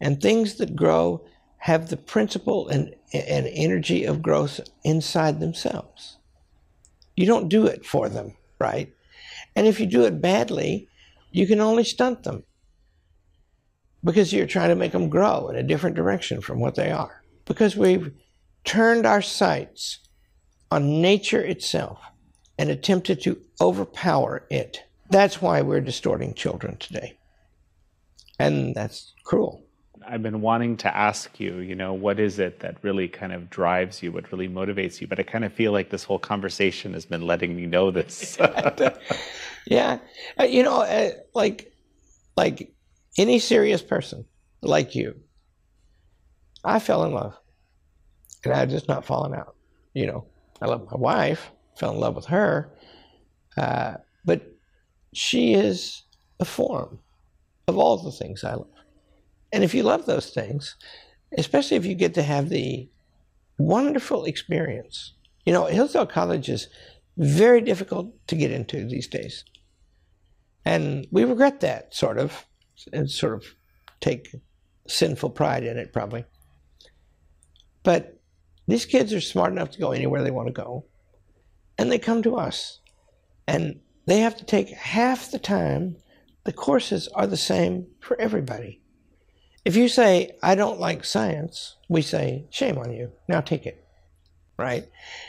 And 0.00 0.20
things 0.20 0.56
that 0.56 0.76
grow 0.76 1.24
have 1.58 1.88
the 1.88 1.96
principle 1.96 2.68
and, 2.68 2.94
and 3.12 3.48
energy 3.48 4.04
of 4.04 4.22
growth 4.22 4.60
inside 4.84 5.40
themselves. 5.40 6.18
You 7.16 7.26
don't 7.26 7.48
do 7.48 7.66
it 7.66 7.84
for 7.84 8.08
them, 8.08 8.36
right? 8.60 8.92
And 9.56 9.66
if 9.66 9.80
you 9.80 9.86
do 9.86 10.04
it 10.04 10.20
badly, 10.20 10.88
you 11.32 11.46
can 11.46 11.60
only 11.60 11.82
stunt 11.82 12.22
them 12.22 12.44
because 14.04 14.32
you're 14.32 14.46
trying 14.46 14.68
to 14.68 14.76
make 14.76 14.92
them 14.92 15.08
grow 15.08 15.48
in 15.48 15.56
a 15.56 15.62
different 15.62 15.96
direction 15.96 16.40
from 16.40 16.60
what 16.60 16.74
they 16.74 16.90
are. 16.90 17.22
Because 17.44 17.76
we've 17.76 18.12
turned 18.64 19.06
our 19.06 19.22
sights 19.22 19.98
on 20.70 21.00
nature 21.00 21.40
itself 21.40 21.98
and 22.58 22.70
attempted 22.70 23.22
to 23.22 23.40
overpower 23.60 24.46
it. 24.50 24.82
That's 25.10 25.40
why 25.40 25.62
we're 25.62 25.80
distorting 25.80 26.34
children 26.34 26.76
today. 26.76 27.16
And 28.38 28.74
that's 28.74 29.14
cruel. 29.24 29.64
I've 30.06 30.22
been 30.22 30.40
wanting 30.40 30.76
to 30.78 30.96
ask 30.96 31.38
you, 31.38 31.58
you 31.58 31.74
know, 31.74 31.92
what 31.92 32.18
is 32.18 32.38
it 32.38 32.60
that 32.60 32.76
really 32.82 33.08
kind 33.08 33.32
of 33.32 33.50
drives 33.50 34.02
you, 34.02 34.10
what 34.10 34.30
really 34.32 34.48
motivates 34.48 35.00
you? 35.00 35.06
But 35.06 35.18
I 35.18 35.22
kind 35.22 35.44
of 35.44 35.52
feel 35.52 35.72
like 35.72 35.90
this 35.90 36.04
whole 36.04 36.18
conversation 36.18 36.94
has 36.94 37.04
been 37.04 37.22
letting 37.22 37.54
me 37.54 37.66
know 37.66 37.90
this. 37.90 38.38
yeah, 39.66 39.98
uh, 40.40 40.44
you 40.44 40.62
know, 40.62 40.80
uh, 40.82 41.10
like, 41.34 41.72
like 42.36 42.72
any 43.18 43.38
serious 43.38 43.82
person 43.82 44.24
like 44.62 44.94
you, 44.94 45.20
I 46.64 46.78
fell 46.78 47.04
in 47.04 47.12
love, 47.12 47.36
and 48.44 48.54
I 48.54 48.66
just 48.66 48.88
not 48.88 49.04
fallen 49.04 49.34
out. 49.34 49.54
You 49.94 50.06
know, 50.06 50.26
I 50.60 50.66
love 50.66 50.86
my 50.90 50.96
wife, 50.96 51.50
fell 51.76 51.92
in 51.92 52.00
love 52.00 52.16
with 52.16 52.26
her, 52.26 52.70
uh, 53.56 53.94
but 54.24 54.54
she 55.12 55.54
is 55.54 56.02
a 56.40 56.44
form 56.44 56.98
of 57.66 57.76
all 57.78 57.96
the 57.96 58.12
things 58.12 58.44
I 58.44 58.54
love. 58.54 58.68
And 59.52 59.64
if 59.64 59.74
you 59.74 59.82
love 59.82 60.06
those 60.06 60.30
things, 60.30 60.76
especially 61.36 61.76
if 61.76 61.86
you 61.86 61.94
get 61.94 62.14
to 62.14 62.22
have 62.22 62.48
the 62.48 62.88
wonderful 63.58 64.24
experience, 64.24 65.14
you 65.44 65.52
know, 65.52 65.66
Hillsdale 65.66 66.06
College 66.06 66.48
is 66.48 66.68
very 67.16 67.60
difficult 67.60 68.14
to 68.28 68.36
get 68.36 68.52
into 68.52 68.86
these 68.86 69.08
days. 69.08 69.44
And 70.64 71.06
we 71.10 71.24
regret 71.24 71.60
that, 71.60 71.94
sort 71.94 72.18
of, 72.18 72.44
and 72.92 73.10
sort 73.10 73.34
of 73.34 73.44
take 74.00 74.34
sinful 74.86 75.30
pride 75.30 75.64
in 75.64 75.76
it, 75.76 75.92
probably. 75.92 76.24
But 77.82 78.20
these 78.66 78.84
kids 78.84 79.12
are 79.14 79.20
smart 79.20 79.52
enough 79.52 79.70
to 79.72 79.78
go 79.78 79.92
anywhere 79.92 80.22
they 80.22 80.30
want 80.30 80.48
to 80.48 80.52
go. 80.52 80.84
And 81.78 81.90
they 81.90 81.98
come 81.98 82.22
to 82.22 82.36
us. 82.36 82.80
And 83.46 83.80
they 84.06 84.20
have 84.20 84.36
to 84.36 84.44
take 84.44 84.68
half 84.70 85.30
the 85.30 85.38
time. 85.38 85.96
The 86.44 86.52
courses 86.52 87.08
are 87.14 87.26
the 87.26 87.36
same 87.36 87.86
for 88.00 88.20
everybody. 88.20 88.80
If 89.64 89.76
you 89.76 89.88
say, 89.88 90.36
I 90.42 90.54
don't 90.54 90.80
like 90.80 91.04
science, 91.04 91.76
we 91.88 92.02
say, 92.02 92.46
shame 92.50 92.78
on 92.78 92.92
you. 92.92 93.12
Now 93.28 93.40
take 93.40 93.66
it. 93.66 93.84
Right? 94.58 94.88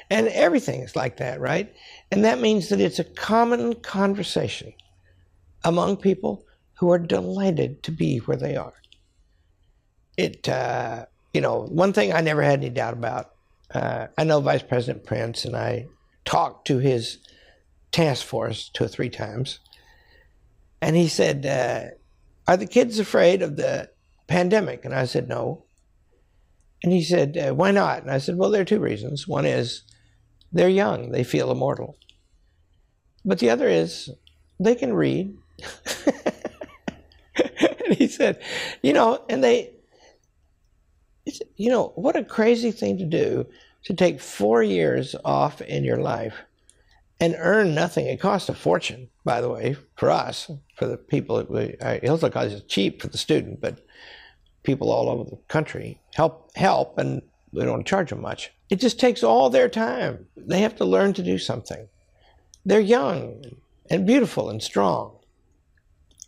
And 0.09 0.27
everything 0.29 0.81
is 0.81 0.95
like 0.95 1.17
that, 1.17 1.39
right? 1.39 1.73
And 2.11 2.25
that 2.25 2.39
means 2.39 2.69
that 2.69 2.81
it's 2.81 2.99
a 2.99 3.03
common 3.03 3.75
conversation 3.75 4.73
among 5.63 5.97
people 5.97 6.45
who 6.79 6.91
are 6.91 6.99
delighted 6.99 7.83
to 7.83 7.91
be 7.91 8.17
where 8.19 8.37
they 8.37 8.55
are. 8.55 8.73
It, 10.17 10.47
uh, 10.49 11.05
you 11.33 11.41
know, 11.41 11.61
one 11.63 11.93
thing 11.93 12.11
I 12.11 12.21
never 12.21 12.41
had 12.41 12.59
any 12.59 12.69
doubt 12.69 12.93
about. 12.93 13.31
Uh, 13.73 14.07
I 14.17 14.23
know 14.23 14.39
Vice 14.41 14.63
President 14.63 15.05
Pence, 15.05 15.45
and 15.45 15.55
I 15.55 15.85
talked 16.25 16.67
to 16.67 16.79
his 16.79 17.19
task 17.91 18.25
force 18.25 18.69
two 18.69 18.85
or 18.85 18.87
three 18.87 19.09
times, 19.09 19.59
and 20.81 20.95
he 20.95 21.07
said, 21.07 21.45
uh, 21.45 21.95
"Are 22.51 22.57
the 22.57 22.65
kids 22.65 22.99
afraid 22.99 23.41
of 23.41 23.55
the 23.55 23.89
pandemic? 24.29 24.85
And 24.85 24.93
I 24.93 25.03
said, 25.03 25.27
no. 25.27 25.65
And 26.81 26.93
he 26.93 27.03
said, 27.03 27.35
uh, 27.37 27.53
why 27.53 27.71
not? 27.71 28.03
And 28.03 28.11
I 28.11 28.19
said, 28.19 28.37
well, 28.37 28.51
there 28.51 28.61
are 28.61 28.65
two 28.65 28.79
reasons. 28.79 29.27
One 29.27 29.45
is 29.45 29.81
they're 30.53 30.69
young, 30.69 31.11
they 31.11 31.25
feel 31.25 31.51
immortal. 31.51 31.97
But 33.25 33.39
the 33.39 33.49
other 33.49 33.67
is 33.67 34.09
they 34.59 34.75
can 34.75 34.93
read. 34.93 35.35
and 37.89 37.97
he 37.97 38.07
said, 38.07 38.41
you 38.81 38.93
know, 38.93 39.23
and 39.29 39.43
they, 39.43 39.71
you 41.55 41.69
know, 41.69 41.91
what 41.95 42.15
a 42.15 42.23
crazy 42.23 42.71
thing 42.71 42.97
to 42.97 43.05
do 43.05 43.45
to 43.83 43.93
take 43.93 44.19
four 44.19 44.63
years 44.63 45.15
off 45.23 45.61
in 45.61 45.83
your 45.83 45.97
life 45.97 46.35
and 47.19 47.35
earn 47.37 47.75
nothing. 47.75 48.05
It 48.05 48.19
costs 48.19 48.49
a 48.49 48.53
fortune, 48.53 49.09
by 49.25 49.41
the 49.41 49.49
way, 49.49 49.75
for 49.95 50.09
us, 50.09 50.49
for 50.75 50.87
the 50.87 50.97
people. 50.97 51.37
Hillsdale 52.01 52.29
College 52.29 52.53
is 52.53 52.63
cheap 52.63 53.01
for 53.01 53.07
the 53.07 53.17
student, 53.17 53.61
but 53.61 53.85
people 54.63 54.91
all 54.91 55.09
over 55.09 55.29
the 55.29 55.37
country 55.47 55.99
help 56.13 56.51
help 56.55 56.97
and 56.97 57.21
we 57.51 57.63
don't 57.63 57.87
charge 57.87 58.09
them 58.09 58.21
much. 58.21 58.51
It 58.69 58.79
just 58.79 58.99
takes 58.99 59.23
all 59.23 59.49
their 59.49 59.69
time. 59.69 60.27
They 60.37 60.59
have 60.61 60.75
to 60.77 60.85
learn 60.85 61.13
to 61.13 61.23
do 61.23 61.37
something. 61.37 61.87
They're 62.65 62.79
young 62.79 63.43
and 63.89 64.05
beautiful 64.05 64.49
and 64.49 64.61
strong. 64.61 65.18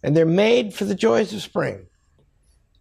And 0.04 0.16
they're 0.16 0.26
made 0.26 0.74
for 0.74 0.86
the 0.86 0.96
joys 0.96 1.34
of 1.34 1.42
spring. 1.42 1.86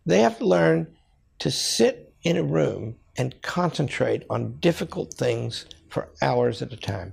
They 0.06 0.20
have 0.20 0.38
to 0.38 0.46
learn 0.46 0.96
to 1.40 1.50
sit 1.50 2.14
in 2.22 2.36
a 2.36 2.42
room 2.42 2.96
and 3.16 3.40
concentrate 3.42 4.24
on 4.30 4.58
difficult 4.60 5.14
things 5.14 5.66
for 5.88 6.10
hours 6.22 6.62
at 6.62 6.72
a 6.72 6.76
time. 6.76 7.12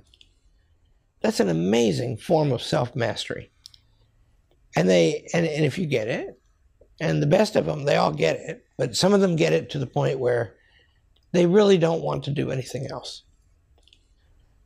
That's 1.20 1.40
an 1.40 1.48
amazing 1.48 2.18
form 2.18 2.52
of 2.52 2.62
self 2.62 2.94
mastery. 2.94 3.50
And 4.76 4.88
they 4.88 5.28
and, 5.34 5.46
and 5.46 5.64
if 5.64 5.78
you 5.78 5.86
get 5.86 6.08
it, 6.08 6.40
and 7.00 7.22
the 7.22 7.26
best 7.26 7.56
of 7.56 7.66
them, 7.66 7.84
they 7.84 7.96
all 7.96 8.12
get 8.12 8.36
it, 8.36 8.64
but 8.76 8.96
some 8.96 9.12
of 9.12 9.20
them 9.20 9.36
get 9.36 9.52
it 9.52 9.70
to 9.70 9.78
the 9.78 9.86
point 9.86 10.18
where 10.18 10.54
they 11.32 11.46
really 11.46 11.78
don't 11.78 12.02
want 12.02 12.24
to 12.24 12.30
do 12.30 12.50
anything 12.50 12.86
else. 12.90 13.22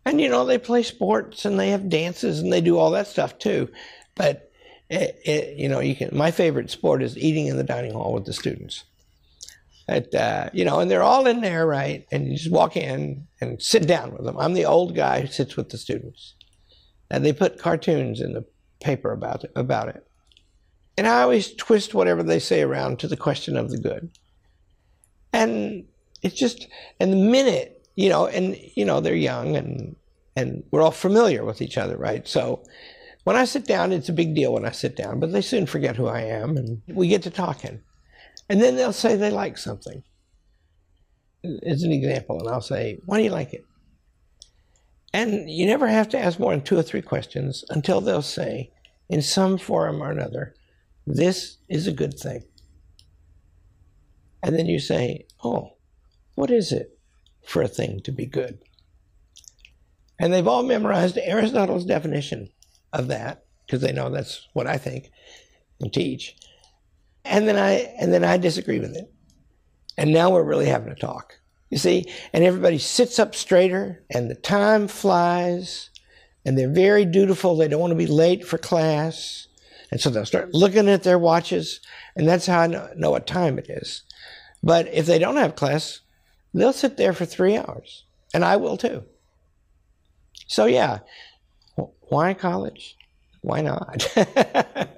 And 0.04 0.20
you 0.20 0.28
know, 0.28 0.44
they 0.44 0.58
play 0.58 0.82
sports 0.82 1.44
and 1.44 1.58
they 1.58 1.70
have 1.70 1.88
dances 1.88 2.40
and 2.40 2.52
they 2.52 2.60
do 2.60 2.78
all 2.78 2.90
that 2.90 3.06
stuff 3.06 3.38
too. 3.38 3.68
But 4.14 4.50
it, 4.92 5.20
it, 5.24 5.56
you 5.56 5.68
know, 5.68 5.80
you 5.80 5.96
can. 5.96 6.16
My 6.16 6.30
favorite 6.30 6.70
sport 6.70 7.02
is 7.02 7.16
eating 7.16 7.46
in 7.46 7.56
the 7.56 7.64
dining 7.64 7.92
hall 7.92 8.12
with 8.12 8.26
the 8.26 8.32
students. 8.32 8.84
At, 9.88 10.14
uh, 10.14 10.50
you 10.52 10.64
know, 10.64 10.78
and 10.78 10.90
they're 10.90 11.02
all 11.02 11.26
in 11.26 11.40
there, 11.40 11.66
right? 11.66 12.06
And 12.12 12.28
you 12.28 12.36
just 12.36 12.52
walk 12.52 12.76
in 12.76 13.26
and 13.40 13.60
sit 13.60 13.86
down 13.86 14.12
with 14.12 14.24
them. 14.24 14.38
I'm 14.38 14.54
the 14.54 14.66
old 14.66 14.94
guy 14.94 15.22
who 15.22 15.26
sits 15.26 15.56
with 15.56 15.70
the 15.70 15.78
students, 15.78 16.34
and 17.10 17.24
they 17.24 17.32
put 17.32 17.58
cartoons 17.58 18.20
in 18.20 18.32
the 18.32 18.44
paper 18.80 19.12
about 19.12 19.44
it. 19.44 19.52
About 19.56 19.88
it. 19.88 20.06
And 20.96 21.06
I 21.06 21.22
always 21.22 21.54
twist 21.54 21.94
whatever 21.94 22.22
they 22.22 22.38
say 22.38 22.62
around 22.62 22.98
to 22.98 23.08
the 23.08 23.16
question 23.16 23.56
of 23.56 23.70
the 23.70 23.78
good. 23.78 24.10
And 25.32 25.86
it's 26.22 26.36
just, 26.36 26.68
and 27.00 27.12
the 27.12 27.16
minute, 27.16 27.88
you 27.96 28.10
know, 28.10 28.26
and, 28.26 28.56
you 28.74 28.84
know, 28.84 29.00
they're 29.00 29.14
young 29.14 29.56
and, 29.56 29.96
and 30.36 30.62
we're 30.70 30.82
all 30.82 30.90
familiar 30.90 31.44
with 31.44 31.62
each 31.62 31.78
other, 31.78 31.96
right? 31.96 32.28
So 32.28 32.62
when 33.24 33.36
I 33.36 33.44
sit 33.44 33.66
down, 33.66 33.92
it's 33.92 34.08
a 34.08 34.12
big 34.14 34.34
deal 34.34 34.52
when 34.52 34.64
I 34.64 34.72
sit 34.72 34.96
down, 34.96 35.20
but 35.20 35.32
they 35.32 35.42
soon 35.42 35.66
forget 35.66 35.96
who 35.96 36.06
I 36.06 36.22
am 36.22 36.56
and 36.56 36.82
we 36.88 37.08
get 37.08 37.22
to 37.22 37.30
talking. 37.30 37.80
And 38.48 38.60
then 38.60 38.76
they'll 38.76 38.92
say 38.92 39.16
they 39.16 39.30
like 39.30 39.56
something. 39.58 40.02
As 41.66 41.82
an 41.82 41.92
example, 41.92 42.38
and 42.40 42.48
I'll 42.48 42.60
say, 42.60 43.00
why 43.06 43.18
do 43.18 43.24
you 43.24 43.30
like 43.30 43.52
it? 43.52 43.64
And 45.12 45.50
you 45.50 45.66
never 45.66 45.86
have 45.86 46.08
to 46.10 46.18
ask 46.18 46.38
more 46.38 46.52
than 46.52 46.62
two 46.62 46.78
or 46.78 46.82
three 46.82 47.02
questions 47.02 47.64
until 47.68 48.00
they'll 48.00 48.22
say, 48.22 48.70
in 49.08 49.22
some 49.22 49.58
form 49.58 50.02
or 50.02 50.10
another, 50.10 50.54
this 51.06 51.58
is 51.68 51.86
a 51.86 51.92
good 51.92 52.18
thing. 52.18 52.42
And 54.42 54.58
then 54.58 54.66
you 54.66 54.78
say, 54.78 55.26
oh, 55.44 55.74
what 56.34 56.50
is 56.50 56.72
it 56.72 56.98
for 57.44 57.62
a 57.62 57.68
thing 57.68 58.00
to 58.04 58.12
be 58.12 58.26
good? 58.26 58.58
And 60.18 60.32
they've 60.32 60.46
all 60.46 60.62
memorized 60.62 61.18
Aristotle's 61.18 61.84
definition 61.84 62.48
of 62.92 63.08
that 63.08 63.44
because 63.66 63.80
they 63.80 63.92
know 63.92 64.10
that's 64.10 64.48
what 64.52 64.66
I 64.66 64.78
think 64.78 65.10
and 65.80 65.92
teach. 65.92 66.36
And 67.24 67.46
then 67.48 67.56
I 67.56 67.94
and 67.98 68.12
then 68.12 68.24
I 68.24 68.36
disagree 68.36 68.80
with 68.80 68.96
it. 68.96 69.12
And 69.96 70.12
now 70.12 70.30
we're 70.30 70.42
really 70.42 70.66
having 70.66 70.90
a 70.90 70.96
talk. 70.96 71.38
You 71.70 71.78
see, 71.78 72.12
and 72.32 72.44
everybody 72.44 72.78
sits 72.78 73.18
up 73.18 73.34
straighter 73.34 74.04
and 74.10 74.30
the 74.30 74.34
time 74.34 74.88
flies 74.88 75.90
and 76.44 76.58
they're 76.58 76.68
very 76.68 77.04
dutiful. 77.04 77.56
They 77.56 77.68
don't 77.68 77.80
want 77.80 77.92
to 77.92 77.96
be 77.96 78.06
late 78.06 78.44
for 78.44 78.58
class. 78.58 79.46
And 79.90 80.00
so 80.00 80.10
they'll 80.10 80.24
start 80.24 80.54
looking 80.54 80.88
at 80.88 81.02
their 81.02 81.18
watches, 81.18 81.80
and 82.16 82.26
that's 82.26 82.46
how 82.46 82.60
I 82.60 82.66
know, 82.66 82.88
know 82.96 83.10
what 83.10 83.26
time 83.26 83.58
it 83.58 83.68
is. 83.68 84.04
But 84.62 84.88
if 84.88 85.04
they 85.04 85.18
don't 85.18 85.36
have 85.36 85.54
class, 85.54 86.00
they'll 86.54 86.72
sit 86.72 86.96
there 86.96 87.12
for 87.12 87.26
three 87.26 87.58
hours, 87.58 88.04
and 88.32 88.42
I 88.42 88.56
will 88.56 88.78
too. 88.78 89.04
So, 90.46 90.64
yeah, 90.64 91.00
why 91.76 92.34
college? 92.34 92.96
Why 93.40 93.60
not? 93.60 94.06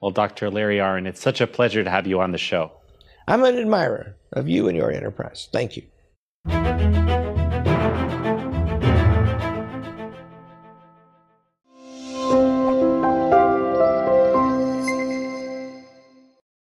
well, 0.00 0.10
Dr. 0.10 0.50
Larry 0.50 0.78
Arnn, 0.78 1.06
it's 1.06 1.20
such 1.20 1.40
a 1.40 1.46
pleasure 1.46 1.82
to 1.82 1.90
have 1.90 2.06
you 2.06 2.20
on 2.20 2.32
the 2.32 2.38
show. 2.38 2.72
I'm 3.26 3.44
an 3.44 3.58
admirer 3.58 4.16
of 4.32 4.48
you 4.48 4.68
and 4.68 4.76
your 4.76 4.90
enterprise. 4.90 5.48
Thank 5.52 5.76
you. 5.76 5.82